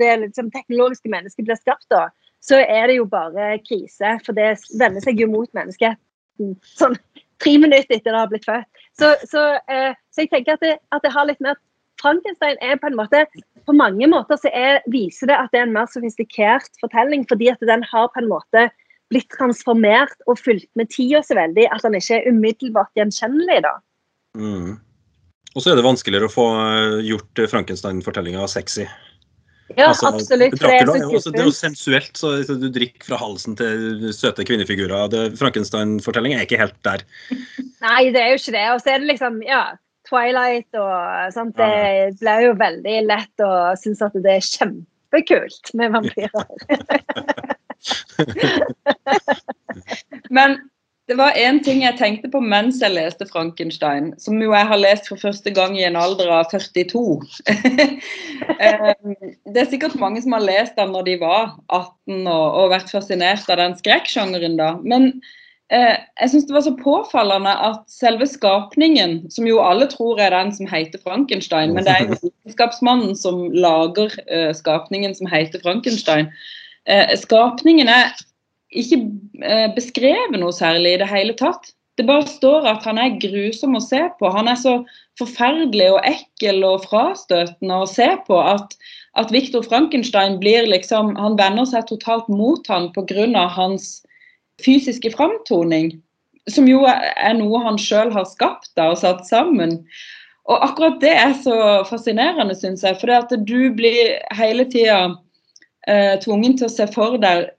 det 0.00 0.12
liksom, 0.24 0.52
teknologiske 0.54 1.12
mennesket 1.12 1.48
blir 1.48 1.60
skapt, 1.60 1.86
da, 1.92 2.06
så 2.44 2.62
er 2.62 2.88
det 2.88 3.00
jo 3.00 3.08
bare 3.10 3.56
krise. 3.66 4.16
For 4.24 4.36
det 4.36 4.54
vender 4.80 5.04
seg 5.04 5.20
jo 5.20 5.30
mot 5.32 5.50
menneskeheten 5.58 6.54
sånn 6.78 6.96
tre 7.42 7.54
minutter 7.58 7.98
etter 7.98 8.12
det 8.12 8.18
har 8.18 8.30
blitt 8.30 8.46
født. 8.46 8.84
Så, 8.98 9.12
så, 9.30 9.42
eh, 9.70 9.94
så 10.14 10.24
jeg 10.24 10.32
tenker 10.32 10.56
at 10.56 10.64
det, 10.64 10.76
at 10.94 11.04
det 11.04 11.14
har 11.14 11.28
litt 11.28 11.42
mer 11.44 11.58
Frankenstein 11.98 12.58
er 12.62 12.78
på 12.78 12.86
en 12.86 12.98
måte 12.98 13.24
På 13.68 13.76
mange 13.76 14.08
måter 14.08 14.40
så 14.40 14.50
er, 14.56 14.80
viser 14.88 15.28
det 15.28 15.36
at 15.36 15.52
det 15.52 15.60
er 15.60 15.68
en 15.68 15.74
mer 15.76 15.88
sofistikert 15.92 16.70
fortelling, 16.80 17.26
fordi 17.28 17.50
at 17.52 17.64
den 17.68 17.84
har 17.90 18.08
på 18.14 18.22
en 18.22 18.30
måte 18.30 18.68
blitt 19.12 19.28
transformert 19.32 20.16
og 20.28 20.40
fulgt 20.40 20.68
med 20.76 20.90
tida 20.92 21.22
så 21.24 21.36
veldig 21.38 21.66
at 21.72 21.84
den 21.84 21.96
ikke 21.98 22.18
er 22.18 22.28
umiddelbart 22.32 22.92
gjenkjennelig. 22.98 23.62
da. 23.64 23.74
Mm. 24.36 24.78
Og 25.54 25.64
så 25.64 25.72
er 25.72 25.78
det 25.78 25.86
vanskeligere 25.86 26.28
å 26.28 26.32
få 26.32 26.48
eh, 26.60 26.96
gjort 27.08 27.44
Frankenstein-fortellinga 27.52 28.48
sexy. 28.52 28.86
Ja, 29.76 29.90
Altså, 29.90 30.08
absolutt. 30.08 30.54
for 30.56 30.70
det 30.70 30.76
er 30.78 30.86
så 30.88 30.96
jo 30.96 31.32
det 31.32 31.40
er 31.42 31.48
jo 31.50 31.52
sensuelt, 31.52 32.14
så 32.16 32.30
så 32.46 32.54
du 32.56 32.70
drikker 32.72 33.04
fra 33.10 33.18
halsen 33.20 33.56
til 33.58 34.06
søte 34.16 34.46
kvinnefigurer. 34.48 35.12
Frankenstein-fortellinga 35.36 36.38
er 36.38 36.46
ikke 36.46 36.60
helt 36.60 36.78
der. 36.88 37.04
Nei, 37.84 38.08
det 38.14 38.22
er 38.22 38.32
jo 38.32 38.40
ikke 38.40 38.56
det. 38.56 38.64
Og 38.72 38.80
så 38.80 38.94
er 38.94 39.02
det 39.02 39.10
liksom, 39.12 39.42
ja, 39.44 39.62
Twilight 40.08 40.78
og 40.78 41.32
sånt. 41.34 41.56
Det 41.58 42.16
blir 42.20 42.48
jo 42.48 42.54
veldig 42.58 42.96
lett 43.08 43.44
å 43.44 43.52
synes 43.80 44.02
at 44.04 44.16
det 44.24 44.38
er 44.38 44.48
kjempekult 44.48 45.74
med 45.78 45.94
vampyrer. 45.96 46.48
Men 50.36 50.58
det 51.08 51.16
var 51.16 51.38
én 51.40 51.56
ting 51.64 51.80
jeg 51.80 51.96
tenkte 51.96 52.28
på 52.28 52.40
mens 52.44 52.82
jeg 52.82 52.92
leste 52.92 53.24
Frankenstein, 53.30 54.10
som 54.20 54.36
jo 54.42 54.52
jeg 54.52 54.68
har 54.68 54.80
lest 54.80 55.08
for 55.08 55.20
første 55.20 55.50
gang 55.56 55.72
i 55.78 55.86
en 55.88 55.96
alder 55.96 56.28
av 56.40 56.50
42. 56.52 57.04
Ehm, 58.58 59.14
det 59.46 59.60
er 59.62 59.68
sikkert 59.70 59.94
mange 60.00 60.20
som 60.24 60.34
har 60.34 60.42
lest 60.42 60.74
den 60.76 60.90
når 60.90 61.04
de 61.06 61.14
var 61.20 61.52
18 61.70 62.26
og, 62.26 62.46
og 62.58 62.72
vært 62.72 62.90
fascinert 62.90 63.48
av 63.48 63.60
den 63.60 63.76
skrekksjangeren 63.78 64.56
da. 64.58 64.72
Men 64.82 65.12
jeg 65.68 66.30
syns 66.32 66.46
det 66.48 66.54
var 66.54 66.62
så 66.64 66.72
påfallende 66.80 67.50
at 67.52 67.82
selve 67.92 68.24
skapningen, 68.26 69.18
som 69.30 69.44
jo 69.44 69.58
alle 69.60 69.84
tror 69.90 70.20
er 70.22 70.32
den 70.32 70.52
som 70.56 70.68
heter 70.70 71.00
Frankenstein, 71.04 71.74
men 71.76 71.84
det 71.84 71.92
er 71.92 72.06
jo 72.06 72.16
vitenskapsmannen 72.22 73.12
som 73.18 73.42
lager 73.52 74.14
eh, 74.32 74.54
skapningen 74.56 75.12
som 75.18 75.28
heter 75.28 75.60
Frankenstein. 75.60 76.30
Eh, 76.88 77.12
skapningen 77.20 77.90
er 77.92 78.14
ikke 78.72 79.02
eh, 79.44 79.68
beskrevet 79.76 80.40
noe 80.40 80.56
særlig 80.56 80.96
i 80.96 81.02
det 81.02 81.10
hele 81.10 81.36
tatt. 81.36 81.72
Det 81.98 82.06
bare 82.06 82.28
står 82.30 82.66
at 82.70 82.84
han 82.86 83.00
er 83.02 83.18
grusom 83.20 83.76
å 83.76 83.82
se 83.82 84.00
på. 84.20 84.30
Han 84.30 84.48
er 84.48 84.58
så 84.60 84.78
forferdelig 85.18 85.90
og 85.96 86.04
ekkel 86.06 86.62
og 86.66 86.84
frastøtende 86.86 87.80
å 87.82 87.88
se 87.90 88.06
på 88.28 88.38
at, 88.38 88.76
at 89.18 89.32
Viktor 89.34 89.66
Frankenstein 89.66 90.38
blir 90.38 90.68
liksom 90.70 91.16
Han 91.18 91.36
vender 91.40 91.66
seg 91.66 91.88
totalt 91.90 92.28
mot 92.30 92.62
han 92.70 92.92
pga. 92.94 93.48
hans 93.50 93.98
fysiske 94.64 95.12
framtoning. 95.14 95.92
Som 96.48 96.68
jo 96.70 96.84
er 96.88 97.34
noe 97.36 97.60
han 97.64 97.78
sjøl 97.80 98.12
har 98.14 98.28
skapt 98.28 98.72
da, 98.78 98.90
og 98.92 99.00
satt 99.02 99.26
sammen. 99.28 99.82
Og 100.48 100.64
akkurat 100.64 100.96
det 101.02 101.12
er 101.12 101.34
så 101.44 101.56
fascinerende, 101.88 102.56
syns 102.56 102.84
jeg. 102.86 102.96
For 103.00 103.10
det 103.10 103.18
at 103.26 103.48
du 103.48 103.68
blir 103.76 104.16
hele 104.38 104.64
tida 104.70 105.02
eh, 105.88 106.16
tvungen 106.24 106.56
til 106.56 106.70
å 106.70 106.72
se 106.72 106.88
for 106.94 107.20
deg 107.20 107.50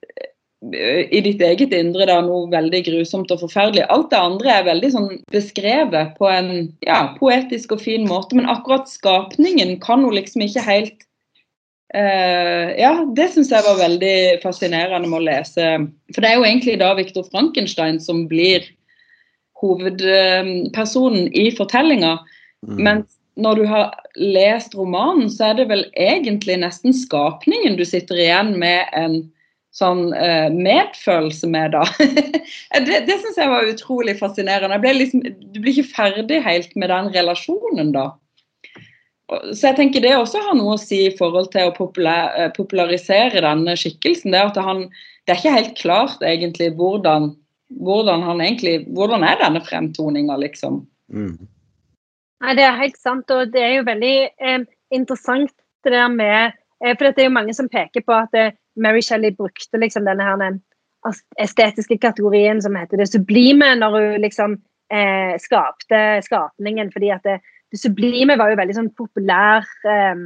i 0.60 1.22
ditt 1.24 1.40
eget 1.40 1.72
indre 1.72 2.04
da, 2.10 2.18
noe 2.24 2.50
veldig 2.52 2.82
grusomt 2.90 3.32
og 3.32 3.46
forferdelig. 3.46 3.86
Alt 3.88 4.10
det 4.12 4.20
andre 4.20 4.56
er 4.58 4.66
veldig 4.68 4.90
sånn 4.92 5.12
beskrevet 5.32 6.18
på 6.18 6.28
en 6.28 6.50
ja, 6.84 7.14
poetisk 7.20 7.78
og 7.78 7.86
fin 7.86 8.04
måte, 8.10 8.36
men 8.36 8.50
akkurat 8.52 8.92
skapningen 8.92 9.78
kan 9.86 10.04
hun 10.04 10.18
liksom 10.18 10.44
ikke 10.44 10.66
helt 10.66 11.06
uh, 11.96 12.68
Ja, 12.80 12.94
det 13.16 13.30
syns 13.34 13.52
jeg 13.54 13.66
var 13.66 13.80
veldig 13.80 14.42
fascinerende 14.44 15.10
med 15.10 15.22
å 15.22 15.28
lese. 15.28 15.70
For 16.14 16.24
det 16.24 16.32
er 16.32 16.40
jo 16.40 16.48
egentlig 16.48 16.80
da 16.82 16.92
Viktor 16.98 17.28
Frankenstein 17.32 18.02
som 18.04 18.26
blir 18.32 18.68
hovedpersonen 19.60 21.32
i 21.36 21.50
fortellinga. 21.56 22.18
Mm. 22.68 22.78
Men 22.86 23.04
når 23.40 23.60
du 23.60 23.66
har 23.70 23.92
lest 24.20 24.76
romanen, 24.76 25.30
så 25.32 25.52
er 25.52 25.60
det 25.60 25.68
vel 25.72 25.86
egentlig 26.00 26.60
nesten 26.62 26.96
skapningen 26.96 27.78
du 27.80 27.86
sitter 27.88 28.20
igjen 28.20 28.56
med 28.60 28.88
en 28.98 29.22
sånn 29.76 30.10
uh, 30.16 30.50
medfølelse 30.52 31.48
med, 31.52 31.76
da. 31.76 31.84
det 32.88 33.04
det 33.08 33.20
syns 33.22 33.38
jeg 33.38 33.52
var 33.52 33.70
utrolig 33.70 34.18
fascinerende. 34.20 34.80
Liksom, 34.98 35.22
du 35.24 35.60
blir 35.60 35.78
ikke 35.78 35.94
ferdig 35.94 36.42
helt 36.46 36.74
med 36.76 36.92
den 36.92 37.12
relasjonen, 37.14 37.94
da. 37.96 38.10
Så 39.30 39.68
jeg 39.68 39.78
tenker 39.78 40.02
det 40.02 40.16
også 40.18 40.42
har 40.42 40.58
noe 40.58 40.74
å 40.74 40.82
si 40.82 41.04
i 41.06 41.14
forhold 41.18 41.52
til 41.54 41.70
å 41.70 41.90
eh, 42.10 42.50
popularisere 42.56 43.44
denne 43.46 43.76
skikkelsen. 43.78 44.34
Det 44.34 44.42
at 44.42 44.58
han, 44.66 44.88
det 45.26 45.36
er 45.36 45.42
ikke 45.42 45.58
helt 45.58 45.76
klart 45.78 46.26
egentlig 46.26 46.72
hvordan, 46.80 47.32
hvordan 47.86 48.26
han 48.26 48.42
egentlig 48.42 48.88
Hvordan 48.98 49.26
er 49.28 49.38
denne 49.42 49.62
fremtoninga, 49.66 50.40
liksom. 50.42 50.82
Mm. 51.14 51.38
Nei, 52.40 52.56
Det 52.58 52.66
er 52.66 52.80
helt 52.80 52.98
sant, 52.98 53.30
og 53.36 53.54
det 53.54 53.62
er 53.62 53.76
jo 53.78 53.90
veldig 53.90 54.16
eh, 54.30 54.64
interessant 54.96 55.54
det 55.86 55.94
der 55.94 56.10
med 56.10 56.56
eh, 56.84 56.96
For 56.96 57.10
det 57.10 57.24
er 57.24 57.30
jo 57.30 57.38
mange 57.38 57.54
som 57.54 57.70
peker 57.70 58.06
på 58.06 58.16
at 58.16 58.34
eh, 58.34 58.56
Mary 58.80 59.04
Shelley 59.06 59.36
brukte 59.36 59.78
liksom 59.78 60.08
denne 60.08 60.26
her 60.26 60.60
estetiske 61.40 61.98
kategorien 62.02 62.62
som 62.62 62.76
heter 62.76 63.00
det 63.00 63.08
sublime, 63.12 63.76
når 63.80 63.96
hun 63.96 64.22
liksom 64.24 64.58
eh, 64.92 65.36
skapte 65.40 66.22
skapningen. 66.26 66.92
fordi 66.92 67.10
at 67.10 67.24
det, 67.24 67.40
sublime 67.78 68.38
var 68.40 68.52
jo 68.52 68.60
veldig 68.60 68.78
sånn 68.78 68.94
populær 68.98 69.68
eh, 69.86 70.24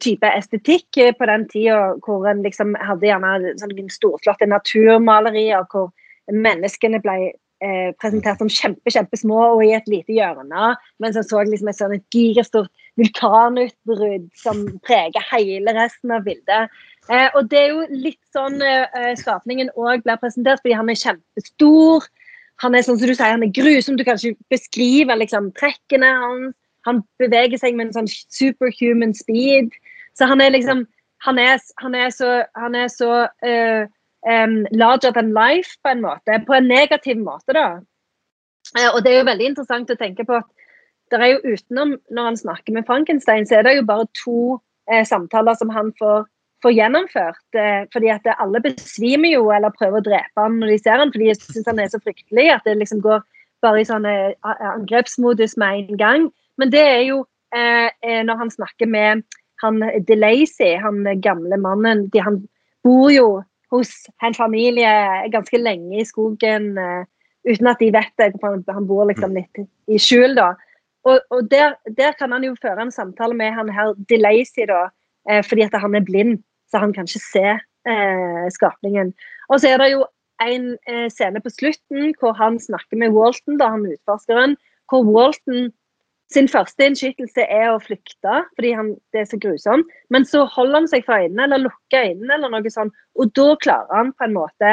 type 0.00 0.28
estetikk 0.32 1.00
på 1.18 1.28
den 1.28 1.48
tida, 1.52 1.80
hvor 2.04 2.24
en 2.30 2.44
liksom 2.46 2.76
hadde 2.80 3.10
gjerne 3.10 3.56
sånn 3.60 3.90
storslåtte 3.92 4.48
naturmalerier, 4.48 5.66
hvor 5.72 5.90
menneskene 6.32 7.00
ble 7.04 7.18
eh, 7.62 7.92
presentert 8.00 8.40
som 8.40 8.50
kjempe, 8.52 8.92
kjempesmå 8.92 9.38
og 9.54 9.62
i 9.64 9.72
et 9.76 9.88
lite 9.90 10.16
hjørne, 10.16 10.72
mens 11.02 11.18
en 11.18 11.26
så 11.26 11.42
liksom 11.44 11.70
et 11.70 11.78
sånn 11.78 11.96
gigastort 12.14 12.72
vulkanutbrudd 12.96 14.28
som 14.40 14.64
preger 14.86 15.24
hele 15.30 15.74
resten 15.76 16.14
av 16.16 16.24
bildet. 16.26 16.72
Eh, 17.10 17.28
og 17.34 17.50
det 17.52 17.62
er 17.62 17.74
jo 17.74 17.86
litt 17.92 18.22
sånn 18.34 18.60
eh, 18.64 19.12
skapningen 19.20 19.72
òg 19.76 20.04
blir 20.06 20.20
presentert, 20.22 20.62
fordi 20.64 20.78
han 20.78 20.92
er 20.92 21.02
kjempestor. 21.02 22.08
Han 22.64 22.74
er 22.74 22.84
sånn 22.84 22.98
som 22.98 23.10
du 23.10 23.14
sier, 23.14 23.34
han 23.34 23.44
er 23.44 23.52
grusom. 23.52 23.98
Du 23.98 24.04
kan 24.06 24.16
ikke 24.16 24.38
beskrive 24.52 25.16
liksom, 25.20 25.50
trekkene 25.58 26.12
hans. 26.22 26.54
Han 26.86 27.02
beveger 27.20 27.58
seg 27.58 27.74
med 27.76 27.88
en 27.88 27.96
sånn 27.96 28.08
superhuman 28.08 29.12
speed. 29.16 29.74
Så 30.16 30.28
han 30.30 30.40
er 30.40 30.54
liksom 30.54 30.86
Han 31.24 31.38
er, 31.40 31.56
han 31.80 31.94
er 31.96 32.10
så, 32.12 32.44
han 32.54 32.74
er 32.76 32.90
så 32.92 33.24
uh, 33.24 33.86
um, 34.28 34.66
larger 34.70 35.10
than 35.16 35.32
life, 35.32 35.78
på 35.82 35.94
en 35.94 36.02
måte. 36.04 36.36
På 36.46 36.54
en 36.54 36.68
negativ 36.68 37.16
måte, 37.16 37.54
da. 37.56 37.80
Uh, 38.76 38.90
og 38.92 39.00
det 39.02 39.14
er 39.14 39.18
jo 39.22 39.30
veldig 39.30 39.48
interessant 39.48 39.90
å 39.90 39.96
tenke 39.96 40.26
på 40.28 40.36
at 40.36 40.46
det 41.10 41.22
er 41.22 41.32
jo 41.32 41.54
utenom, 41.56 41.96
når 42.12 42.28
han 42.28 42.36
snakker 42.36 42.76
med 42.76 42.86
Frankenstein, 42.86 43.48
så 43.48 43.58
er 43.58 43.64
det 43.66 43.74
jo 43.78 43.88
bare 43.88 44.06
to 44.20 44.38
uh, 44.92 45.04
samtaler 45.08 45.56
som 45.56 45.72
han 45.72 45.90
får 45.98 46.28
får 46.66 46.74
gjennomført. 46.74 47.46
Eh, 47.54 47.86
fordi 47.94 48.10
at 48.10 48.26
alle 48.36 48.62
besvimer 48.64 49.36
jo 49.36 49.48
eller 49.54 49.74
prøver 49.78 50.02
å 50.02 50.08
drepe 50.10 50.42
han 50.42 50.58
når 50.60 50.74
de 50.74 50.82
ser 50.82 51.02
han, 51.02 51.14
fordi 51.14 51.30
de 51.30 51.38
syns 51.38 51.70
han 51.70 51.80
er 51.82 51.92
så 51.92 52.02
fryktelig 52.02 52.50
at 52.56 52.66
det 52.66 52.76
liksom 52.80 53.02
går 53.04 53.22
bare 53.64 53.80
i 53.80 53.88
sånne 53.88 54.14
angrepsmodus 54.44 55.56
med 55.60 55.86
en 55.86 56.00
gang. 56.00 56.28
Men 56.60 56.72
det 56.74 56.82
er 56.82 57.02
jo 57.08 57.24
eh, 57.54 57.88
eh 58.02 58.22
når 58.26 58.42
han 58.42 58.52
snakker 58.52 58.90
med 58.90 59.24
han 59.62 59.80
DeLacy, 60.08 60.74
han 60.82 61.06
gamle 61.24 61.56
mannen 61.56 62.08
de, 62.12 62.20
Han 62.20 62.42
bor 62.84 63.10
jo 63.10 63.42
hos 63.72 63.90
en 64.22 64.34
familie 64.34 64.90
ganske 65.32 65.58
lenge 65.58 66.00
i 66.00 66.04
skogen 66.04 66.76
eh, 66.78 67.04
uten 67.48 67.70
at 67.70 67.80
de 67.80 67.92
vet 67.94 68.12
det. 68.18 68.34
Han, 68.42 68.64
han 68.68 68.86
bor 68.86 69.06
liksom 69.08 69.34
litt 69.34 69.64
i 69.88 69.98
skjul, 69.98 70.36
da. 70.36 70.52
Og, 71.06 71.20
og 71.30 71.48
der, 71.50 71.76
der, 71.96 72.12
kan 72.18 72.32
han 72.34 72.44
jo 72.44 72.56
føre 72.58 72.82
en 72.82 72.90
samtale 72.90 73.34
med 73.34 73.54
han 73.54 73.70
her 73.70 73.94
DeLacy, 74.10 74.66
da, 74.66 74.88
eh, 75.30 75.42
fordi 75.46 75.66
at 75.66 75.80
han 75.80 75.94
er 75.94 76.04
blind 76.04 76.40
så 76.70 76.82
han 76.82 76.92
kan 76.96 77.08
ikke 77.08 77.22
se 77.22 77.46
eh, 77.54 78.46
skapningen. 78.54 79.12
Og 79.48 79.60
så 79.62 79.72
er 79.72 79.82
det 79.82 79.90
jo 79.94 80.04
en 80.44 80.70
eh, 80.90 81.08
scene 81.12 81.40
på 81.42 81.52
slutten 81.54 82.12
hvor 82.20 82.36
han 82.36 82.60
snakker 82.60 83.00
med 83.00 83.14
Walton, 83.16 83.58
da 83.60 83.72
han 83.74 83.86
utforskeren, 83.88 84.56
hvor 84.90 85.06
Walton 85.06 85.70
sin 86.32 86.48
første 86.50 86.88
innskytelse 86.88 87.44
er 87.46 87.68
å 87.70 87.78
flykte 87.82 88.40
fordi 88.56 88.72
han, 88.74 88.92
det 89.14 89.22
er 89.22 89.30
så 89.30 89.38
grusomt. 89.42 89.90
Men 90.10 90.26
så 90.26 90.44
holder 90.50 90.82
han 90.82 90.90
seg 90.90 91.06
for 91.06 91.22
øynene 91.22 91.46
eller 91.46 91.64
lukker 91.68 92.10
øynene, 92.10 92.34
eller 92.34 92.52
noe 92.52 92.72
sånt, 92.72 92.94
og 93.14 93.32
da 93.38 93.48
klarer 93.62 93.94
han 93.94 94.12
på 94.16 94.26
en 94.26 94.36
måte 94.36 94.72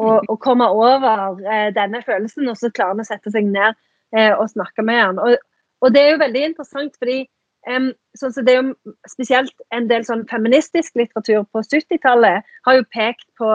å, 0.00 0.18
å 0.20 0.36
komme 0.40 0.68
over 0.72 1.40
eh, 1.44 1.68
denne 1.76 2.02
følelsen, 2.04 2.48
og 2.48 2.58
så 2.60 2.72
klarer 2.72 2.96
han 2.96 3.04
å 3.04 3.08
sette 3.08 3.32
seg 3.32 3.48
ned 3.48 3.76
eh, 4.16 4.32
og 4.32 4.48
snakke 4.52 4.84
med 4.86 5.00
han. 5.00 5.20
Og, 5.20 5.36
og 5.80 5.94
det 5.94 6.04
er 6.04 6.14
jo 6.14 6.22
veldig 6.24 6.44
interessant, 6.50 6.96
fordi 7.00 7.22
Um, 7.68 7.90
sånn 8.16 8.32
så 8.32 8.40
det 8.40 8.54
er 8.54 8.62
jo 8.62 8.92
spesielt 9.04 9.52
En 9.76 9.84
del 9.90 10.00
sånn 10.06 10.22
feministisk 10.30 10.94
litteratur 10.96 11.42
på 11.52 11.60
70-tallet 11.60 12.46
har 12.64 12.78
jo 12.78 12.86
pekt 12.88 13.26
på 13.36 13.50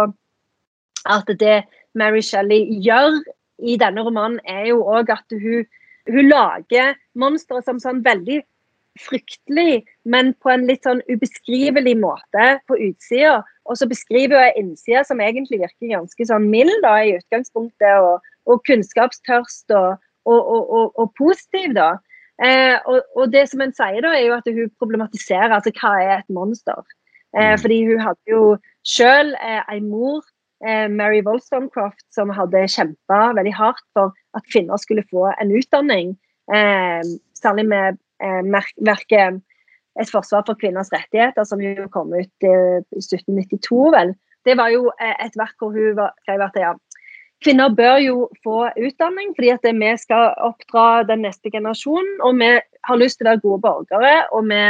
at 1.10 1.32
det 1.42 1.64
Mary 1.98 2.22
Shelley 2.22 2.68
gjør 2.86 3.18
i 3.66 3.78
denne 3.82 4.04
romanen, 4.06 4.40
er 4.46 4.68
jo 4.72 4.84
òg 4.84 5.10
at 5.14 5.32
hun, 5.32 5.66
hun 6.12 6.30
lager 6.30 6.94
monstre 7.18 7.62
som 7.66 7.80
sånn 7.82 8.04
veldig 8.06 8.42
fryktelig, 9.00 9.84
men 10.08 10.32
på 10.44 10.52
en 10.54 10.66
litt 10.70 10.86
sånn 10.88 11.02
ubeskrivelig 11.12 11.96
måte 12.00 12.48
på 12.70 12.78
utsida. 12.90 13.42
Og 13.68 13.80
så 13.80 13.88
beskriver 13.90 14.40
hun 14.46 14.60
innside 14.62 15.04
som 15.08 15.22
egentlig 15.24 15.62
virker 15.64 15.92
ganske 15.92 16.28
sånn 16.30 16.48
mild 16.52 16.76
da, 16.86 16.98
i 17.04 17.16
utgangspunktet, 17.18 18.00
og, 18.00 18.26
og 18.48 18.62
kunnskapstørst 18.68 19.74
og, 19.76 20.06
og, 20.30 20.94
og, 20.96 21.12
positiv, 21.20 21.74
da. 21.78 21.96
Eh, 22.44 22.76
og, 22.84 23.02
og, 23.16 23.32
det 23.32 23.46
som 23.48 23.62
hun 23.64 23.74
sier, 23.76 24.02
da, 24.04 24.12
er 24.12 24.28
jo 24.28 24.36
at 24.36 24.48
hun 24.52 24.72
problematiserer 24.80 25.56
altså 25.56 25.72
hva 25.78 25.94
er 26.04 26.16
et 26.18 26.32
monster. 26.34 26.82
Eh, 27.36 27.54
mm. 27.54 27.62
fordi 27.64 27.80
hun 27.88 28.04
hadde 28.04 28.32
jo 28.32 28.42
selv 28.88 29.38
eh, 29.40 29.62
en 29.72 29.88
mor, 29.92 30.24
eh, 30.68 30.88
Mary 30.92 31.22
Wollstonecroft, 31.26 32.04
som 32.16 32.34
hadde 32.36 32.68
kjempa 32.72 33.22
veldig 33.40 33.56
hardt 33.56 33.86
for 33.96 34.16
at 34.36 34.48
kvinner 34.52 34.82
skulle 34.82 35.08
få 35.12 35.30
en 35.40 35.56
utdanning. 35.56 36.16
Eh, 36.52 37.02
særlig 37.40 37.68
med 37.72 38.00
eh, 38.24 38.42
verket 38.86 39.42
'Et 39.96 40.12
forsvar 40.12 40.44
for 40.46 40.60
kvinners 40.60 40.92
rettigheter', 40.92 41.46
som 41.48 41.62
jo 41.64 41.88
kom 41.88 42.12
ut 42.12 42.44
eh, 42.44 42.84
i 42.92 43.00
1792, 43.00 43.92
vel. 43.96 44.12
Det 44.46 44.58
var 44.60 44.68
jo 44.68 44.92
et 45.00 45.38
verk 45.40 45.56
hvor 45.58 45.72
hun 45.72 45.96
skrev 46.22 46.42
at 46.44 46.58
ja, 46.60 46.74
kvinner 47.46 47.74
bør 47.78 48.00
jo 48.02 48.16
få 48.44 48.66
utdanning, 48.74 49.34
fordi 49.38 49.54
at 49.54 49.68
vi 49.70 49.92
skal 50.02 50.34
oppdra 50.44 51.06
den 51.08 51.24
neste 51.28 51.52
generasjonen. 51.54 52.20
Og 52.26 52.40
vi 52.42 52.52
har 52.90 53.02
lyst 53.02 53.20
til 53.20 53.28
å 53.28 53.34
være 53.34 53.46
gode 53.46 53.64
borgere, 53.66 54.16
og 54.34 54.50
vi 54.50 54.62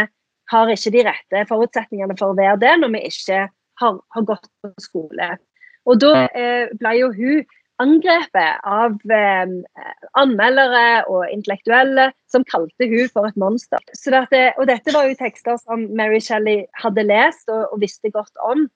har 0.51 0.71
ikke 0.71 0.93
de 0.93 1.03
rette 1.07 1.43
forutsetningene 1.49 2.17
for 2.19 2.33
å 2.33 2.37
være 2.37 2.61
det 2.61 2.73
når 2.81 2.95
vi 2.95 3.03
ikke 3.09 3.43
har, 3.81 3.99
har 4.15 4.27
gått 4.27 4.49
på 4.61 4.73
skole. 4.83 5.35
Og 5.85 6.01
da 6.01 6.25
eh, 6.33 6.71
ble 6.79 6.97
jo 6.99 7.11
hun 7.15 7.45
angrepet 7.83 8.61
av 8.63 8.95
eh, 9.11 9.51
anmeldere 10.15 11.03
og 11.11 11.25
intellektuelle 11.33 12.07
som 12.31 12.45
kalte 12.47 12.87
hun 12.87 13.09
for 13.11 13.27
et 13.27 13.37
monster. 13.39 13.81
Det, 14.31 14.45
og 14.55 14.69
dette 14.69 14.95
var 14.95 15.09
jo 15.09 15.17
tekster 15.19 15.59
som 15.63 15.89
Mary 15.97 16.21
Shelley 16.23 16.63
hadde 16.81 17.07
lest 17.07 17.51
og, 17.51 17.67
og 17.73 17.83
visste 17.83 18.13
godt 18.15 18.45
om. 18.47 18.67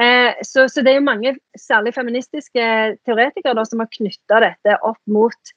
Eh, 0.00 0.38
så, 0.46 0.68
så, 0.68 0.80
det 0.80 0.92
er 0.94 1.00
jo 1.00 1.08
mange, 1.08 1.34
særlig 1.58 1.94
feministiske 1.96 2.68
teoretikere, 3.06 3.56
da, 3.58 3.64
som 3.68 3.82
har 3.82 3.90
knytta 3.92 4.40
dette 4.46 4.78
opp 4.80 5.00
mot 5.10 5.52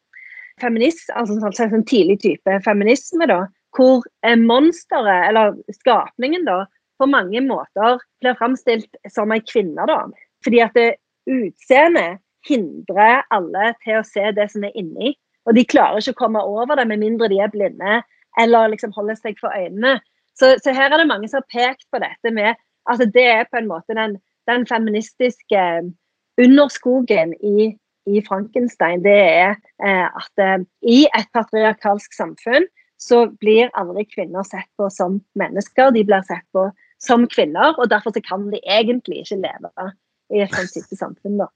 feminist, 0.61 1.09
altså 1.15 1.35
en 1.35 1.45
sånn, 1.45 1.71
sånn 1.75 1.87
tidlig 1.87 2.19
type 2.23 2.59
feminisme. 2.65 3.27
da, 3.31 3.45
Hvor 3.75 4.03
monsteret, 4.39 5.29
eller 5.29 5.55
skapningen, 5.81 6.47
da, 6.47 6.63
på 6.99 7.07
mange 7.11 7.41
måter 7.43 7.99
blir 8.23 8.37
framstilt 8.39 8.99
som 9.11 9.33
ei 9.35 9.41
kvinne. 9.43 9.87
da. 9.87 10.03
Fordi 10.45 10.61
at 10.63 10.79
utseendet 11.25 12.21
hindrer 12.47 13.23
alle 13.33 13.73
til 13.83 13.99
å 13.99 14.07
se 14.07 14.31
det 14.37 14.49
som 14.51 14.63
er 14.63 14.75
inni. 14.77 15.15
Og 15.45 15.57
de 15.57 15.65
klarer 15.67 16.01
ikke 16.01 16.15
å 16.15 16.21
komme 16.25 16.41
over 16.41 16.77
det 16.79 16.87
med 16.89 17.01
mindre 17.03 17.29
de 17.29 17.39
er 17.41 17.51
blinde 17.53 18.01
eller 18.41 18.71
liksom 18.71 18.93
holder 18.95 19.17
seg 19.19 19.37
for 19.39 19.53
øynene. 19.55 19.99
Så, 20.35 20.55
så, 20.59 20.73
her 20.75 20.91
er 20.91 20.99
det 20.99 21.07
mange 21.07 21.29
som 21.31 21.39
har 21.39 21.51
pekt 21.53 21.85
på 21.93 22.01
dette 22.03 22.31
med 22.35 22.59
at 22.91 23.01
det 23.13 23.25
er 23.25 23.47
på 23.49 23.61
en 23.61 23.69
måte 23.69 23.97
den, 23.97 24.17
den 24.49 24.65
feministiske 24.69 25.65
underskogen 26.41 27.33
i, 27.41 27.71
i, 28.05 28.21
Frankenstein. 28.27 29.03
Det 29.05 29.15
er 29.15 29.55
eh, 29.83 30.07
at 30.07 30.43
eh, 30.43 30.65
i 30.83 31.05
et 31.07 31.29
patriarkalsk 31.33 32.13
samfunn 32.13 32.67
så 33.01 33.25
blir 33.41 33.73
aldri 33.77 34.05
kvinner 34.07 34.45
sett 34.47 34.69
på 34.79 34.89
som 34.93 35.19
mennesker. 35.39 35.93
De 35.95 36.05
blir 36.07 36.25
sett 36.27 36.45
på 36.55 36.69
som 37.03 37.25
kvinner, 37.29 37.75
og 37.77 37.89
derfor 37.91 38.15
så 38.15 38.23
kan 38.23 38.47
de 38.51 38.61
egentlig 38.63 39.25
ikke 39.25 39.41
leve 39.43 39.91
i 40.33 40.41
et 40.41 40.55
sånt 40.55 40.73
type 40.73 40.97
samfunn. 40.97 41.37
da. 41.43 41.49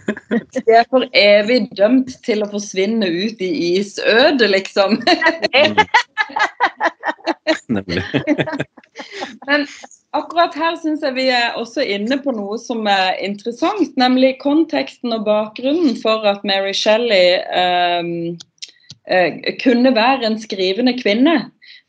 De 0.52 0.74
er 0.76 0.84
for 0.90 1.06
evig 1.16 1.62
dømt 1.78 2.10
til 2.26 2.44
å 2.44 2.50
forsvinne 2.50 3.08
ut 3.08 3.40
i 3.42 3.50
isødet, 3.78 4.50
liksom. 4.52 5.00
Nemlig. 7.76 8.02
Men 9.48 9.66
akkurat 10.16 10.56
her 10.58 10.76
syns 10.80 11.04
jeg 11.04 11.16
vi 11.16 11.26
er 11.34 11.56
også 11.60 11.84
inne 11.84 12.18
på 12.22 12.34
noe 12.36 12.58
som 12.60 12.86
er 12.90 13.18
interessant, 13.24 13.92
nemlig 14.00 14.36
konteksten 14.42 15.14
og 15.16 15.26
bakgrunnen 15.28 15.96
for 16.00 16.26
at 16.28 16.44
Mary 16.48 16.74
Shelley 16.76 17.40
um, 17.52 18.38
uh, 19.10 19.30
kunne 19.62 19.92
være 19.96 20.26
en 20.28 20.40
skrivende 20.42 20.96
kvinne. 20.98 21.36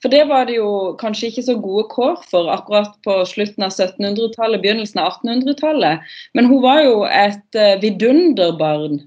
For 0.04 0.13
det 0.13 0.28
var 0.30 0.46
det 0.46 0.60
jo 0.60 0.94
kanskje 1.02 1.32
ikke 1.32 1.46
så 1.48 1.56
gode 1.58 1.88
kår 1.90 2.20
for 2.30 2.52
akkurat 2.54 2.94
på 3.06 3.16
slutten 3.26 3.66
av 3.66 3.74
1700-tallet, 3.74 4.62
begynnelsen 4.62 5.02
av 5.02 5.16
1800-tallet. 5.18 6.06
Men 6.38 6.52
hun 6.52 6.62
var 6.66 6.84
jo 6.86 7.00
et 7.10 7.58
uh, 7.58 7.80
vidunderbarn 7.82 9.02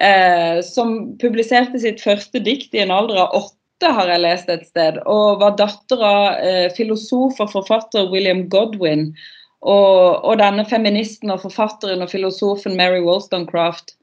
eh, 0.00 0.60
som 0.64 1.16
publiserte 1.20 1.80
sitt 1.82 2.02
første 2.02 2.42
dikt 2.42 2.74
i 2.74 2.84
en 2.84 2.94
alder 2.94 3.24
av 3.24 3.34
åtte, 3.42 3.56
har 3.88 4.10
jeg 4.12 4.20
lest 4.20 4.50
et 4.52 4.66
sted. 4.68 5.00
Og 5.08 5.40
var 5.40 5.56
datter 5.56 6.02
av 6.04 6.24
eh, 6.44 6.66
filosof 6.76 7.40
og 7.40 7.54
forfatter 7.54 8.10
William 8.12 8.44
Godwin. 8.52 9.14
Og, 9.60 10.20
og, 10.24 10.34
denne 10.40 10.64
feministen 10.68 11.32
og 11.32 11.42
forfatteren 11.42 12.04
og 12.04 12.12
filosofen 12.12 12.76
Mary 12.76 13.00
Wollstonecraft 13.04 13.96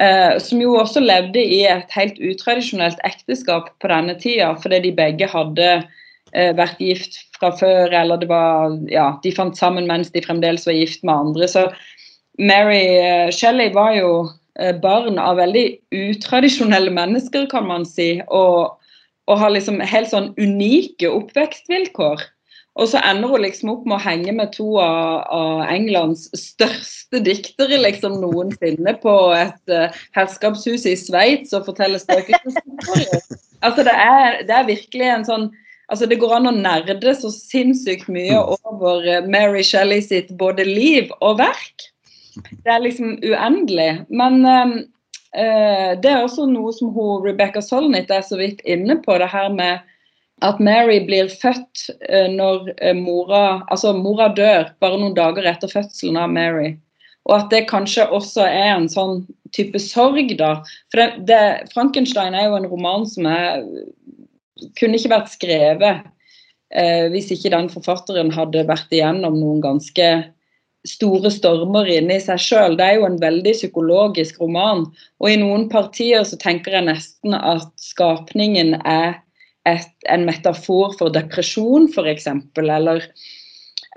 Eh, 0.00 0.38
som 0.42 0.58
jo 0.58 0.72
også 0.74 0.98
levde 1.04 1.38
i 1.38 1.60
et 1.70 1.92
helt 1.94 2.16
utradisjonelt 2.18 2.98
ekteskap 3.06 3.68
på 3.78 3.90
denne 3.92 4.16
tida, 4.18 4.50
fordi 4.58 4.80
de 4.88 4.94
begge 4.96 5.28
hadde 5.30 5.68
eh, 6.34 6.50
vært 6.58 6.80
gift 6.82 7.20
fra 7.36 7.52
før, 7.54 7.94
eller 7.94 8.18
det 8.18 8.26
var, 8.30 8.74
ja, 8.90 9.12
de 9.22 9.30
fant 9.36 9.54
sammen 9.58 9.86
mens 9.86 10.10
de 10.10 10.24
fremdeles 10.24 10.66
var 10.66 10.74
gift 10.74 11.06
med 11.06 11.14
andre. 11.14 11.46
Så 11.50 11.68
Mary 12.42 12.82
eh, 12.98 13.30
Shelley 13.30 13.70
var 13.76 13.94
jo 13.94 14.10
eh, 14.58 14.74
barn 14.82 15.20
av 15.22 15.38
veldig 15.38 15.68
utradisjonelle 15.94 16.90
mennesker, 16.90 17.46
kan 17.52 17.70
man 17.70 17.86
si, 17.86 18.16
og, 18.26 18.74
og 19.30 19.40
har 19.40 19.52
liksom 19.54 19.80
helt 19.80 20.10
sånn 20.12 20.32
unike 20.40 21.10
oppvekstvilkår. 21.10 22.22
Og 22.74 22.88
så 22.90 22.98
ender 23.06 23.30
hun 23.30 23.44
liksom 23.44 23.70
opp 23.70 23.84
med 23.86 24.00
å 24.00 24.02
henge 24.02 24.32
med 24.34 24.50
to 24.56 24.66
av, 24.82 25.20
av 25.30 25.60
Englands 25.70 26.26
største 26.34 27.20
diktere 27.22 27.78
liksom 27.78 28.16
noensinne 28.22 28.96
på 29.02 29.14
et 29.36 29.70
uh, 29.74 29.94
herskapshus 30.16 30.86
i 30.90 30.96
Sveits 30.98 31.54
og 31.54 31.68
forteller 31.68 32.02
spøkelseshistorier. 32.02 33.22
Altså 33.64 33.86
det 33.86 33.94
er, 33.94 34.40
det 34.48 34.56
er 34.56 34.72
virkelig 34.72 35.12
en 35.12 35.28
sånn 35.28 35.52
Altså 35.92 36.06
Det 36.08 36.16
går 36.16 36.30
an 36.32 36.48
å 36.48 36.50
nerde 36.56 37.12
så 37.12 37.28
sinnssykt 37.28 38.06
mye 38.08 38.38
over 38.40 39.04
uh, 39.04 39.26
Mary 39.28 39.60
Shelley 39.62 40.00
sitt 40.02 40.30
både 40.40 40.64
liv 40.64 41.12
og 41.20 41.42
verk. 41.42 41.84
Det 42.64 42.72
er 42.72 42.80
liksom 42.80 43.18
uendelig. 43.20 43.90
Men 44.08 44.40
um, 44.48 44.72
det 45.34 46.10
er 46.10 46.20
også 46.22 46.44
noe 46.46 46.70
som 46.76 46.92
hun, 46.94 47.24
Rebecca 47.24 47.58
Solnit 47.64 48.12
er 48.14 48.22
så 48.22 48.38
vidt 48.38 48.60
inne 48.70 49.00
på, 49.02 49.16
det 49.18 49.26
her 49.32 49.48
med 49.50 49.82
at 50.42 50.60
Mary 50.60 50.98
blir 51.06 51.28
født 51.40 51.88
uh, 52.10 52.28
når 52.32 52.70
uh, 52.82 52.94
mora 52.98 53.44
Altså, 53.72 53.94
mora 53.96 54.30
dør 54.34 54.72
bare 54.82 54.98
noen 55.00 55.14
dager 55.16 55.46
etter 55.48 55.70
fødselen 55.70 56.18
av 56.20 56.32
Mary. 56.34 56.74
Og 57.24 57.38
at 57.38 57.52
det 57.52 57.68
kanskje 57.70 58.08
også 58.12 58.44
er 58.44 58.74
en 58.74 58.88
sånn 58.90 59.22
type 59.56 59.78
sorg, 59.80 60.34
da. 60.36 60.58
For 60.92 61.00
det, 61.00 61.28
det, 61.30 61.70
Frankenstein 61.72 62.34
er 62.36 62.50
jo 62.50 62.58
en 62.58 62.68
roman 62.68 63.06
som 63.08 63.28
er, 63.30 63.62
kunne 64.76 64.98
ikke 64.98 65.14
vært 65.14 65.32
skrevet 65.32 66.02
uh, 66.04 67.06
hvis 67.14 67.32
ikke 67.32 67.54
den 67.54 67.70
forfatteren 67.72 68.34
hadde 68.34 68.66
vært 68.68 68.92
igjennom 68.92 69.38
noen 69.40 69.64
ganske 69.64 70.10
store 70.88 71.30
stormer 71.32 71.88
inni 71.88 72.18
seg 72.20 72.40
sjøl. 72.42 72.76
Det 72.78 72.86
er 72.86 72.98
jo 72.98 73.08
en 73.08 73.20
veldig 73.22 73.54
psykologisk 73.56 74.40
roman. 74.42 74.84
Og 75.22 75.30
i 75.30 75.38
noen 75.40 75.68
partier 75.72 76.24
så 76.28 76.38
tenker 76.40 76.76
jeg 76.76 76.88
nesten 76.88 77.36
at 77.38 77.70
skapningen 77.80 78.76
er 78.82 79.20
et, 79.68 79.88
en 80.12 80.26
metafor 80.28 80.92
for 80.98 81.12
depresjon, 81.14 81.88
f.eks. 81.88 82.28
Eller, 82.60 83.06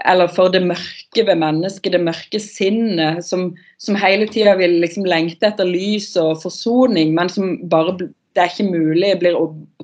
eller 0.08 0.32
for 0.32 0.54
det 0.54 0.64
mørke 0.64 1.26
ved 1.28 1.42
mennesket, 1.44 1.92
det 1.96 2.04
mørke 2.06 2.40
sinnet, 2.40 3.26
som, 3.28 3.50
som 3.84 4.00
hele 4.00 4.30
tida 4.32 4.56
vil 4.60 4.80
liksom 4.84 5.08
lengte 5.10 5.52
etter 5.52 5.68
lys 5.68 6.14
og 6.22 6.40
forsoning, 6.46 7.12
men 7.18 7.32
som 7.34 7.58
bare 7.68 7.98
det 8.38 8.44
er 8.44 8.52
ikke 8.54 8.70
mulig, 8.70 9.16
blir 9.18 9.36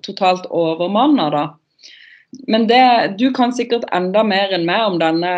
totalt 0.06 0.46
overmanna 0.54 1.28
da. 1.34 1.44
Men 2.50 2.68
det, 2.70 3.18
du 3.18 3.32
kan 3.34 3.54
sikkert 3.54 3.88
enda 3.94 4.22
mer 4.26 4.54
enn 4.54 4.66
meg 4.70 4.86
om 4.86 5.00
denne 5.02 5.34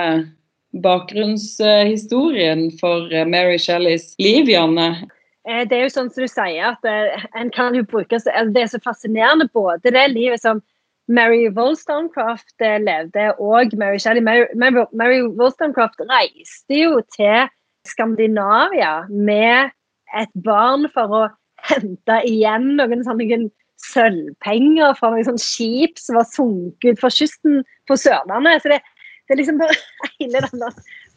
bakgrunnshistorien 0.84 2.68
for 2.80 3.08
Mary 3.30 3.60
Shelleys 3.62 4.14
liv, 4.20 4.50
Janne. 4.52 5.06
Eh, 5.48 5.64
det 5.70 5.78
er 5.78 5.84
jo 5.86 5.94
sånn 5.94 6.10
som 6.10 6.26
du 6.26 6.32
sier, 6.32 6.72
at 6.74 6.88
eh, 6.90 7.26
en 7.38 7.52
kan 7.54 7.76
jo 7.78 7.86
bruke 7.86 8.18
Det 8.18 8.62
er 8.62 8.72
så 8.72 8.82
fascinerende 8.82 9.48
både 9.54 9.94
det 9.94 10.08
livet 10.14 10.42
som 10.42 10.62
Mary 11.08 11.50
Wollstonecraft 11.54 12.66
eh, 12.66 12.80
levde, 12.82 13.30
og 13.38 13.76
Mary 13.78 14.00
Shelley. 14.02 14.24
Mary, 14.26 14.48
Mary 14.92 15.22
Wollstonecraft 15.22 16.02
reiste 16.10 16.80
jo 16.82 17.02
til 17.14 17.46
Skandinavia 17.86 19.06
med 19.10 19.70
et 20.18 20.34
barn 20.46 20.90
for 20.94 21.14
å 21.14 21.24
hente 21.70 22.18
igjen 22.26 22.74
noen 22.80 23.06
sånne 23.06 23.46
sølvpenger 23.86 24.96
fra 24.98 25.12
noen 25.14 25.28
sånne 25.28 25.44
skip 25.44 26.00
som 26.02 26.18
var 26.18 26.26
sunket 26.32 26.96
ut 26.96 27.04
fra 27.04 27.12
kysten 27.14 27.62
på 27.86 27.98
Sørlandet. 28.02 28.64
Så 28.64 28.74
det, 28.74 28.82
det 29.26 29.34
er 29.34 29.42
liksom 29.42 29.60
bare 29.62 29.76
hele 30.20 30.42
den 30.46 30.64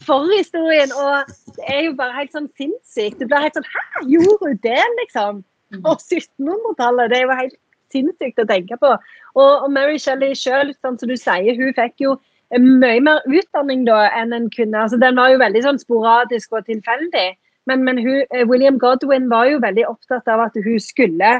forhistorien. 0.06 0.92
Og 0.96 1.32
det 1.58 1.68
er 1.68 1.82
jo 1.88 1.94
bare 1.98 2.16
helt 2.16 2.34
sånn 2.34 2.50
sinnssykt. 2.58 3.20
Du 3.20 3.28
blir 3.28 3.44
helt 3.44 3.58
sånn 3.58 3.68
Hæ, 3.68 4.04
gjorde 4.14 4.52
du 4.52 4.68
det, 4.68 4.84
liksom? 5.02 5.42
Mm. 5.74 5.82
Og 5.84 6.00
1700-tallet. 6.00 7.12
Det 7.12 7.18
er 7.18 7.26
jo 7.26 7.38
helt 7.42 7.58
sinnssykt 7.92 8.42
å 8.42 8.48
tenke 8.48 8.78
på. 8.80 8.94
Og, 9.36 9.52
og 9.52 9.68
Mary 9.72 10.00
Shelley 10.00 10.36
sjøl, 10.38 10.72
sånn 10.80 10.98
som 11.00 11.10
du 11.10 11.16
sier, 11.18 11.56
hun 11.58 11.76
fikk 11.76 12.04
jo 12.04 12.16
mye 12.56 13.00
mer 13.04 13.20
utdanning 13.28 13.84
da 13.84 14.06
enn 14.16 14.32
en 14.32 14.48
kunne. 14.54 14.86
Altså, 14.86 14.96
den 15.00 15.20
var 15.20 15.34
jo 15.34 15.42
veldig 15.42 15.64
sånn 15.66 15.80
sporadisk 15.82 16.56
og 16.56 16.64
tilfeldig. 16.68 17.28
Men, 17.68 17.84
men 17.84 18.00
hun, 18.00 18.22
eh, 18.32 18.46
William 18.48 18.78
Godwin 18.80 19.28
var 19.28 19.50
jo 19.50 19.60
veldig 19.60 19.84
opptatt 19.90 20.28
av 20.32 20.46
at 20.46 20.56
hun 20.56 20.78
skulle 20.80 21.34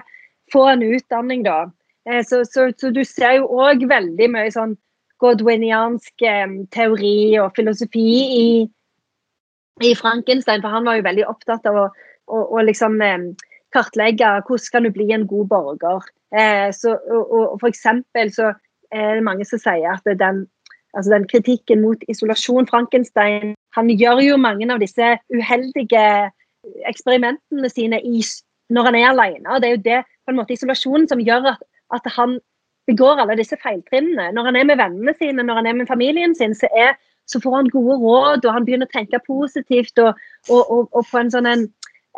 få 0.53 0.67
en 0.69 0.85
utdanning, 0.85 1.47
da. 1.47 1.63
Eh, 2.09 2.21
så, 2.25 2.43
så, 2.45 2.69
så 2.77 2.93
du 2.93 3.01
ser 3.09 3.39
jo 3.41 3.49
òg 3.49 3.87
veldig 3.89 4.29
mye 4.35 4.53
sånn 4.53 4.77
godwiniansk 5.23 6.25
teori 6.75 7.39
og 7.43 7.53
filosofi 7.57 8.09
i, 8.39 8.49
i, 9.83 9.95
Frankenstein. 9.99 10.63
For 10.63 10.73
han 10.73 10.87
var 10.87 10.99
jo 10.99 11.07
veldig 11.09 11.27
opptatt 11.29 11.67
av 11.69 11.81
å, 11.83 11.87
å, 12.31 12.43
å 12.59 12.65
liksom 12.67 13.01
kartlegge 13.75 14.31
hvordan 14.47 14.73
kan 14.73 14.87
du 14.87 14.93
bli 14.95 15.11
en 15.13 15.27
god 15.29 15.51
borger. 15.51 16.07
Eh, 16.33 16.69
så, 16.77 16.97
og, 17.11 17.33
og 17.33 17.61
for 17.61 17.69
eksempel 17.71 18.33
så 18.33 18.53
er 18.93 19.19
det 19.19 19.25
mange 19.25 19.47
som 19.49 19.61
sier 19.61 19.95
at 19.95 20.05
den, 20.21 20.43
altså 20.97 21.13
den 21.15 21.29
kritikken 21.29 21.81
mot 21.85 22.03
isolasjon 22.09 22.69
Frankenstein 22.69 23.55
Han 23.77 23.91
gjør 23.91 24.21
jo 24.25 24.37
mange 24.41 24.69
av 24.73 24.81
disse 24.81 25.17
uheldige 25.33 26.05
eksperimentene 26.89 27.69
sine 27.71 28.01
i, 28.01 28.23
når 28.73 28.89
han 28.89 28.97
er 28.97 29.09
alene. 29.11 29.47
og 29.49 29.61
Det 29.61 29.69
er 29.69 29.75
jo 29.77 29.85
det 29.85 29.99
på 30.25 30.33
en 30.33 30.39
måte 30.41 30.57
isolasjonen 30.57 31.09
som 31.09 31.21
gjør 31.21 31.53
at, 31.53 31.61
at 31.95 32.09
han 32.17 32.39
begår 32.89 33.23
alle 33.23 33.37
disse 33.39 33.59
feiltrinnene. 33.63 34.31
Når 34.35 34.51
han 34.51 34.59
er 34.59 34.69
med 34.69 34.81
vennene 34.81 35.15
sine, 35.19 35.45
når 35.45 35.61
han 35.61 35.71
er 35.71 35.79
med 35.81 35.91
familien 35.91 36.35
sin, 36.37 36.57
så, 36.57 36.71
er, 36.73 36.97
så 37.29 37.41
får 37.45 37.61
han 37.61 37.73
gode 37.75 37.99
råd, 38.03 38.47
og 38.47 38.55
han 38.55 38.67
begynner 38.67 38.89
å 38.89 38.95
tenke 38.97 39.21
positivt 39.27 40.01
og, 40.03 40.17
og, 40.49 40.63
og, 40.63 40.89
og 40.93 41.05
på 41.11 41.21
en 41.21 41.33
sånn 41.35 41.51
en 41.51 41.67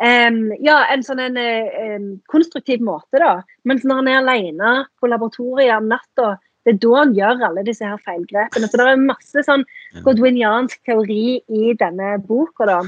um, 0.01 0.39
ja, 0.63 0.77
en 0.93 1.03
sånn 1.05 1.21
en, 1.23 1.41
um, 1.41 2.07
konstruktiv 2.31 2.83
måte, 2.85 3.19
da. 3.21 3.41
Mens 3.67 3.85
når 3.85 4.01
han 4.01 4.11
er 4.11 4.21
alene 4.21 4.71
på 5.01 5.11
laboratoriet 5.11 5.75
om 5.77 5.91
natta, 5.91 6.35
det 6.65 6.75
er 6.75 6.81
da 6.83 6.97
han 6.99 7.13
gjør 7.17 7.45
alle 7.47 7.65
disse 7.65 7.85
her 7.85 8.01
feilgrepene. 8.05 8.69
Så 8.69 8.77
det 8.77 8.85
er 8.85 8.99
masse 9.01 9.45
sånn 9.47 9.63
godwiniansk 10.05 10.83
teori 10.85 11.39
i 11.41 11.71
denne 11.79 12.15
boka. 12.27 12.67
da. 12.69 12.81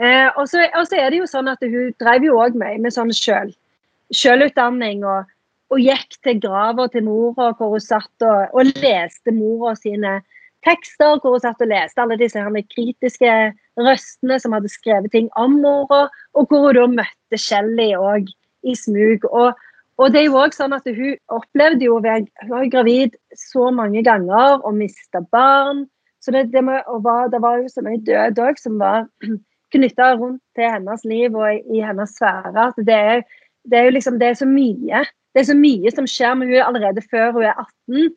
Eh, 0.00 0.28
og, 0.34 0.48
så, 0.50 0.64
er 0.66 1.12
det 1.12 1.20
jo 1.20 1.28
sånn 1.30 1.50
at 1.52 1.62
hun 1.62 1.92
drev 2.02 2.26
jo 2.26 2.40
òg 2.42 2.58
med, 2.58 2.80
med 2.82 2.94
sånn 2.94 3.12
selv, 3.14 3.54
selvutdanning. 4.10 5.04
og 5.06 5.30
og 5.70 5.78
gikk 5.78 6.18
til 6.24 6.40
grava 6.42 6.88
til 6.90 7.06
mora 7.06 7.52
hvor 7.54 7.74
hun 7.76 7.82
satt 7.82 8.26
og, 8.26 8.50
og 8.54 8.70
leste 8.82 9.34
mora 9.34 9.76
sine 9.78 10.18
tekster. 10.66 11.18
Hvor 11.20 11.36
hun 11.36 11.42
satt 11.44 11.62
og 11.62 11.70
leste 11.70 12.02
alle 12.02 12.18
disse 12.20 12.42
kritiske 12.74 13.34
røstene 13.80 14.38
som 14.42 14.56
hadde 14.56 14.72
skrevet 14.72 15.12
ting 15.14 15.30
om 15.38 15.60
mora. 15.62 16.08
Og 16.34 16.50
hvor 16.50 16.70
hun 16.70 16.78
da 16.78 16.86
møtte 17.02 17.38
Shelly 17.38 17.92
òg 17.94 18.30
i 18.66 18.74
smug. 18.76 19.24
Og, 19.30 19.54
og, 20.00 20.10
det 20.12 20.24
er 20.24 20.26
jo 20.26 20.40
også 20.40 20.64
sånn 20.64 20.76
at 20.76 20.90
hun 20.90 21.14
opplevde 21.32 21.86
jo 21.86 22.00
Hun 22.02 22.26
var 22.50 22.72
gravid 22.72 23.14
så 23.36 23.70
mange 23.70 24.02
ganger 24.04 24.58
og 24.64 24.74
mista 24.74 25.22
barn. 25.30 25.86
Så 26.20 26.34
det, 26.34 26.50
det, 26.52 26.64
med, 26.64 26.82
var, 27.00 27.30
det, 27.32 27.40
var, 27.40 27.62
jo 27.62 27.68
så 27.68 27.80
mye 27.80 28.02
død 28.04 28.42
òg 28.42 28.58
som 28.60 28.76
var 28.82 29.06
knytta 29.72 30.16
rundt 30.18 30.42
til 30.58 30.66
hennes 30.66 31.06
liv 31.06 31.36
og 31.38 31.46
i, 31.46 31.62
i 31.78 31.80
hennes 31.80 32.10
sfære. 32.18 32.72
det 32.84 32.98
er, 32.98 33.22
det 33.64 33.78
er 33.78 33.86
jo 33.86 33.94
liksom 33.94 34.18
det 34.18 34.28
er 34.28 34.36
så 34.36 34.48
mye 34.50 35.04
det 35.34 35.42
er 35.42 35.50
så 35.50 35.56
mye 35.56 35.92
som 35.94 36.08
skjer 36.10 36.34
med 36.38 36.50
hun 36.50 36.64
allerede 36.64 37.04
før 37.10 37.34
hun 37.36 37.46
er 37.46 37.54
18. 37.54 38.10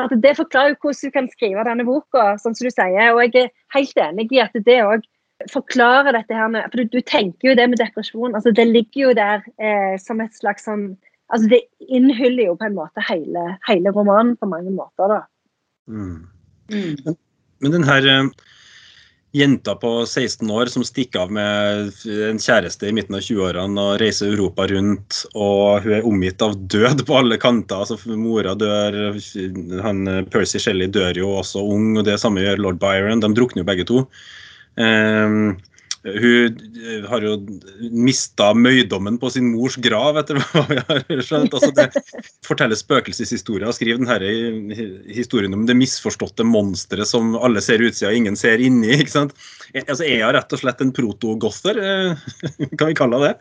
at 0.00 0.14
Det 0.22 0.36
forklarer 0.36 0.76
hvordan 0.80 1.02
hun 1.02 1.14
kan 1.16 1.28
skrive 1.32 1.66
denne 1.68 1.86
boka, 1.86 2.34
sånn 2.40 2.56
som 2.56 2.66
du 2.66 2.72
sier. 2.72 3.10
Og 3.12 3.20
jeg 3.24 3.46
er 3.46 3.52
helt 3.76 4.00
enig 4.06 4.30
i 4.32 4.40
at 4.42 4.56
det 4.66 4.80
òg 4.84 5.04
forklarer 5.52 6.14
dette 6.14 6.36
her 6.36 6.48
med 6.48 6.70
For 6.70 6.80
du, 6.80 6.96
du, 6.96 7.00
tenker 7.00 7.50
jo 7.50 7.56
det 7.58 7.68
med 7.70 7.80
depresjon. 7.82 8.34
altså 8.34 8.52
Det 8.54 8.66
ligger 8.68 9.00
jo 9.08 9.12
der 9.18 9.44
eh, 9.58 9.96
som 10.00 10.22
et 10.24 10.34
slags 10.34 10.66
sånn 10.68 10.94
altså 11.32 11.48
Det 11.50 11.60
innhyller 11.88 12.50
jo 12.50 12.56
på 12.60 12.68
en 12.68 12.76
måte 12.76 13.02
hele, 13.08 13.44
hele 13.68 13.92
romanen 13.92 14.36
på 14.36 14.46
mange 14.46 14.70
måter, 14.70 15.08
da. 15.10 15.20
Mm. 15.88 16.28
Mm. 16.70 16.96
Men, 17.04 17.16
men 17.60 17.72
den 17.72 17.86
her 17.88 18.06
eh, 18.08 18.28
jenta 19.34 19.74
på 19.74 20.06
16 20.06 20.50
år 20.50 20.70
som 20.70 20.84
stikker 20.86 21.24
av 21.24 21.32
med 21.34 21.90
en 22.06 22.38
kjæreste 22.38 22.86
i 22.86 22.94
midten 22.94 23.16
av 23.18 23.24
20-årene 23.26 23.86
og 23.88 23.98
reiser 24.02 24.30
Europa 24.30 24.68
rundt, 24.70 25.24
og 25.34 25.82
hun 25.82 25.96
er 25.96 26.06
omgitt 26.06 26.44
av 26.44 26.54
død 26.70 27.02
på 27.08 27.18
alle 27.18 27.38
kanter. 27.42 27.82
altså 27.82 27.98
Mora 28.14 28.54
dør, 28.58 29.18
han, 29.82 30.06
Percy 30.30 30.62
Shelley 30.62 30.86
dør 30.94 31.18
jo 31.18 31.34
også 31.40 31.64
ung, 31.66 31.96
og 31.98 32.06
det 32.06 32.20
samme 32.22 32.44
gjør 32.44 32.62
lord 32.62 32.78
Byron. 32.82 33.24
De 33.24 33.32
drukner 33.34 33.64
jo 33.64 33.70
begge 33.72 33.88
to. 33.90 34.04
Um, 34.78 35.56
hun 36.04 36.58
eh, 36.84 37.04
har 37.08 37.24
jo 37.24 37.36
mista 37.92 38.50
møydommen 38.56 39.16
på 39.20 39.30
sin 39.32 39.48
mors 39.54 39.78
grav, 39.80 40.18
etter 40.20 40.36
hva 40.42 40.64
vi 40.68 40.80
har 40.84 41.22
skjønt. 41.24 41.54
Altså 41.56 41.70
det 41.72 41.88
forteller 42.44 42.76
spøkelseshistorier 42.76 43.72
skriver 43.72 44.02
denne 44.04 44.76
historien 45.08 45.56
om 45.56 45.64
det 45.68 45.78
misforståtte 45.80 46.44
monsteret 46.44 47.08
som 47.08 47.32
alle 47.40 47.62
ser 47.64 47.84
utsida 47.84 48.12
og 48.12 48.20
ingen 48.20 48.36
ser 48.36 48.60
inni. 48.60 48.92
ikke 48.98 49.14
sant? 49.14 49.32
Altså, 49.86 50.04
er 50.04 50.26
hun 50.26 50.36
rett 50.36 50.52
og 50.52 50.60
slett 50.60 50.84
en 50.84 50.92
protogother? 50.94 51.80
Eh, 51.80 52.28
kan 52.78 52.90
vi 52.90 52.98
kalle 53.00 53.22
det? 53.24 53.32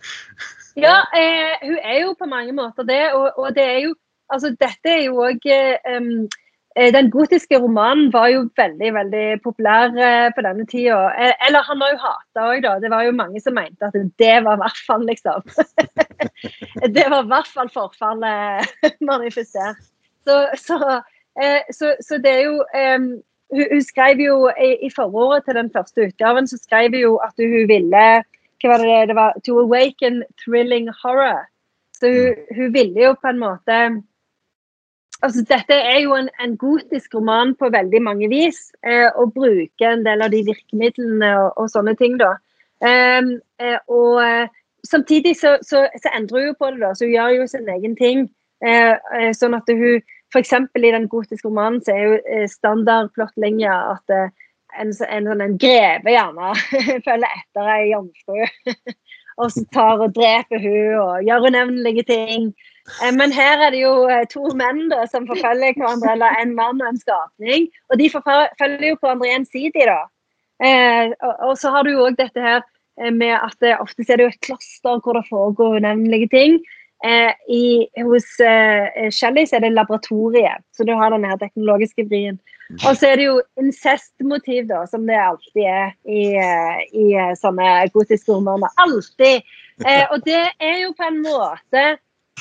Ja, 0.80 1.02
eh, 1.20 1.60
hun 1.68 1.78
er 1.84 2.00
jo 2.06 2.16
på 2.18 2.32
mange 2.32 2.56
måter 2.56 2.88
det. 2.88 3.04
Og, 3.18 3.28
og 3.36 3.52
det 3.58 3.68
er 3.68 3.84
jo 3.90 3.98
Altså, 4.34 4.50
dette 4.56 4.90
er 4.90 5.02
jo 5.04 5.20
òg 5.22 5.44
den 6.76 7.10
gotiske 7.14 7.58
romanen 7.62 8.08
var 8.14 8.32
jo 8.34 8.46
veldig 8.58 8.90
veldig 8.96 9.26
populær 9.44 9.94
eh, 9.94 10.30
på 10.34 10.42
denne 10.42 10.66
tida. 10.66 11.00
Eh, 11.14 11.34
eller 11.48 11.66
han 11.68 11.82
var 11.82 11.94
jo 11.94 12.00
hata 12.02 12.46
òg, 12.50 12.62
da. 12.66 12.72
Det 12.82 12.90
var 12.90 13.06
jo 13.06 13.16
mange 13.18 13.42
som 13.44 13.54
mente 13.58 13.90
at 13.90 13.98
det 14.22 14.38
var 14.46 14.58
i 14.58 14.62
hvert 14.64 14.82
fall, 14.88 15.06
liksom. 15.06 15.46
det 16.98 17.06
var 17.14 17.20
i 17.22 17.32
hvert 17.34 17.52
fall 17.54 17.70
forfallet 17.74 18.74
manifestert. 19.12 19.82
Så, 20.26 20.40
så, 20.58 20.80
så, 21.76 21.94
så, 22.00 22.18
det 22.24 22.32
er 22.32 22.44
jo 22.48 22.60
hun, 22.74 23.10
hun, 23.52 23.82
skrev 23.84 24.22
jo 24.24 24.38
i, 24.56 24.78
i, 24.88 24.90
forordet 24.96 25.44
til 25.46 25.58
den 25.60 25.70
første 25.74 26.08
utgaven 26.08 26.48
så 26.48 26.58
skrev 26.62 26.96
hun 26.96 27.02
jo 27.02 27.18
at 27.26 27.36
hun 27.44 27.68
ville 27.68 28.06
hva 28.64 28.72
var 28.72 28.86
det, 28.88 29.00
det 29.12 29.18
var, 29.18 29.36
To 29.44 29.60
awaken 29.60 30.22
thrilling 30.40 30.88
horror. 31.04 31.44
Så 32.00 32.08
hun, 32.08 32.44
hun 32.56 32.74
ville 32.74 33.04
jo 33.10 33.14
på 33.20 33.34
en 33.34 33.42
måte 33.44 33.80
altså, 35.24 35.44
dette 35.50 35.76
er 35.76 36.00
jo 36.04 36.16
en, 36.18 36.30
en, 36.44 36.58
gotisk 36.58 37.16
roman 37.16 37.54
på 37.60 37.70
veldig 37.74 38.02
mange 38.04 38.30
vis, 38.32 38.66
eh, 38.86 39.08
og 39.16 39.34
bruker 39.36 39.90
en 39.90 40.06
del 40.06 40.24
av 40.26 40.34
de 40.34 40.44
virkemidlene 40.48 41.32
og, 41.40 41.50
og 41.64 41.72
sånne 41.74 41.96
ting. 42.00 42.20
da. 42.22 42.36
Um, 42.84 43.38
eh, 43.64 43.80
og 43.88 44.20
eh, 44.26 44.60
Samtidig 44.84 45.38
så, 45.40 45.54
så, 45.64 45.86
så, 46.04 46.10
endrer 46.12 46.50
hun 46.50 46.56
på 46.60 46.68
det, 46.74 46.82
da, 46.82 46.90
så 46.92 47.06
hun 47.06 47.14
gjør 47.14 47.30
jo 47.38 47.46
sin 47.48 47.70
egen 47.72 47.94
ting. 47.96 48.26
Eh, 48.68 48.98
eh 49.16 49.30
sånn 49.32 49.56
at 49.56 49.70
hun 49.72 50.02
F.eks. 50.34 50.52
i 50.76 50.92
den 50.92 51.06
gotiske 51.08 51.48
romanen 51.48 51.80
så 51.86 51.94
er 51.94 52.02
jo 52.04 52.48
standard 52.52 53.14
plott 53.14 53.32
plottlinja 53.32 53.78
at 53.94 54.12
en, 54.18 54.34
en, 54.82 54.92
sånn 55.30 55.46
en 55.46 55.56
greve 55.62 56.12
gjerne 56.18 56.52
følger 57.08 57.30
etter 57.30 57.70
ei 57.78 57.94
jomfru. 57.94 58.44
og 59.40 59.56
så 59.56 59.64
tar 59.72 60.04
og 60.04 60.16
dreper 60.18 60.60
hun 60.66 61.00
og 61.00 61.30
gjør 61.30 61.48
unevnelige 61.48 62.08
ting. 62.12 62.52
Eh, 63.02 63.12
men 63.16 63.32
her 63.32 63.62
er 63.64 63.72
det 63.72 63.82
jo 63.84 63.94
eh, 64.12 64.26
to 64.32 64.52
menn 64.60 64.86
da, 64.92 65.06
som 65.12 65.28
forfølger 65.30 65.78
hverandre, 65.80 66.14
eller 66.16 66.40
en 66.42 66.54
mann 66.58 66.84
og 66.84 66.92
en 66.92 67.00
skapning. 67.00 67.70
Og 67.92 68.00
de 68.02 68.12
forfølger 68.12 68.90
jo 68.92 69.00
hverandre 69.00 69.32
gjensidig, 69.32 69.88
da. 69.90 70.00
Eh, 70.64 71.16
og, 71.40 71.56
så 71.60 71.74
har 71.74 71.84
du 71.86 71.94
jo 71.94 72.08
òg 72.08 72.20
dette 72.20 72.44
her 72.44 72.64
med 73.10 73.34
at 73.34 73.56
det, 73.64 73.74
ofte 73.82 74.06
er 74.06 74.20
det 74.20 74.28
jo 74.28 74.32
et 74.36 74.46
klaster 74.46 75.00
hvor 75.02 75.18
det 75.18 75.26
foregår 75.32 75.80
unevnelige 75.82 76.30
ting. 76.34 76.64
I, 77.04 77.90
hos 78.00 78.38
eh, 78.40 79.10
Shelley 79.12 79.44
er 79.52 79.60
det 79.60 79.74
laboratoriet, 79.74 80.62
så 80.72 80.86
du 80.88 80.94
har 80.96 81.12
den 81.12 81.26
her 81.28 81.36
teknologiske 81.42 82.06
vrien. 82.08 82.38
Og 82.86 82.96
så 82.96 83.10
er 83.10 83.20
det 83.20 83.26
jo 83.26 83.34
incestmotiv, 83.60 84.70
da, 84.70 84.86
som 84.88 85.04
det 85.10 85.18
alltid 85.20 85.66
er 85.68 85.90
i, 86.08 86.30
i 86.96 87.10
sånne 87.42 87.74
gotiske 87.92 88.32
romaner. 88.32 88.72
Alltid. 88.80 89.44
Og 90.14 90.24
det 90.24 90.46
er 90.64 90.78
jo 90.86 90.94
på 90.96 91.10
en 91.10 91.20
måte 91.26 91.84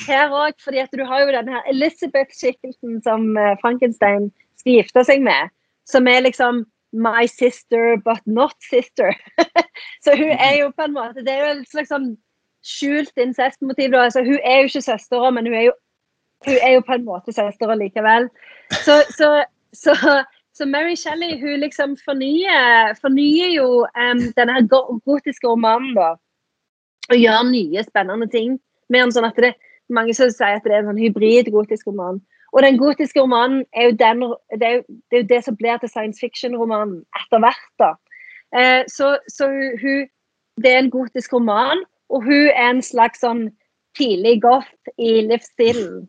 her 0.01 0.33
òg, 0.33 0.57
fordi 0.63 0.81
at 0.81 0.93
du 0.95 1.03
har 1.05 1.23
jo 1.23 1.33
denne 1.35 1.53
her 1.53 1.69
Elizabeth-skikkelsen 1.71 3.01
som 3.05 3.37
eh, 3.37 3.55
Frankenstein 3.61 4.31
skal 4.59 4.79
gifte 4.79 5.03
seg 5.05 5.23
med, 5.25 5.53
som 5.89 6.07
er 6.07 6.25
liksom 6.25 6.65
My 6.93 7.25
sister, 7.25 7.97
but 8.05 8.21
not 8.25 8.53
sister. 8.69 9.15
så 10.05 10.13
hun 10.15 10.29
er 10.29 10.59
jo 10.59 10.69
på 10.77 10.85
en 10.85 10.93
måte 10.93 11.23
Det 11.25 11.33
er 11.33 11.39
jo 11.41 11.53
et 11.55 11.71
slags 11.71 11.89
sånn 11.89 12.11
skjult 12.63 13.17
incestmotiv. 13.17 13.95
Altså, 13.97 14.21
hun 14.23 14.37
er 14.43 14.61
jo 14.61 14.69
ikke 14.69 14.83
søstera, 14.85 15.31
men 15.33 15.49
hun 15.49 15.57
er, 15.57 15.65
jo, 15.71 15.73
hun 16.45 16.59
er 16.61 16.75
jo 16.75 16.83
på 16.85 16.93
en 16.93 17.07
måte 17.07 17.33
søstera 17.33 17.75
likevel. 17.75 18.29
Så, 18.85 18.99
så, 19.17 19.31
så, 19.73 19.95
så, 20.53 20.69
Mary 20.69 20.95
Shelley 20.95 21.39
hun 21.41 21.65
liksom 21.65 21.97
fornyer, 22.05 22.93
fornyer 23.01 23.55
jo 23.57 23.67
um, 23.89 24.23
denne 24.37 24.61
gotiske 24.69 25.49
romanen, 25.49 25.95
da. 25.97 26.13
Og 27.09 27.19
gjør 27.19 27.49
nye, 27.49 27.83
spennende 27.89 28.29
ting. 28.31 28.59
Mer 28.93 29.07
enn 29.07 29.17
sånn 29.17 29.27
at 29.27 29.41
det, 29.41 29.55
mange 29.89 30.13
som 30.15 30.29
sier 30.31 30.59
at 30.59 30.65
det 30.67 30.73
er 30.73 30.83
en 30.83 30.91
sånn 30.91 31.01
hybrid 31.01 31.51
gotisk 31.53 31.89
roman. 31.89 32.21
Og 32.53 32.61
den 32.61 32.77
gotiske 32.77 33.21
romanen 33.21 33.63
er 33.73 33.89
jo, 33.89 33.95
den, 33.97 34.21
det, 34.59 34.67
er 34.67 34.75
jo, 34.75 34.83
det, 35.09 35.17
er 35.17 35.23
jo 35.23 35.29
det 35.31 35.41
som 35.45 35.57
blir 35.57 35.79
til 35.81 35.89
science 35.89 36.21
fiction-romanen 36.21 36.99
etter 37.17 37.41
hvert. 37.41 37.65
da. 37.81 37.93
Eh, 38.53 38.83
så, 38.87 39.15
så 39.27 39.49
hun, 39.81 40.05
det 40.61 40.71
er 40.71 40.83
en 40.83 40.93
gotisk 40.93 41.33
roman, 41.33 41.81
og 42.13 42.23
hun 42.23 42.51
er 42.53 42.69
en 42.69 42.83
slags 42.85 43.23
sånn 43.25 43.47
tidlig 43.97 44.39
goth 44.41 44.93
i 45.01 45.23
livsstilen. 45.25 46.05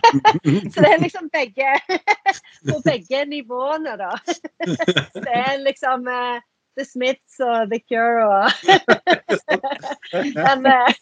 så 0.72 0.84
det 0.84 0.92
er 0.92 1.02
liksom 1.02 1.30
begge 1.32 1.72
på 2.68 2.78
begge 2.84 3.24
nivåene, 3.28 3.96
da. 4.00 4.12
det 5.24 5.34
er 5.34 5.58
liksom 5.64 6.08
eh, 6.08 6.40
The 6.78 6.84
Smiths 6.84 7.40
og 7.42 7.72
The 7.72 7.80
Cure 7.88 8.28
og 8.28 8.46
den 10.38 10.68
uh, 10.68 10.92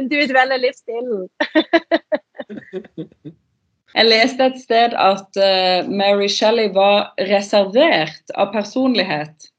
individuelle 0.00 0.56
livsstilen. 0.62 1.28
Jeg 3.90 4.06
leste 4.06 4.46
et 4.46 4.58
sted 4.62 4.92
at 4.94 5.38
uh, 5.40 5.88
Mary 5.90 6.28
Shelley 6.30 6.70
var 6.74 7.10
reservert 7.26 8.30
av 8.38 8.52
personlighet. 8.54 9.50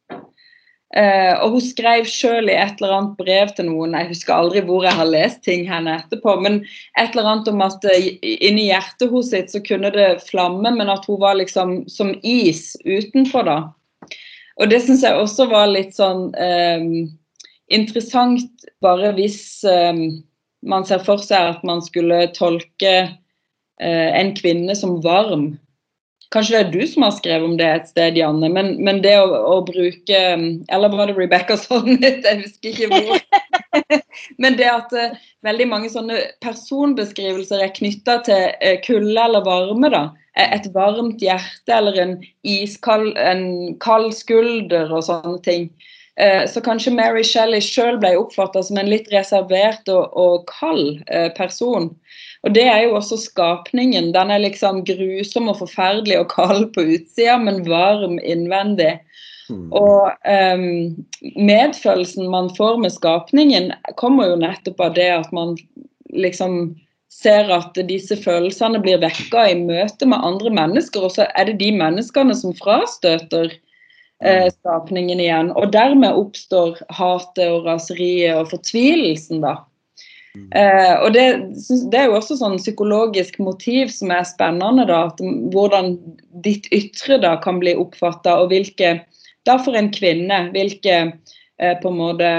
Uh, 0.92 1.36
og 1.44 1.56
hun 1.56 1.64
skrev 1.64 2.08
sjøl 2.08 2.50
i 2.52 2.56
et 2.60 2.80
eller 2.80 2.94
annet 2.98 3.20
brev 3.20 3.52
til 3.56 3.70
noen, 3.70 3.94
jeg 3.96 4.10
husker 4.10 4.36
aldri 4.36 4.64
hvor 4.68 4.84
jeg 4.84 4.98
har 4.98 5.08
lest 5.08 5.40
ting 5.46 5.64
henne 5.64 5.94
etterpå, 6.02 6.34
men 6.44 6.58
et 7.00 7.14
eller 7.14 7.30
annet 7.32 7.48
om 7.48 7.64
at 7.64 7.88
uh, 7.88 8.08
inni 8.28 8.66
hjertet 8.68 9.08
hos 9.12 9.30
sitt 9.32 9.54
så 9.54 9.62
kunne 9.64 9.92
det 9.96 10.10
flamme, 10.28 10.74
men 10.76 10.92
at 10.92 11.08
hun 11.08 11.22
var 11.24 11.40
liksom 11.40 11.78
som 11.92 12.12
is 12.28 12.74
utenfor, 12.84 13.48
da. 13.48 13.58
Og 14.60 14.68
det 14.72 14.82
syns 14.84 15.06
jeg 15.08 15.16
også 15.16 15.48
var 15.52 15.72
litt 15.72 15.96
sånn 15.96 16.28
um, 16.36 16.92
interessant, 17.72 18.68
bare 18.84 19.14
hvis 19.16 19.40
um, 19.64 20.20
man 20.62 20.86
ser 20.86 21.02
for 21.06 21.22
seg 21.24 21.56
at 21.56 21.66
man 21.68 21.82
skulle 21.86 22.28
tolke 22.36 22.94
eh, 23.02 24.10
en 24.18 24.34
kvinne 24.38 24.76
som 24.78 25.00
varm. 25.04 25.54
Kanskje 26.32 26.56
det 26.56 26.62
er 26.62 26.72
du 26.72 26.88
som 26.88 27.04
har 27.04 27.12
skrevet 27.18 27.44
om 27.44 27.58
det 27.60 27.68
et 27.68 27.90
sted, 27.92 28.16
Janne. 28.16 28.48
Men, 28.56 28.76
men 28.80 29.02
det 29.04 29.18
å, 29.20 29.28
å, 29.28 29.58
bruke 29.68 30.20
Eller 30.72 30.94
var 30.94 31.10
det 31.10 31.18
Rebecca 31.18 31.58
Solnit? 31.60 32.24
Jeg 32.28 32.46
husker 32.46 32.72
ikke 32.72 32.88
hvor. 32.94 33.20
men 34.44 34.56
det 34.60 34.70
at 34.72 34.96
eh, 34.96 35.18
veldig 35.44 35.68
mange 35.68 35.92
sånne 35.92 36.22
personbeskrivelser 36.46 37.66
er 37.66 37.76
knytta 37.76 38.22
til 38.28 38.48
eh, 38.64 38.80
kulde 38.86 39.18
eller 39.20 39.44
varme. 39.44 39.92
da. 39.92 40.06
Et 40.40 40.70
varmt 40.72 41.20
hjerte 41.20 41.76
eller 41.76 42.00
en 42.00 42.14
iskald 42.48 43.18
en 43.20 43.76
kald 43.84 44.14
skulder 44.16 44.88
og 44.88 45.04
sånne 45.10 45.42
ting. 45.44 45.68
Uh, 46.20 46.44
så 46.50 46.62
kanskje 46.64 46.94
Mary 46.96 47.24
Shelley 47.24 47.64
sjøl 47.64 48.00
ble 48.02 48.16
oppfatta 48.20 48.64
som 48.66 48.80
en 48.82 48.90
litt 48.92 49.08
reservert 49.14 49.88
og, 49.92 50.12
og 50.18 50.50
kald 50.52 51.00
person. 51.38 51.92
Og 52.42 52.56
det 52.56 52.66
er 52.66 52.84
jo 52.88 52.98
også 52.98 53.20
skapningen. 53.22 54.12
Den 54.16 54.34
er 54.34 54.42
liksom 54.42 54.82
grusom 54.88 55.52
og 55.52 55.62
forferdelig 55.62 56.18
og 56.24 56.32
kald 56.34 56.72
på 56.76 56.86
utsida, 56.98 57.38
men 57.42 57.62
varm 57.68 58.18
innvendig. 58.20 58.96
Mm. 59.52 59.68
Og 59.76 60.12
um, 60.26 60.96
medfølelsen 61.36 62.30
man 62.32 62.50
får 62.58 62.80
med 62.82 62.96
skapningen, 62.96 63.72
kommer 64.00 64.32
jo 64.32 64.40
nettopp 64.42 64.82
av 64.88 64.96
det 64.98 65.10
at 65.20 65.36
man 65.36 65.58
liksom 66.12 66.74
ser 67.12 67.52
at 67.54 67.76
disse 67.90 68.16
følelsene 68.24 68.80
blir 68.82 69.02
vekka 69.02 69.44
i 69.52 69.58
møte 69.60 70.08
med 70.08 70.24
andre 70.26 70.54
mennesker, 70.56 71.06
og 71.06 71.14
så 71.18 71.28
er 71.36 71.50
det 71.50 71.60
de 71.60 71.70
menneskene 71.76 72.36
som 72.38 72.56
frastøter 72.58 73.52
eh, 74.24 74.46
mm. 74.48 74.54
skapningen 74.60 75.20
igjen. 75.20 75.52
Og 75.58 75.74
dermed 75.74 76.18
oppstår 76.18 76.80
hatet 76.94 77.48
og 77.48 77.68
raseriet 77.68 78.38
og 78.40 78.52
fortvilelsen, 78.54 79.44
da. 79.46 79.58
Eh, 80.56 80.94
og 81.04 81.12
det, 81.12 81.26
det, 81.92 81.98
er 81.98 82.08
jo 82.08 82.16
også 82.16 82.38
sånn 82.40 82.56
psykologisk 82.62 83.36
motiv 83.44 83.92
som 83.92 84.14
er 84.16 84.24
spennende. 84.28 84.88
da, 84.88 85.06
at 85.12 85.20
Hvordan 85.54 85.96
ditt 86.46 86.70
ytre 86.76 87.20
da 87.24 87.36
kan 87.44 87.60
bli 87.64 87.76
oppfatta, 87.80 88.38
og 88.40 88.54
hvilke 88.54 89.00
da 89.50 89.58
for 89.60 89.76
en 89.78 89.90
kvinne, 89.94 90.46
hvilke 90.56 90.98
eh, 91.02 91.76
på 91.82 91.92
en 91.92 92.00
måte, 92.00 92.32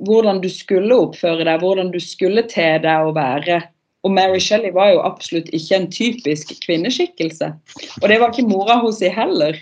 Hvordan 0.00 0.40
du 0.40 0.48
skulle 0.48 0.96
oppføre 0.96 1.44
deg, 1.44 1.60
hvordan 1.60 1.90
du 1.92 1.98
skulle 2.00 2.40
te 2.48 2.70
deg 2.80 3.04
og 3.04 3.18
være. 3.18 3.58
Og 4.00 4.14
Mary 4.16 4.38
Shelley 4.40 4.72
var 4.72 4.94
jo 4.94 5.02
absolutt 5.04 5.50
ikke 5.52 5.76
en 5.76 5.90
typisk 5.92 6.54
kvinneskikkelse. 6.64 7.50
Og 8.00 8.06
det 8.08 8.16
var 8.22 8.32
ikke 8.32 8.48
mora 8.48 8.78
hennes 8.80 9.02
heller. 9.12 9.58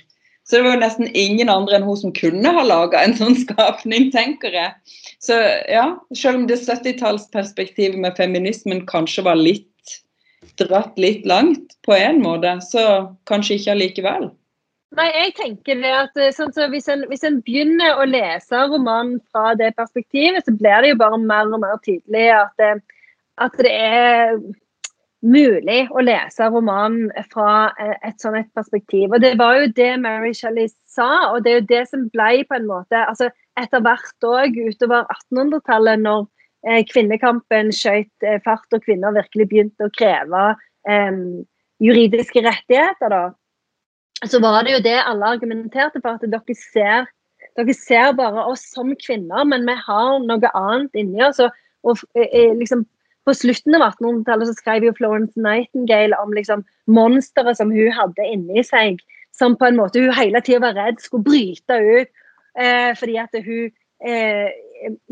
Så 0.49 0.57
det 0.57 0.65
var 0.65 0.79
jo 0.79 0.81
nesten 0.81 1.11
ingen 1.13 1.51
andre 1.53 1.77
enn 1.77 1.85
hun 1.85 1.99
som 2.01 2.13
kunne 2.17 2.53
ha 2.57 2.63
laga 2.65 3.03
en 3.05 3.13
sånn 3.19 3.37
skapning, 3.37 4.09
tenker 4.15 4.55
jeg. 4.57 4.97
Så 5.21 5.37
ja, 5.69 5.91
selv 6.17 6.41
om 6.41 6.47
det 6.49 6.63
70-tallsperspektivet 6.63 7.99
med 8.01 8.17
feminismen 8.17 8.87
kanskje 8.89 9.27
var 9.29 9.37
litt 9.37 9.67
dratt 10.59 10.97
litt 10.99 11.27
langt 11.29 11.77
på 11.87 11.95
en 11.95 12.23
måte, 12.23 12.57
så 12.65 12.85
kanskje 13.29 13.59
ikke 13.59 13.75
allikevel. 13.75 14.31
Nei, 14.97 15.09
jeg 15.13 15.35
tenker 15.37 15.83
det 15.83 15.91
at 15.93 16.17
eh, 16.17 16.33
sånn, 16.33 16.53
så 16.57 16.65
hvis, 16.73 16.87
en, 16.89 17.03
hvis, 17.11 17.27
en, 17.29 17.43
begynner 17.45 18.01
å 18.01 18.07
lese 18.09 18.63
romanen 18.71 19.19
fra 19.29 19.53
det 19.59 19.75
perspektivet, 19.77 20.47
så 20.47 20.55
blir 20.57 20.81
det 20.81 20.95
jo 20.95 21.01
bare 21.03 21.19
mer 21.21 21.53
og 21.53 21.61
mer 21.61 21.77
tydelig 21.85 22.31
at 22.33 22.55
det, 22.63 22.71
at 23.45 23.61
det 23.61 23.75
er 23.75 24.39
mulig 25.25 25.81
å 25.91 26.03
lese 26.05 26.47
romanen 26.53 27.11
fra 27.33 27.73
eh, 27.81 27.97
et 28.07 28.23
sånt 28.23 28.39
et 28.39 28.51
perspektiv. 28.55 29.11
Og 29.11 29.21
Det 29.23 29.35
var 29.41 29.59
jo 29.59 29.73
det 29.75 29.91
Mary 30.03 30.33
Shelley 30.37 30.69
sa, 30.87 31.33
og 31.33 31.43
det 31.45 31.53
er 31.53 31.61
jo 31.61 31.69
det 31.73 31.85
som 31.91 32.07
ble 32.15 32.45
på 32.49 32.59
en 32.59 32.69
måte 32.71 33.05
altså 33.07 33.31
Etter 33.59 33.83
hvert 33.83 34.23
òg 34.23 34.55
utover 34.55 35.09
1800-tallet, 35.11 35.99
når 36.05 36.29
eh, 36.63 36.85
kvinnekampen 36.87 37.73
skjøt 37.75 38.23
eh, 38.23 38.37
fart 38.45 38.77
og 38.77 38.85
kvinner 38.85 39.17
virkelig 39.17 39.49
begynte 39.51 39.89
å 39.89 39.91
kreve 39.97 40.43
eh, 40.87 41.17
juridiske 41.83 42.45
rettigheter, 42.47 43.11
da, 43.11 43.25
så 44.31 44.39
var 44.43 44.63
det 44.63 44.77
jo 44.77 44.85
det 44.87 44.95
alle 45.01 45.33
argumenterte 45.35 45.99
for, 45.99 46.15
at 46.15 46.31
dere 46.31 46.55
ser, 46.59 47.11
dere 47.59 47.75
ser 47.75 48.15
bare 48.19 48.47
oss 48.47 48.63
som 48.71 48.95
kvinner, 49.03 49.43
men 49.51 49.67
vi 49.67 49.75
har 49.75 50.23
noe 50.23 50.53
annet 50.55 51.03
inni 51.03 51.27
oss. 51.27 51.43
og, 51.43 51.51
og 51.83 51.99
eh, 52.15 52.55
liksom 52.59 52.87
på 53.29 53.37
slutten 53.37 53.77
av 53.77 53.85
1800-tallet 53.91 54.49
så 54.49 54.57
skrev 54.57 54.89
jo 54.89 54.95
Florence 54.97 55.37
Nightingale 55.37 56.17
om 56.23 56.33
liksom 56.37 56.65
monsteret 56.89 57.61
som 57.61 57.73
hun 57.75 57.93
hadde 57.93 58.27
inni 58.33 58.65
seg. 58.65 59.03
Som 59.37 59.55
på 59.59 59.69
en 59.69 59.77
måte 59.79 60.01
hun 60.03 60.17
hele 60.17 60.41
tida 60.43 60.63
var 60.65 60.79
redd 60.79 61.03
skulle 61.03 61.27
bryte 61.27 61.77
ut. 61.85 62.11
Eh, 62.59 62.91
fordi 62.99 63.19
at 63.21 63.37
hun 63.45 63.69
eh, 64.09 64.49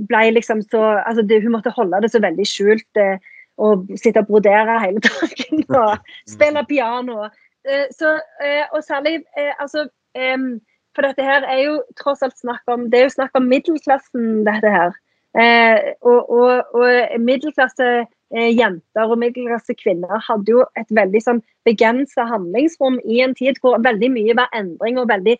ble 0.09 0.23
liksom 0.35 0.65
så 0.67 0.97
altså 1.05 1.23
det, 1.23 1.43
Hun 1.45 1.55
måtte 1.55 1.75
holde 1.77 2.01
det 2.03 2.11
så 2.15 2.23
veldig 2.25 2.47
skjult. 2.49 2.89
Eh, 2.99 3.21
og 3.57 3.89
sitte 3.97 4.21
og 4.21 4.29
brodere 4.29 4.81
hele 4.83 5.01
dagen 5.01 5.63
og 5.81 5.97
spille 6.29 6.65
piano. 6.69 7.29
Eh, 7.69 7.87
så, 7.93 8.19
eh, 8.45 8.65
og 8.73 8.85
særlig 8.85 9.23
eh, 9.39 9.53
altså 9.61 9.89
For 10.97 11.05
dette 11.05 11.25
her 11.25 11.45
er 11.45 11.59
jo 11.61 11.73
tross 12.01 12.23
alt 12.25 12.39
snakk 12.41 12.63
om 12.73 12.87
Det 12.89 12.99
er 12.99 13.03
jo 13.05 13.17
snakk 13.19 13.35
om 13.37 13.49
middelklassen, 13.51 14.47
dette 14.47 14.71
her. 14.73 14.95
Eh, 15.37 15.93
og, 16.01 16.31
og, 16.33 16.77
og 16.79 17.21
middelklasse 17.21 17.89
eh, 18.07 18.53
jenter 18.57 19.11
og 19.11 19.19
middelklasse 19.21 19.75
kvinner 19.77 20.23
hadde 20.25 20.55
jo 20.55 20.63
et 20.81 20.89
veldig 20.97 21.21
sånn 21.21 21.43
begrensa 21.69 22.25
handlingsrom 22.31 22.97
i 23.05 23.21
en 23.25 23.37
tid 23.37 23.61
hvor 23.61 23.77
veldig 23.85 24.11
mye 24.15 24.37
var 24.39 24.49
endring, 24.57 24.97
og 25.03 25.11
veldig 25.13 25.37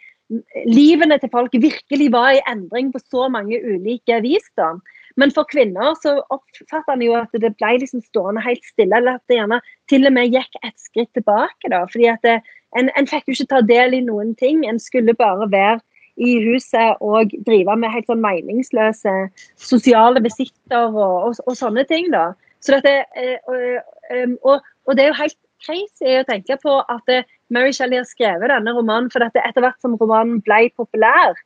livene 0.67 1.17
til 1.23 1.31
folk 1.33 1.55
virkelig 1.55 2.11
var 2.13 2.35
i 2.35 2.45
endring 2.51 2.91
på 2.93 3.01
så 3.05 3.29
mange 3.33 3.61
ulike 3.63 4.21
vis. 4.25 4.47
da. 4.59 4.75
Men 5.17 5.33
for 5.33 5.49
kvinner 5.49 5.95
så 6.03 6.19
oppfatter 6.35 6.93
en 6.93 7.05
jo 7.07 7.17
at 7.17 7.33
det 7.41 7.55
ble 7.57 7.77
liksom 7.81 8.03
stående 8.05 8.45
helt 8.45 8.65
stille, 8.69 8.99
eller 8.99 9.17
at 9.17 9.25
det 9.31 9.39
gjerne 9.39 9.61
til 9.89 10.09
og 10.09 10.17
med 10.19 10.35
gikk 10.35 10.61
et 10.63 10.77
skritt 10.83 11.13
tilbake. 11.17 11.71
da, 11.73 11.85
fordi 11.93 12.11
at 12.13 12.27
det, 12.27 12.41
en, 12.77 12.91
en 12.99 13.09
fikk 13.09 13.31
jo 13.31 13.39
ikke 13.39 13.53
ta 13.55 13.63
del 13.65 13.97
i 13.97 14.05
noen 14.05 14.35
ting, 14.37 14.67
en 14.67 14.83
skulle 14.83 15.17
bare 15.17 15.49
være 15.53 15.81
i 16.17 16.37
huset 16.41 17.01
og 17.05 17.33
drive 17.47 17.77
med 17.77 17.93
helt 17.93 18.09
sånn 18.09 18.23
meningsløse 18.25 19.15
sosiale 19.61 20.23
visitter 20.25 20.89
og, 20.89 21.17
og, 21.29 21.41
og 21.45 21.59
sånne 21.59 21.85
ting. 21.89 22.09
da. 22.15 22.31
Så 22.65 22.77
dette, 22.77 23.05
eh, 23.21 24.31
og, 24.43 24.63
og, 24.87 24.95
det 24.97 25.05
er 25.05 25.11
jo 25.13 25.21
helt 25.21 25.39
crazy 25.65 26.17
å 26.19 26.27
tenke 26.29 26.57
på 26.63 26.79
at 26.93 27.13
eh, 27.13 27.27
Mary 27.53 27.75
Shelley 27.77 28.01
har 28.01 28.09
skrevet 28.09 28.51
denne 28.51 28.75
romanen 28.75 29.11
for 29.13 29.23
dette 29.23 29.43
etter 29.45 29.65
hvert 29.65 29.79
som 29.85 29.97
romanen 30.01 30.41
ble 30.47 30.67
populær, 30.77 31.37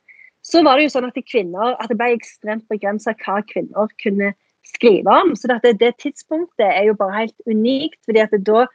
så 0.41 0.63
var 0.65 0.79
det 0.79 0.87
jo 0.87 0.93
sånn 0.95 1.09
at, 1.09 1.19
kvinner, 1.29 1.75
at 1.77 1.91
det 1.91 1.99
ble 1.99 2.15
ekstremt 2.15 2.65
begrensa 2.71 3.13
hva 3.21 3.41
kvinner 3.51 3.91
kunne 4.01 4.31
skrive 4.71 5.13
om. 5.13 5.35
Så 5.37 5.49
dette, 5.51 5.75
det 5.77 5.93
tidspunktet 6.01 6.65
er 6.65 6.87
jo 6.89 6.97
bare 6.97 7.25
helt 7.25 7.49
unikt. 7.49 7.99
fordi 8.05 8.23
at 8.23 8.33
da 8.47 8.65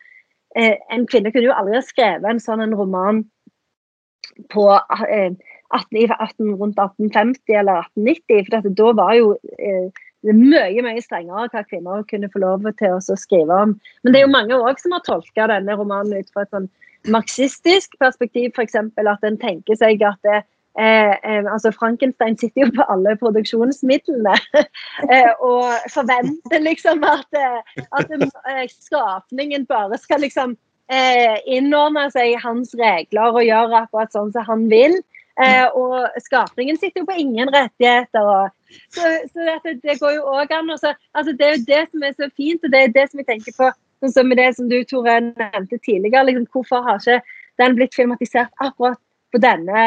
eh, 0.56 0.76
En 0.92 1.06
kvinne 1.06 1.32
kunne 1.32 1.48
jo 1.48 1.56
aldri 1.56 1.78
ha 1.78 1.82
skrevet 1.82 2.30
en 2.30 2.42
sånn 2.42 2.62
en 2.62 2.76
roman 2.78 3.24
på 4.52 4.68
eh, 5.08 5.32
18, 5.74 6.54
rundt 6.60 6.78
1850 6.78 7.58
eller 7.60 7.86
1890. 7.96 8.62
For 8.62 8.76
da 8.80 8.92
var 8.98 9.14
jo 9.18 9.32
eh, 9.58 10.04
mye 10.34 10.82
mye 10.82 11.02
strengere 11.04 11.48
hva 11.52 11.62
kvinner 11.68 12.06
kunne 12.10 12.30
få 12.32 12.42
lov 12.42 12.66
til 12.80 12.96
å 12.96 13.18
skrive 13.18 13.62
om. 13.66 13.76
Men 14.02 14.12
det 14.12 14.20
er 14.20 14.26
jo 14.26 14.34
mange 14.34 14.58
også 14.58 14.86
som 14.86 14.96
har 14.96 15.06
tolka 15.06 15.48
denne 15.52 15.78
romanen 15.78 16.18
ut 16.22 16.32
fra 16.34 16.46
et 16.46 16.54
sånn 16.54 16.68
marxistisk 17.12 17.94
perspektiv, 18.00 18.52
f.eks. 18.54 18.74
at 18.74 19.26
en 19.26 19.38
tenker 19.38 19.78
seg 19.78 20.02
at 20.02 20.18
det, 20.26 20.40
eh, 20.80 21.14
eh, 21.22 21.44
altså 21.46 21.70
Frankenstein 21.74 22.36
sitter 22.38 22.66
jo 22.66 22.72
på 22.78 22.86
alle 22.90 23.16
produksjonsmidlene 23.20 24.34
eh, 25.12 25.32
og 25.38 25.70
forventer 25.92 26.64
liksom 26.64 27.04
at, 27.06 27.38
eh, 27.38 27.84
at 28.00 28.10
eh, 28.16 28.64
skapningen 28.72 29.68
bare 29.70 29.98
skal 30.02 30.24
liksom 30.24 30.56
innordne 31.50 32.04
seg 32.14 32.36
hans 32.38 32.70
regler 32.78 33.34
og 33.34 33.42
gjøre 33.42 33.80
akkurat 33.80 34.12
sånn 34.14 34.28
som 34.30 34.44
han 34.46 34.68
vil. 34.70 34.92
Eh, 35.36 35.66
og 35.76 36.20
skapningen 36.24 36.78
sitter 36.80 37.02
jo 37.02 37.08
på 37.08 37.18
ingen 37.20 37.50
rettigheter. 37.52 38.24
Og, 38.24 38.76
så, 38.94 39.10
så 39.32 39.48
dette, 39.50 39.74
det 39.82 39.98
går 40.00 40.14
jo 40.16 40.28
òg 40.32 40.54
an. 40.56 40.72
Så, 40.80 40.94
altså, 41.12 41.34
det 41.36 41.48
er 41.48 41.56
jo 41.56 41.66
det 41.72 41.82
som 41.90 42.06
er 42.06 42.14
så 42.16 42.30
fint, 42.36 42.64
og 42.64 42.72
det 42.72 42.80
er 42.82 42.94
det 42.94 43.08
som 43.10 43.20
vi 43.20 43.28
tenker 43.28 43.56
på. 43.58 43.72
Sånn 44.04 44.14
som 44.14 44.32
det 44.38 44.48
som 44.56 44.70
du 44.70 44.78
Tore, 44.88 45.18
nevnte 45.26 45.80
tidligere. 45.82 46.24
Liksom, 46.30 46.48
hvorfor 46.52 46.86
har 46.86 47.02
ikke 47.02 47.20
den 47.60 47.76
blitt 47.76 47.96
filmatisert 47.96 48.64
akkurat 48.64 49.00
på 49.32 49.42
denne 49.44 49.84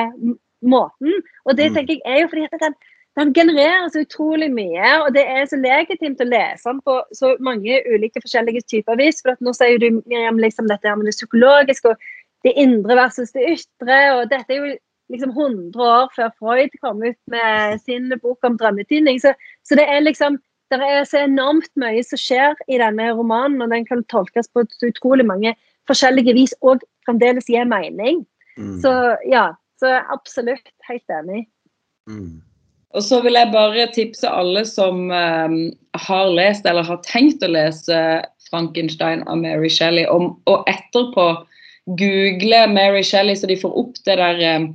måten? 0.62 1.20
Og 1.45 1.58
det 1.58 1.72
mm. 1.72 1.76
tenker 1.80 1.97
jeg 1.97 2.06
er 2.06 2.24
jo 2.24 2.30
fordi 2.32 2.45
at 2.50 2.64
den, 2.66 2.78
den 3.18 3.34
genererer 3.34 3.89
så 3.89 4.04
utrolig 4.06 4.52
mye, 4.54 4.91
og 5.04 5.14
det 5.18 5.26
er 5.28 5.47
så 5.50 5.58
legitimt 5.60 6.22
å 6.22 6.30
lese 6.30 6.70
den 6.70 6.82
på 6.86 7.00
så 7.18 7.34
mange 7.43 7.82
ulike 7.89 8.22
forskjellige 8.22 8.66
typer 8.70 9.02
vis. 9.02 9.24
For 9.26 9.38
nå 9.45 9.54
sier 9.58 9.82
du 9.82 9.89
Miriam, 10.04 10.41
liksom 10.41 10.70
dette 10.70 10.93
med 10.93 11.10
det 11.10 11.18
psykologiske 11.18 11.93
og 11.93 12.10
det 12.45 12.54
indre 12.56 12.95
versus 12.95 13.34
det 13.36 13.58
ytre. 13.58 13.97
og 14.16 14.30
dette 14.32 14.56
er 14.56 14.62
jo 14.62 14.78
liksom 15.10 15.34
100 15.34 15.82
år 15.84 16.12
før 16.16 16.30
Freud 16.38 16.76
kom 16.84 17.01
ut 17.03 17.18
med 17.32 17.82
sin 17.86 18.12
bok 18.22 18.45
om 18.45 18.57
drømmetydning. 18.60 19.20
Så, 19.22 19.34
så, 19.68 19.78
det 19.80 19.88
er 19.89 20.05
liksom 20.05 20.39
det 20.70 20.78
er 20.86 21.05
så 21.07 21.24
enormt 21.26 21.72
mye 21.82 22.03
som 22.05 22.20
skjer 22.22 22.57
i 22.70 22.78
denne 22.78 23.07
romanen, 23.18 23.62
og 23.66 23.72
den 23.74 23.88
kan 23.88 24.03
tolkes 24.12 24.51
på 24.53 24.68
utrolig 24.86 25.26
mange 25.26 25.55
forskjellige 25.89 26.36
vis 26.38 26.53
og 26.62 26.84
fremdeles 27.07 27.49
gi 27.49 27.64
mening. 27.66 28.22
Mm. 28.60 28.78
Så 28.84 28.91
ja, 29.26 29.47
så 29.82 29.97
absolutt 30.14 30.70
helt 30.89 31.16
enig. 31.16 31.47
Mm. 32.10 32.43
Og 32.97 33.05
så 33.05 33.20
vil 33.22 33.38
jeg 33.38 33.53
bare 33.53 33.86
tipse 33.93 34.30
alle 34.30 34.64
som 34.66 35.10
um, 35.14 35.57
har 36.05 36.32
lest 36.34 36.66
eller 36.66 36.86
har 36.86 37.01
tenkt 37.05 37.43
å 37.45 37.51
lese 37.51 37.97
Frankenstein 38.49 39.22
av 39.30 39.38
Mary 39.41 39.70
Shelley, 39.70 40.07
om 40.10 40.34
å 40.49 40.60
etterpå 40.70 41.28
google 41.99 42.64
Mary 42.74 43.03
Shelley, 43.05 43.38
så 43.38 43.49
de 43.49 43.57
får 43.62 43.78
opp 43.78 43.97
det 44.05 44.18
der 44.22 44.41
um, 44.57 44.72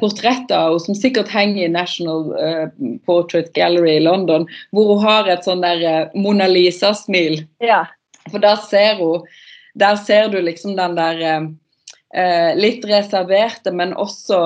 portrettet 0.00 0.54
av 0.54 0.78
som 0.78 0.94
sikkert 0.94 1.28
henger 1.32 1.64
i 1.66 1.72
National 1.72 2.30
uh, 2.38 2.68
Portrait 3.06 3.52
Gallery 3.52 3.96
i 3.96 4.04
London, 4.04 4.46
hvor 4.70 4.94
hun 4.94 5.04
har 5.04 5.30
et 5.30 5.46
sånn 5.46 5.64
der 5.64 5.82
uh, 5.82 6.14
Mona 6.14 6.46
Lisa-smil. 6.50 7.40
Ja. 7.64 7.84
For 8.30 8.42
der 8.42 8.58
ser 8.66 9.02
hun 9.02 9.26
Der 9.76 9.98
ser 10.00 10.30
du 10.32 10.38
liksom 10.40 10.72
den 10.78 10.94
der 10.96 11.50
litt 12.56 12.84
reserverte, 12.88 13.68
men 13.76 13.90
også 13.92 14.38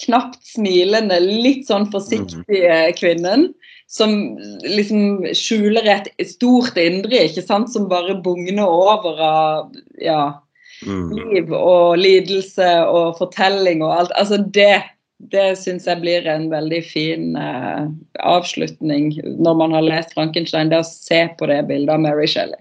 knapt 0.00 0.38
smilende, 0.48 1.18
litt 1.20 1.66
sånn 1.68 1.84
forsiktige 1.92 2.78
kvinnen. 2.96 3.50
Som 3.84 4.38
liksom 4.64 5.26
skjuler 5.36 5.84
et 5.92 6.08
stort 6.24 6.78
indre, 6.80 7.26
ikke 7.28 7.44
sant, 7.44 7.68
som 7.74 7.90
bare 7.90 8.16
bugner 8.24 8.64
over 8.64 9.20
av 9.20 9.76
ja, 10.00 10.22
Mm. 10.84 11.12
liv 11.16 11.52
og 11.56 11.96
lidelse 11.96 12.66
og 12.84 13.16
fortelling 13.16 13.80
og 13.86 13.94
alt. 14.00 14.12
Altså 14.20 14.36
det 14.42 14.82
det 15.32 15.56
syns 15.56 15.86
jeg 15.88 16.02
blir 16.02 16.26
en 16.28 16.50
veldig 16.52 16.82
fin 16.84 17.36
eh, 17.40 17.86
avslutning 18.20 19.14
når 19.40 19.54
man 19.62 19.72
har 19.72 19.86
lest 19.86 20.12
Frankenstein. 20.12 20.68
Det 20.68 20.82
å 20.82 20.88
se 20.88 21.22
på 21.38 21.48
det 21.48 21.62
bildet 21.70 21.94
av 21.94 22.02
Mary 22.04 22.26
Shelley. 22.28 22.60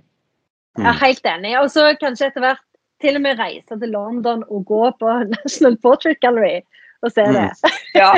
Jeg 0.80 0.88
er 0.92 1.02
helt 1.02 1.28
enig. 1.28 1.52
Og 1.60 1.68
så 1.74 1.90
kanskje 2.00 2.30
etter 2.30 2.46
hvert 2.46 2.64
til 3.04 3.20
og 3.20 3.26
med 3.26 3.40
reise 3.42 3.76
til 3.76 3.92
London 3.92 4.44
og 4.48 4.64
gå 4.72 4.88
på 5.02 5.18
National 5.34 5.76
Portrait 5.84 6.20
Gallery 6.24 6.62
og 7.04 7.12
se 7.12 7.28
det. 7.36 7.50
Ja, 7.96 8.12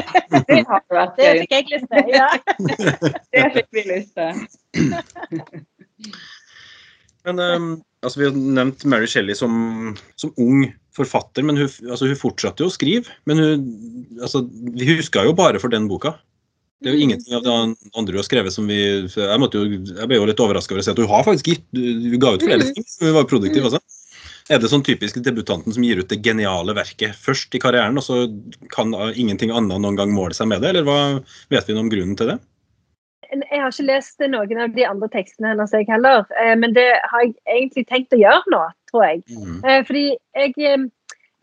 det 0.48 0.64
har 0.66 0.86
vært 0.90 1.18
Det 1.20 1.34
fikk 1.42 1.52
jeg 1.54 1.66
lyst 1.74 1.90
til. 1.92 2.14
Ja. 2.14 2.30
Det 3.34 3.50
fikk 3.58 3.68
vi 3.74 3.84
lyst 3.90 4.14
til. 4.18 4.34
Men 7.28 7.42
ehm, 7.44 7.72
altså, 8.06 8.20
Vi 8.20 8.28
har 8.28 8.38
nevnt 8.60 8.86
Mary 8.90 9.10
Shelley 9.10 9.36
som, 9.38 9.96
som 10.20 10.34
ung 10.42 10.68
forfatter, 10.98 11.46
men 11.46 11.60
hun, 11.60 11.70
altså, 11.90 12.10
hun 12.10 12.20
fortsatte 12.20 12.64
jo 12.64 12.72
å 12.72 12.74
skrive. 12.74 13.12
Men 13.30 13.42
hun, 13.42 13.68
altså, 14.22 14.44
vi 14.50 14.90
huska 14.96 15.26
jo 15.28 15.36
bare 15.38 15.62
for 15.64 15.74
den 15.74 15.90
boka. 15.92 16.16
Det 16.82 16.92
er 16.92 16.98
jo 16.98 17.06
ingenting 17.08 17.34
av 17.34 17.46
det 17.46 17.54
andre 17.98 18.14
hun 18.14 18.20
har 18.20 18.26
skrevet 18.28 18.54
som 18.54 18.68
vi 18.70 18.78
Jeg, 18.78 19.38
måtte 19.42 19.58
jo, 19.58 19.80
jeg 19.82 20.10
ble 20.12 20.20
jo 20.20 20.28
litt 20.30 20.42
overraska 20.44 20.76
over 20.76 20.84
å 20.84 20.86
se 20.86 20.94
at 20.94 21.00
hun 21.02 21.10
har 21.10 21.24
faktisk 21.26 21.48
gitt 21.50 21.64
Hun 21.74 22.20
ga 22.22 22.36
ut 22.36 22.46
flere 22.46 22.68
ting. 22.70 22.86
Hun 23.02 23.16
var 23.16 23.26
produktiv 23.30 23.66
også. 23.66 23.82
Er 24.54 24.62
det 24.62 24.70
sånn 24.72 24.86
typisk 24.86 25.18
debutanten 25.26 25.74
som 25.76 25.84
gir 25.84 26.00
ut 26.00 26.08
det 26.12 26.22
geniale 26.24 26.76
verket 26.78 27.18
først 27.20 27.56
i 27.58 27.60
karrieren, 27.60 27.98
og 28.00 28.06
så 28.06 28.20
kan 28.72 28.94
ingenting 29.12 29.52
annet 29.52 29.82
noen 29.84 29.98
gang 30.00 30.14
måle 30.16 30.38
seg 30.38 30.48
med 30.48 30.64
det, 30.64 30.70
eller 30.72 30.86
hva 30.88 31.00
vet 31.52 31.68
vi 31.68 31.76
noe 31.76 31.84
om 31.84 31.90
grunnen 31.92 32.16
til 32.20 32.32
det? 32.32 32.38
Jeg 33.32 33.62
har 33.62 33.72
ikke 33.72 33.88
lest 33.88 34.22
noen 34.24 34.60
av 34.64 34.76
de 34.76 34.86
andre 34.88 35.10
tekstene 35.12 35.52
hennes, 35.52 35.74
jeg 35.74 35.88
heller. 35.90 36.26
Eh, 36.40 36.56
Men 36.56 36.76
det 36.76 36.88
har 37.12 37.26
jeg 37.26 37.34
egentlig 37.48 37.88
tenkt 37.88 38.16
å 38.16 38.22
gjøre 38.22 38.54
nå, 38.54 38.62
tror 38.92 39.04
jeg. 39.08 39.24
Mm. 39.32 39.58
Eh, 39.64 39.82
Fordi 39.88 40.06
jeg 40.38 40.54
eh, 40.64 40.86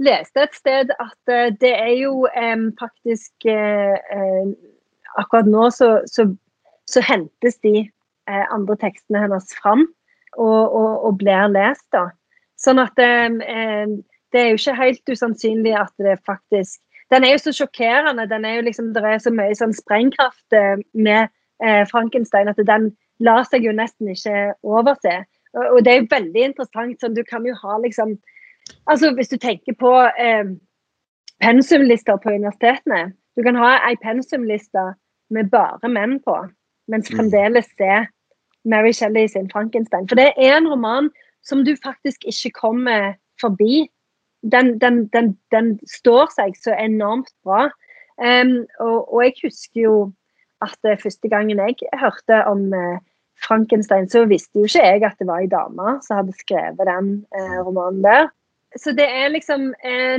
leste 0.04 0.46
et 0.46 0.54
sted 0.56 0.94
at 0.98 1.34
det 1.60 1.74
er 1.74 1.92
jo 2.00 2.26
faktisk 2.80 3.46
Akkurat 5.14 5.46
nå 5.46 5.68
så, 5.70 6.00
så, 6.10 6.24
så 6.90 7.00
hentes 7.06 7.60
de 7.62 7.84
andre 8.26 8.74
tekstene 8.80 9.20
hennes 9.22 9.54
fram 9.54 9.84
og, 10.34 10.74
og, 10.74 11.04
og 11.06 11.20
blir 11.20 11.46
lest, 11.52 11.84
da. 11.94 12.08
Sånn 12.58 12.82
at 12.82 12.98
det 12.98 14.40
er 14.40 14.48
jo 14.50 14.58
ikke 14.58 14.74
helt 14.80 15.14
usannsynlig 15.14 15.76
at 15.78 15.94
det 16.02 16.16
faktisk 16.26 16.80
Den 17.14 17.22
er 17.22 17.36
jo 17.36 17.44
så 17.44 17.52
sjokkerende. 17.54 18.26
den 18.26 18.44
er 18.44 18.56
jo 18.58 18.66
liksom, 18.66 18.90
Det 18.94 19.04
er 19.04 19.22
så 19.22 19.30
mye 19.30 19.54
sånn 19.54 19.76
sprengkraft 19.76 20.58
med 20.90 21.30
eh, 21.64 21.84
Frankenstein 21.90 22.50
at 22.52 22.60
den 22.68 22.90
lar 23.24 23.44
seg 23.48 23.64
jo 23.64 23.72
nesten 23.72 24.10
ikke 24.12 24.52
overse. 24.62 25.16
Og, 25.54 25.64
og 25.76 25.84
det 25.84 25.92
er 25.92 26.00
jo 26.02 26.12
veldig 26.12 26.46
interessant. 26.50 27.00
sånn 27.00 27.16
Du 27.16 27.24
kan 27.24 27.46
jo 27.46 27.56
ha 27.62 27.80
liksom 27.82 28.18
Altså 28.88 29.10
Hvis 29.12 29.28
du 29.28 29.36
tenker 29.36 29.74
på 29.76 29.90
eh, 30.16 30.46
pensumlister 31.44 32.16
på 32.16 32.32
universitetene. 32.32 33.12
Du 33.36 33.42
kan 33.42 33.58
ha 33.58 33.76
ei 33.88 33.96
pensumliste 34.00 34.94
med 35.34 35.50
bare 35.50 35.88
menn 35.88 36.20
på, 36.24 36.36
mens 36.88 37.10
Mm. 37.10 37.16
fremdeles 37.16 37.68
se 37.78 38.06
Mary 38.64 38.92
Shelley 38.92 39.28
sin 39.28 39.50
Frankenstein. 39.50 40.08
For 40.08 40.16
det 40.16 40.32
er 40.36 40.56
en 40.56 40.68
roman 40.68 41.10
som 41.42 41.64
du 41.64 41.76
faktisk 41.84 42.24
ikke 42.24 42.50
kommer 42.50 43.14
forbi. 43.40 43.88
Den, 44.52 44.78
den, 44.80 45.08
den, 45.12 45.38
den 45.50 45.80
står 45.86 46.30
seg 46.36 46.56
så 46.56 46.74
enormt 46.80 47.32
bra. 47.44 47.68
Um, 48.16 48.64
og, 48.80 49.14
og 49.14 49.24
jeg 49.24 49.32
husker 49.42 49.80
jo 49.80 50.12
at 50.62 50.78
eh, 50.86 51.00
første 51.00 51.30
gangen 51.30 51.58
jeg 51.58 51.76
hørte 52.00 52.40
om 52.50 52.68
eh, 52.74 53.02
Frankenstein, 53.44 54.08
så 54.10 54.24
visste 54.30 54.60
jo 54.62 54.68
ikke 54.68 54.84
jeg 54.84 55.04
at 55.06 55.18
det 55.20 55.28
var 55.28 55.42
ei 55.42 55.50
dame 55.50 55.96
som 56.04 56.20
hadde 56.20 56.36
skrevet 56.38 56.88
den 56.88 57.14
eh, 57.34 57.58
romanen 57.66 58.04
der. 58.04 58.30
Så 58.78 58.94
det 58.94 59.06
er 59.06 59.30
liksom 59.30 59.68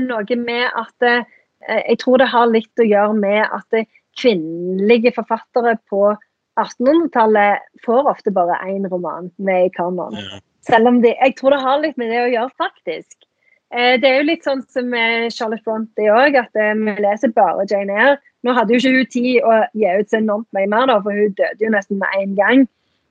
noe 0.07 0.35
med 0.39 0.69
at 0.79 1.25
Jeg 1.65 1.97
tror 1.99 2.21
det 2.21 2.29
har 2.31 2.45
litt 2.47 2.79
å 2.79 2.85
gjøre 2.87 3.15
med 3.19 3.41
at 3.51 3.87
kvinnelige 4.15 5.11
forfattere 5.11 5.73
på 5.91 6.13
1800-tallet 6.61 7.65
får 7.83 8.07
ofte 8.07 8.31
bare 8.31 8.55
én 8.63 8.87
roman 8.87 9.27
med 9.35 9.65
i 9.65 9.73
kanon. 9.75 10.15
Selv 10.63 10.87
om 10.87 11.01
de, 11.03 11.11
jeg 11.19 11.35
tror 11.35 11.51
det 11.51 11.59
har 11.65 11.81
litt 11.83 11.99
med 11.99 12.13
det 12.13 12.21
å 12.21 12.31
gjøre, 12.31 12.53
faktisk. 12.55 13.27
Det 13.75 14.07
er 14.07 14.21
jo 14.21 14.29
litt 14.29 14.47
sånn 14.47 14.63
som 14.71 14.95
Charlotte 15.35 15.65
Bronte 15.67 16.07
òg, 16.15 16.39
at 16.39 16.55
vi 16.55 16.95
leser 17.03 17.35
bare 17.35 17.67
Jane 17.67 17.91
Eyre. 17.91 18.15
Nå 18.45 18.53
hadde 18.53 18.75
jo 18.75 18.81
ikke 18.81 18.93
hun 18.93 19.11
tid 19.13 19.45
å 19.45 19.59
gi 19.73 19.91
ut 19.99 20.11
så 20.11 20.19
enormt 20.21 20.47
mye 20.55 20.69
mer, 20.69 20.87
da, 20.91 20.99
for 21.01 21.17
hun 21.17 21.33
døde 21.37 21.65
jo 21.65 21.71
nesten 21.73 22.01
med 22.01 22.19
en 22.19 22.35
gang. 22.37 22.65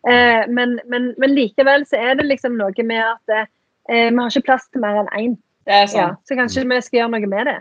Eh, 0.07 0.45
men, 0.53 0.79
men, 0.91 1.11
men 1.19 1.35
likevel 1.35 1.87
så 1.89 1.99
er 1.99 2.19
det 2.21 2.29
liksom 2.29 2.59
noe 2.61 2.87
med 2.87 3.03
at 3.03 3.37
eh, 3.39 4.09
vi 4.13 4.21
har 4.21 4.31
ikke 4.31 4.49
plass 4.51 4.69
til 4.71 4.85
mer 4.85 5.03
enn 5.03 5.13
én. 5.19 5.37
Det 5.65 5.75
er 5.81 5.93
Ja, 5.97 6.09
så 6.29 6.37
kanskje 6.37 6.67
vi 6.69 6.81
skal 6.85 7.01
gjøre 7.01 7.15
noe 7.17 7.31
med 7.35 7.49
det. 7.51 7.59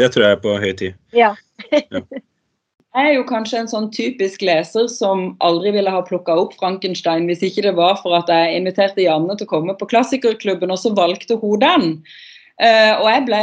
Det 0.00 0.08
tror 0.12 0.24
jeg 0.24 0.36
er 0.38 0.42
på 0.42 0.58
høy 0.58 0.70
tid. 0.80 1.00
Ja. 1.16 1.34
Jeg 2.92 3.08
er 3.08 3.14
jo 3.16 3.22
kanskje 3.24 3.56
en 3.62 3.70
sånn 3.70 3.86
typisk 3.88 4.42
leser 4.44 4.84
som 4.92 5.30
aldri 5.40 5.70
ville 5.72 5.88
ha 5.88 6.02
plukka 6.04 6.34
opp 6.42 6.52
Frankenstein 6.60 7.24
hvis 7.24 7.40
ikke 7.46 7.62
det 7.64 7.72
var 7.78 7.94
for 8.02 8.12
at 8.18 8.28
jeg 8.28 8.58
inviterte 8.58 9.06
Janne 9.06 9.32
til 9.40 9.48
å 9.48 9.52
komme 9.54 9.74
på 9.80 9.88
klassikerklubben, 9.88 10.68
og 10.68 10.76
så 10.76 10.92
valgte 10.92 11.38
hun 11.40 11.62
den. 11.62 11.86
Eh, 12.60 12.92
og 12.98 13.08
jeg 13.08 13.24
ble 13.30 13.40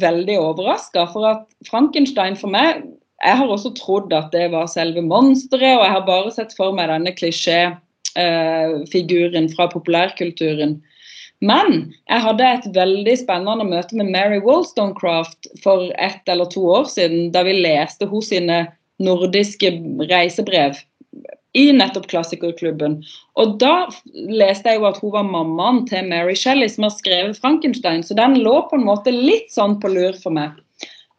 veldig 0.00 0.38
overraska, 0.40 1.06
for 1.12 1.26
at 1.28 1.44
Frankenstein 1.68 2.36
for 2.36 2.48
meg 2.52 2.82
Jeg 3.24 3.36
har 3.38 3.48
også 3.48 3.70
trodd 3.78 4.12
at 4.12 4.32
det 4.34 4.50
var 4.52 4.66
selve 4.68 5.00
monsteret, 5.00 5.78
og 5.78 5.84
jeg 5.86 5.92
har 5.94 6.04
bare 6.04 6.30
sett 6.34 6.52
for 6.58 6.72
meg 6.76 6.88
denne 6.90 7.12
klisjéfiguren 7.16 9.48
fra 9.54 9.68
populærkulturen. 9.72 10.82
Men 11.40 11.94
jeg 12.10 12.20
hadde 12.26 12.44
et 12.44 12.66
veldig 12.74 13.16
spennende 13.22 13.64
møte 13.64 13.96
med 13.96 14.10
Mary 14.12 14.40
Wollstonecraft 14.44 15.46
for 15.62 15.88
ett 15.96 16.28
eller 16.28 16.44
to 16.52 16.60
år 16.74 16.84
siden, 16.90 17.32
da 17.32 17.42
vi 17.46 17.52
leste 17.64 18.06
hos 18.10 18.28
sine 18.34 18.66
nordiske 19.00 19.70
reisebrev 20.10 20.74
i 21.54 21.68
nettopp 21.72 22.08
klassikerklubben. 22.10 22.98
Og 23.38 23.56
da 23.62 23.86
leste 24.12 24.72
jeg 24.72 24.80
jo 24.80 24.88
at 24.90 24.98
hun 25.02 25.14
var 25.14 25.26
mammaen 25.28 25.84
til 25.90 26.06
Mary 26.10 26.34
Shelley, 26.38 26.70
som 26.70 26.88
har 26.88 26.94
skrevet 26.96 27.38
Frankenstein. 27.40 28.02
Så 28.02 28.16
den 28.18 28.40
lå 28.42 28.58
på 28.70 28.78
en 28.78 28.86
måte 28.88 29.14
litt 29.14 29.52
sånn 29.54 29.78
på 29.82 29.92
lur 29.94 30.18
for 30.22 30.34
meg. 30.34 30.58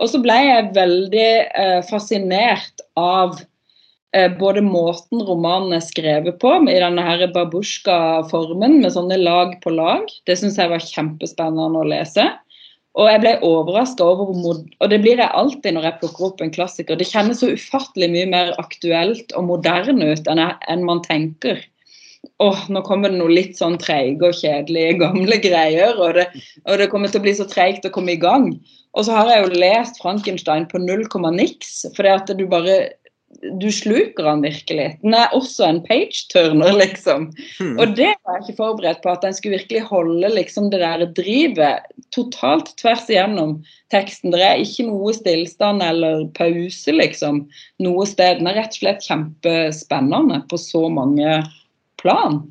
Og 0.03 0.11
så 0.11 0.19
ble 0.19 0.35
jeg 0.35 0.73
veldig 0.75 1.29
eh, 1.55 1.81
fascinert 1.87 2.83
av 2.99 3.37
eh, 4.15 4.27
både 4.39 4.63
måten 4.65 5.23
romanen 5.23 5.77
er 5.77 5.85
skrevet 5.85 6.41
på, 6.41 6.51
i 6.67 6.81
denne 6.83 7.05
her 7.05 7.23
babusjka-formen 7.35 8.81
med 8.81 8.91
sånne 8.91 9.21
lag 9.21 9.55
på 9.63 9.71
lag. 9.77 10.11
Det 10.27 10.35
syns 10.41 10.59
jeg 10.59 10.73
var 10.73 10.83
kjempespennende 10.83 11.79
å 11.79 11.87
lese. 11.87 12.27
Og 12.95 13.09
jeg 13.11 13.21
ble 13.25 13.31
overraska 13.43 14.05
over 14.07 14.31
hvor 14.31 14.59
Og 14.79 14.89
det 14.91 15.01
blir 15.03 15.19
jeg 15.19 15.27
alltid 15.35 15.75
når 15.75 15.89
jeg 15.89 15.99
plukker 16.01 16.27
opp 16.29 16.43
en 16.43 16.53
klassiker. 16.55 16.95
Det 16.95 17.07
kjennes 17.09 17.41
så 17.43 17.51
ufattelig 17.51 18.07
mye 18.13 18.27
mer 18.31 18.53
aktuelt 18.61 19.35
og 19.35 19.49
moderne 19.49 20.13
ut 20.13 20.29
enn, 20.31 20.39
jeg, 20.39 20.55
enn 20.71 20.85
man 20.87 21.03
tenker. 21.03 21.59
Åh, 22.41 22.63
nå 22.71 22.81
kommer 22.87 23.11
det 23.11 23.19
noe 23.19 23.31
litt 23.31 23.59
sånn 23.59 23.77
treige 23.79 24.31
og 24.31 24.39
kjedelige 24.39 24.97
gamle 25.03 25.37
greier, 25.43 25.99
og 26.01 26.17
det, 26.17 26.25
og 26.65 26.79
det 26.81 26.89
kommer 26.91 27.11
til 27.11 27.21
å 27.21 27.25
bli 27.27 27.35
så 27.37 27.45
treigt 27.47 27.85
å 27.87 27.93
komme 27.93 28.15
i 28.15 28.21
gang. 28.21 28.49
Og 28.95 29.07
så 29.07 29.15
har 29.15 29.29
jeg 29.29 29.43
jo 29.43 29.59
lest 29.61 29.99
Frankenstein 30.01 30.67
på 30.71 30.81
null 30.81 31.03
komma 31.11 31.31
niks, 31.35 31.83
for 31.95 32.31
du 32.31 32.45
bare 32.51 32.79
Du 33.61 33.67
sluker 33.73 34.27
han 34.29 34.43
virkelig. 34.45 34.87
Den 35.01 35.15
er 35.17 35.33
også 35.35 35.67
en 35.67 35.81
page-turner, 35.85 36.71
liksom. 36.81 37.27
Hmm. 37.59 37.75
Og 37.79 37.95
det 37.97 38.11
var 38.23 38.37
jeg 38.37 38.45
ikke 38.45 38.57
forberedt 38.59 39.01
på, 39.03 39.11
at 39.11 39.25
den 39.25 39.35
skulle 39.35 39.57
virkelig 39.59 39.81
holde 39.89 40.31
liksom 40.33 40.69
det 40.73 40.81
der 40.83 41.05
drivet 41.17 41.87
totalt 42.15 42.71
tvers 42.81 43.07
igjennom 43.11 43.57
teksten. 43.93 44.33
Det 44.33 44.43
er 44.43 44.63
ikke 44.63 44.87
noe 44.89 45.13
stillstand 45.15 45.83
eller 45.85 46.27
pause, 46.37 46.95
liksom, 46.95 47.43
noe 47.83 48.07
sted. 48.09 48.39
Den 48.41 48.51
er 48.51 48.59
rett 48.61 48.77
og 48.77 48.81
slett 48.81 49.07
kjempespennende 49.07 50.41
på 50.51 50.59
så 50.61 50.87
mange 50.91 51.41
plan. 52.01 52.43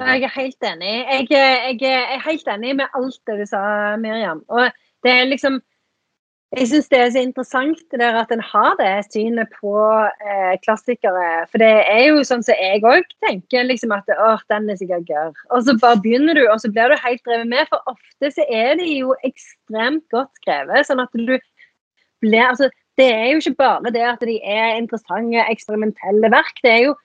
Jeg 0.00 0.22
er 0.24 0.32
helt 0.32 0.64
enig. 0.64 0.92
Jeg, 0.92 1.26
jeg, 1.30 1.80
jeg 1.82 2.04
er 2.14 2.22
helt 2.24 2.46
enig 2.48 2.76
med 2.78 2.94
alt 2.96 3.20
det 3.28 3.42
du 3.42 3.48
sa, 3.48 3.64
Miriam. 4.00 4.40
Og 4.48 4.70
det 5.04 5.12
er 5.12 5.28
liksom 5.28 5.60
jeg 6.50 6.66
syns 6.66 6.88
det 6.90 6.98
er 6.98 7.10
så 7.14 7.20
interessant 7.22 7.82
det 7.92 8.00
der 8.02 8.16
at 8.18 8.32
en 8.34 8.40
har 8.42 8.72
det 8.80 9.04
synet 9.06 9.52
på 9.54 9.74
eh, 10.26 10.56
klassikere. 10.64 11.44
For 11.52 11.62
det 11.62 11.68
er 11.86 12.08
jo 12.08 12.24
sånn 12.26 12.42
som 12.42 12.58
jeg 12.58 12.82
òg 12.82 13.06
tenker, 13.22 13.68
liksom 13.68 13.94
at 13.94 14.10
åh, 14.16 14.42
den 14.50 14.66
er 14.72 14.80
sikkert 14.80 15.06
gørr. 15.06 15.36
Og 15.54 15.62
så 15.68 15.76
bare 15.78 16.00
begynner 16.02 16.34
du, 16.34 16.42
og 16.50 16.58
så 16.58 16.72
blir 16.72 16.90
du 16.90 16.98
helt 17.04 17.22
drevet 17.28 17.46
med. 17.52 17.70
For 17.70 17.94
ofte 17.94 18.32
så 18.34 18.46
er 18.50 18.74
de 18.80 18.88
jo 18.96 19.14
ekstremt 19.28 20.02
godt 20.10 20.32
skrevet. 20.42 20.88
sånn 20.88 21.04
at 21.04 21.14
du 21.14 21.36
blir 22.24 22.46
altså, 22.48 22.70
Det 22.98 23.06
er 23.14 23.28
jo 23.30 23.38
ikke 23.38 23.62
bare 23.62 23.94
det 23.94 24.02
at 24.04 24.26
de 24.26 24.40
er 24.42 24.74
interessante, 24.74 25.46
eksperimentelle 25.54 26.34
verk. 26.34 26.58
Det 26.66 26.72
er 26.72 26.82
jo 26.88 26.96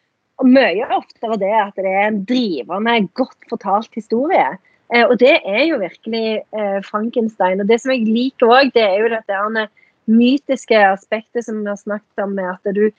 mye 0.44 0.90
oftere 0.92 1.38
det 1.40 1.54
at 1.54 1.78
det 1.78 1.94
er 1.94 2.10
en 2.10 2.24
drivende, 2.28 2.98
godt 3.14 3.38
fortalt 3.54 3.94
historie. 3.94 4.58
Eh, 4.94 5.06
og 5.06 5.18
det 5.20 5.40
er 5.42 5.64
jo 5.70 5.80
virkelig 5.82 6.42
eh, 6.54 6.80
Frankenstein. 6.86 7.62
Og 7.62 7.70
det 7.70 7.80
som 7.82 7.94
jeg 7.94 8.06
liker 8.06 8.52
òg, 8.52 8.74
det 8.76 8.84
er 8.86 9.00
jo 9.02 9.14
dette 9.14 9.68
mytiske 10.06 10.78
aspektet 10.78 11.48
som 11.48 11.64
vi 11.64 11.72
har 11.72 11.80
snakket 11.82 12.24
om, 12.24 12.36
med 12.38 12.52
at, 12.52 12.76
du, 12.78 12.92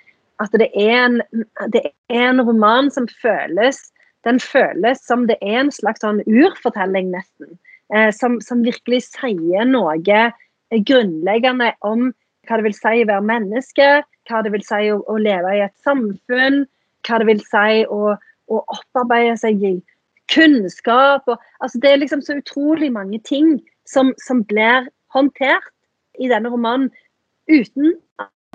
at 0.42 0.56
det, 0.58 0.70
er 0.74 1.04
en, 1.04 1.20
det, 1.70 1.84
er 2.10 2.32
en, 2.32 2.42
roman 2.42 2.90
som 2.90 3.06
føles 3.22 3.92
Den 4.26 4.40
føles 4.42 4.98
som 5.06 5.28
det 5.28 5.36
er 5.38 5.60
en 5.60 5.70
slags 5.70 6.02
sånn 6.02 6.18
urfortelling, 6.26 7.12
nesten. 7.12 7.52
Eh, 7.94 8.10
som, 8.10 8.40
som, 8.42 8.64
virkelig 8.66 9.04
sier 9.12 9.68
noe 9.68 9.94
grunnleggende 10.02 11.68
om 11.86 12.08
hva 12.46 12.58
det 12.58 12.64
vil 12.66 12.74
si 12.74 13.04
å 13.04 13.06
være 13.06 13.22
menneske, 13.22 13.86
hva 14.26 14.40
det 14.42 14.50
vil 14.50 14.64
si 14.66 14.88
å, 14.90 14.98
å 15.06 15.14
leve 15.22 15.52
i 15.54 15.62
et 15.62 15.74
samfunn, 15.86 16.64
hva 17.06 17.20
det 17.22 17.28
vil 17.28 17.44
si 17.46 17.84
å, 17.86 18.16
å 18.18 18.58
opparbeide 18.74 19.36
seg 19.38 19.62
i 19.62 19.76
kunnskap 20.32 21.26
og 21.26 21.40
altså 21.60 21.78
Det 21.82 21.90
er 21.90 22.02
liksom 22.02 22.22
så 22.22 22.38
utrolig 22.40 22.92
mange 22.92 23.20
ting 23.24 23.60
som, 23.86 24.14
som 24.26 24.44
blir 24.44 24.88
håndtert 25.14 25.72
i 26.20 26.28
denne 26.28 26.50
romanen 26.50 26.90
uten 27.50 27.94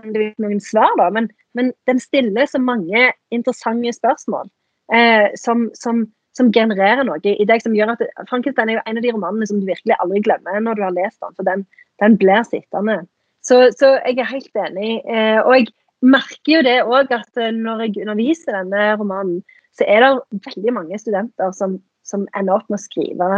noen 0.01 0.59
svar, 0.63 0.89
da, 0.97 1.09
men, 1.13 1.29
men 1.53 1.71
den 1.85 1.99
stiller 2.01 2.47
så 2.49 2.59
mange 2.61 3.11
interessante 3.31 3.93
spørsmål 3.93 4.49
eh, 4.93 5.29
som, 5.37 5.67
som, 5.77 6.05
som, 6.37 6.51
genererer 6.51 7.05
noe 7.05 7.21
i 7.21 7.45
deg 7.47 7.61
som 7.63 7.75
gjør 7.77 7.93
at 7.93 8.03
Frankenstein 8.29 8.71
er 8.71 8.79
jo 8.79 8.85
en 8.85 8.97
av 8.97 9.05
de 9.05 9.13
romanene 9.13 9.47
som 9.49 9.61
du 9.61 9.69
virkelig 9.69 9.97
aldri 9.99 10.23
glemmer 10.25 10.63
når 10.63 10.79
du 10.79 10.83
har 10.87 10.95
lest 10.97 11.21
den, 11.21 11.35
for 11.37 11.47
den, 11.47 11.65
den 12.01 12.17
blir 12.17 12.41
sittende. 12.47 13.03
Så, 13.45 13.69
så, 13.77 13.95
jeg 14.05 14.19
er 14.21 14.29
helt 14.29 14.59
enig. 14.65 14.89
Eh, 15.05 15.39
og 15.41 15.53
jeg 15.59 15.69
merker 16.01 16.55
jo 16.55 16.65
det 16.65 16.77
òg 16.83 17.13
at 17.13 17.41
når 17.55 17.85
jeg 17.85 18.03
underviser 18.03 18.57
denne 18.57 18.91
romanen, 18.97 19.41
så 19.77 19.87
er 19.87 20.03
det 20.03 20.41
veldig 20.49 20.73
mange 20.75 20.99
studenter 20.99 21.53
som, 21.55 21.79
som 22.07 22.27
ender 22.37 22.59
opp 22.59 22.67
med 22.69 22.79
å 22.79 22.83
skrive 22.83 23.29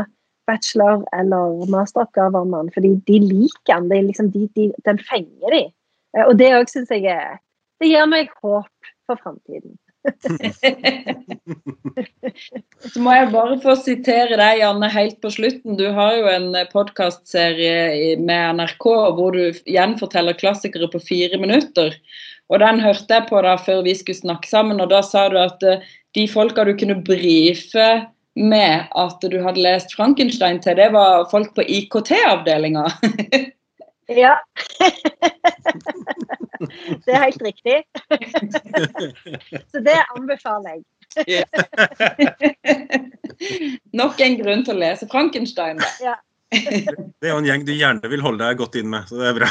bachelor- 0.50 1.06
eller 1.16 1.70
masteroppgaver 1.72 2.40
om 2.44 2.52
den, 2.52 2.72
fordi 2.74 2.96
de 3.08 3.20
liker 3.24 3.80
den. 3.80 3.90
De, 3.92 4.02
liksom, 4.10 4.32
de, 4.34 4.48
de, 4.58 4.72
den 4.88 5.00
fenger 5.00 5.56
de. 5.56 5.64
Eh, 6.18 6.26
og 6.26 6.38
det 6.42 6.52
òg 6.58 6.68
syns 6.72 6.92
jeg 6.94 7.06
er 7.12 7.40
Det 7.82 7.90
gir 7.90 8.06
meg 8.08 8.30
håp 8.44 8.92
for 9.10 9.20
framtiden. 9.20 9.74
så 12.92 13.00
må 13.00 13.14
jeg 13.16 13.32
bare 13.32 13.56
få 13.64 13.76
sitere 13.80 14.36
deg, 14.40 14.60
Janne, 14.60 14.90
helt 14.92 15.18
på 15.24 15.30
slutten. 15.32 15.78
Du 15.80 15.88
har 15.96 16.12
jo 16.18 16.26
en 16.32 16.56
podkastserie 16.72 18.18
med 18.20 18.60
NRK 18.60 18.86
hvor 19.18 19.36
du 19.36 19.44
gjenforteller 19.68 20.40
klassikere 20.40 20.88
på 20.92 21.00
fire 21.04 21.40
minutter. 21.40 21.96
Og 22.52 22.60
den 22.64 22.80
hørte 22.84 23.16
jeg 23.16 23.28
på 23.30 23.42
da 23.44 23.56
før 23.60 23.84
vi 23.88 23.96
skulle 24.00 24.20
snakke 24.20 24.48
sammen, 24.52 24.82
og 24.84 24.92
da 24.92 25.02
sa 25.06 25.30
du 25.32 25.38
at 25.40 25.64
uh, 25.64 25.80
de 26.14 26.28
folka 26.30 26.66
du 26.68 26.76
kunne 26.78 27.00
brife 27.06 27.88
med 28.36 28.88
at 28.98 29.22
du 29.30 29.44
hadde 29.44 29.62
lest 29.62 29.94
Frankenstein 29.98 30.62
til, 30.62 30.76
det 30.78 30.92
var 30.94 31.30
folk 31.32 31.56
på 31.58 31.62
IKT-avdelinga. 31.70 32.86
ja. 34.24 34.36
det 37.06 37.14
er 37.14 37.24
helt 37.28 37.44
riktig. 37.46 37.84
Så 39.72 39.78
det 39.86 40.00
anbefaler 40.18 40.70
jeg. 40.78 40.84
Nok 43.94 44.22
en 44.26 44.38
grunn 44.42 44.64
til 44.66 44.74
å 44.74 44.82
lese 44.82 45.06
Frankenstein. 45.12 45.78
Ja. 46.02 46.16
Det 46.54 47.26
er 47.26 47.34
jo 47.34 47.42
en 47.42 47.50
gjeng 47.50 47.66
du 47.66 47.74
gjerne 47.74 48.10
vil 48.10 48.22
holde 48.22 48.46
deg 48.46 48.58
godt 48.62 48.76
inn 48.78 48.90
med, 48.94 49.10
så 49.10 49.16
det 49.18 49.28
er 49.32 49.38
bra. 49.40 49.50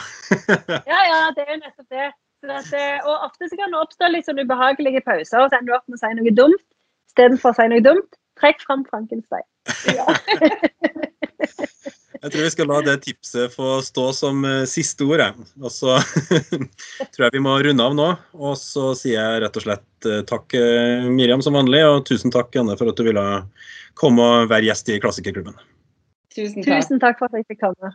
ja, 0.87 1.01
ja, 1.11 1.21
det 1.35 1.43
er 1.43 1.51
jo 1.51 1.59
nettopp 1.59 1.89
det. 1.91 2.15
At, 2.43 2.73
og 3.07 3.29
ofte 3.29 3.47
så 3.47 3.57
kan 3.59 3.71
det 3.71 3.79
oppstå 3.79 4.09
litt 4.11 4.27
sånn 4.27 4.41
ubehagelige 4.43 5.03
pauser, 5.07 5.45
og 5.45 5.51
så 5.53 5.61
ender 5.61 5.71
du 5.71 5.77
opp 5.77 5.87
med 5.87 5.99
å 5.99 6.03
si 6.03 6.15
noe 6.19 6.35
dumt 6.35 6.65
istedenfor 7.13 7.53
å 7.53 7.59
si 7.59 7.69
noe 7.71 7.85
dumt. 7.85 8.19
Trekk 8.41 8.63
fram 8.65 8.87
Frankenstein. 8.89 9.45
Ja. 9.93 10.09
Jeg 12.23 12.31
tror 12.31 12.45
vi 12.45 12.51
skal 12.55 12.69
la 12.71 12.77
det 12.87 12.93
tipset 13.03 13.51
få 13.51 13.81
stå 13.83 14.05
som 14.15 14.45
uh, 14.47 14.63
siste 14.71 15.03
ord. 15.11 15.25
Og 15.59 15.73
så 15.75 15.97
tror 17.13 17.25
jeg 17.25 17.35
vi 17.35 17.41
må 17.43 17.57
runde 17.67 17.83
av 17.83 17.97
nå. 17.99 18.07
Og 18.39 18.55
så 18.61 18.93
sier 18.95 19.19
jeg 19.19 19.41
rett 19.43 19.59
og 19.59 19.65
slett 19.65 20.07
uh, 20.07 20.21
takk 20.31 20.55
Miriam 21.11 21.43
som 21.43 21.59
vanlig, 21.59 21.83
og 21.83 22.05
tusen 22.07 22.31
takk 22.31 22.55
Janne 22.55 22.79
for 22.79 22.93
at 22.93 23.01
du 23.01 23.09
ville 23.09 23.27
komme 23.99 24.23
og 24.23 24.53
være 24.55 24.69
gjest 24.71 24.93
i 24.95 25.01
Klassikerklubben. 25.03 25.59
Tusen 26.31 26.63
takk. 26.63 26.71
Tusen 26.71 27.03
takk 27.03 27.19
for 27.19 27.27
at 27.27 27.43
jeg 27.43 27.49
fikk 27.51 27.65
komme. 27.65 27.91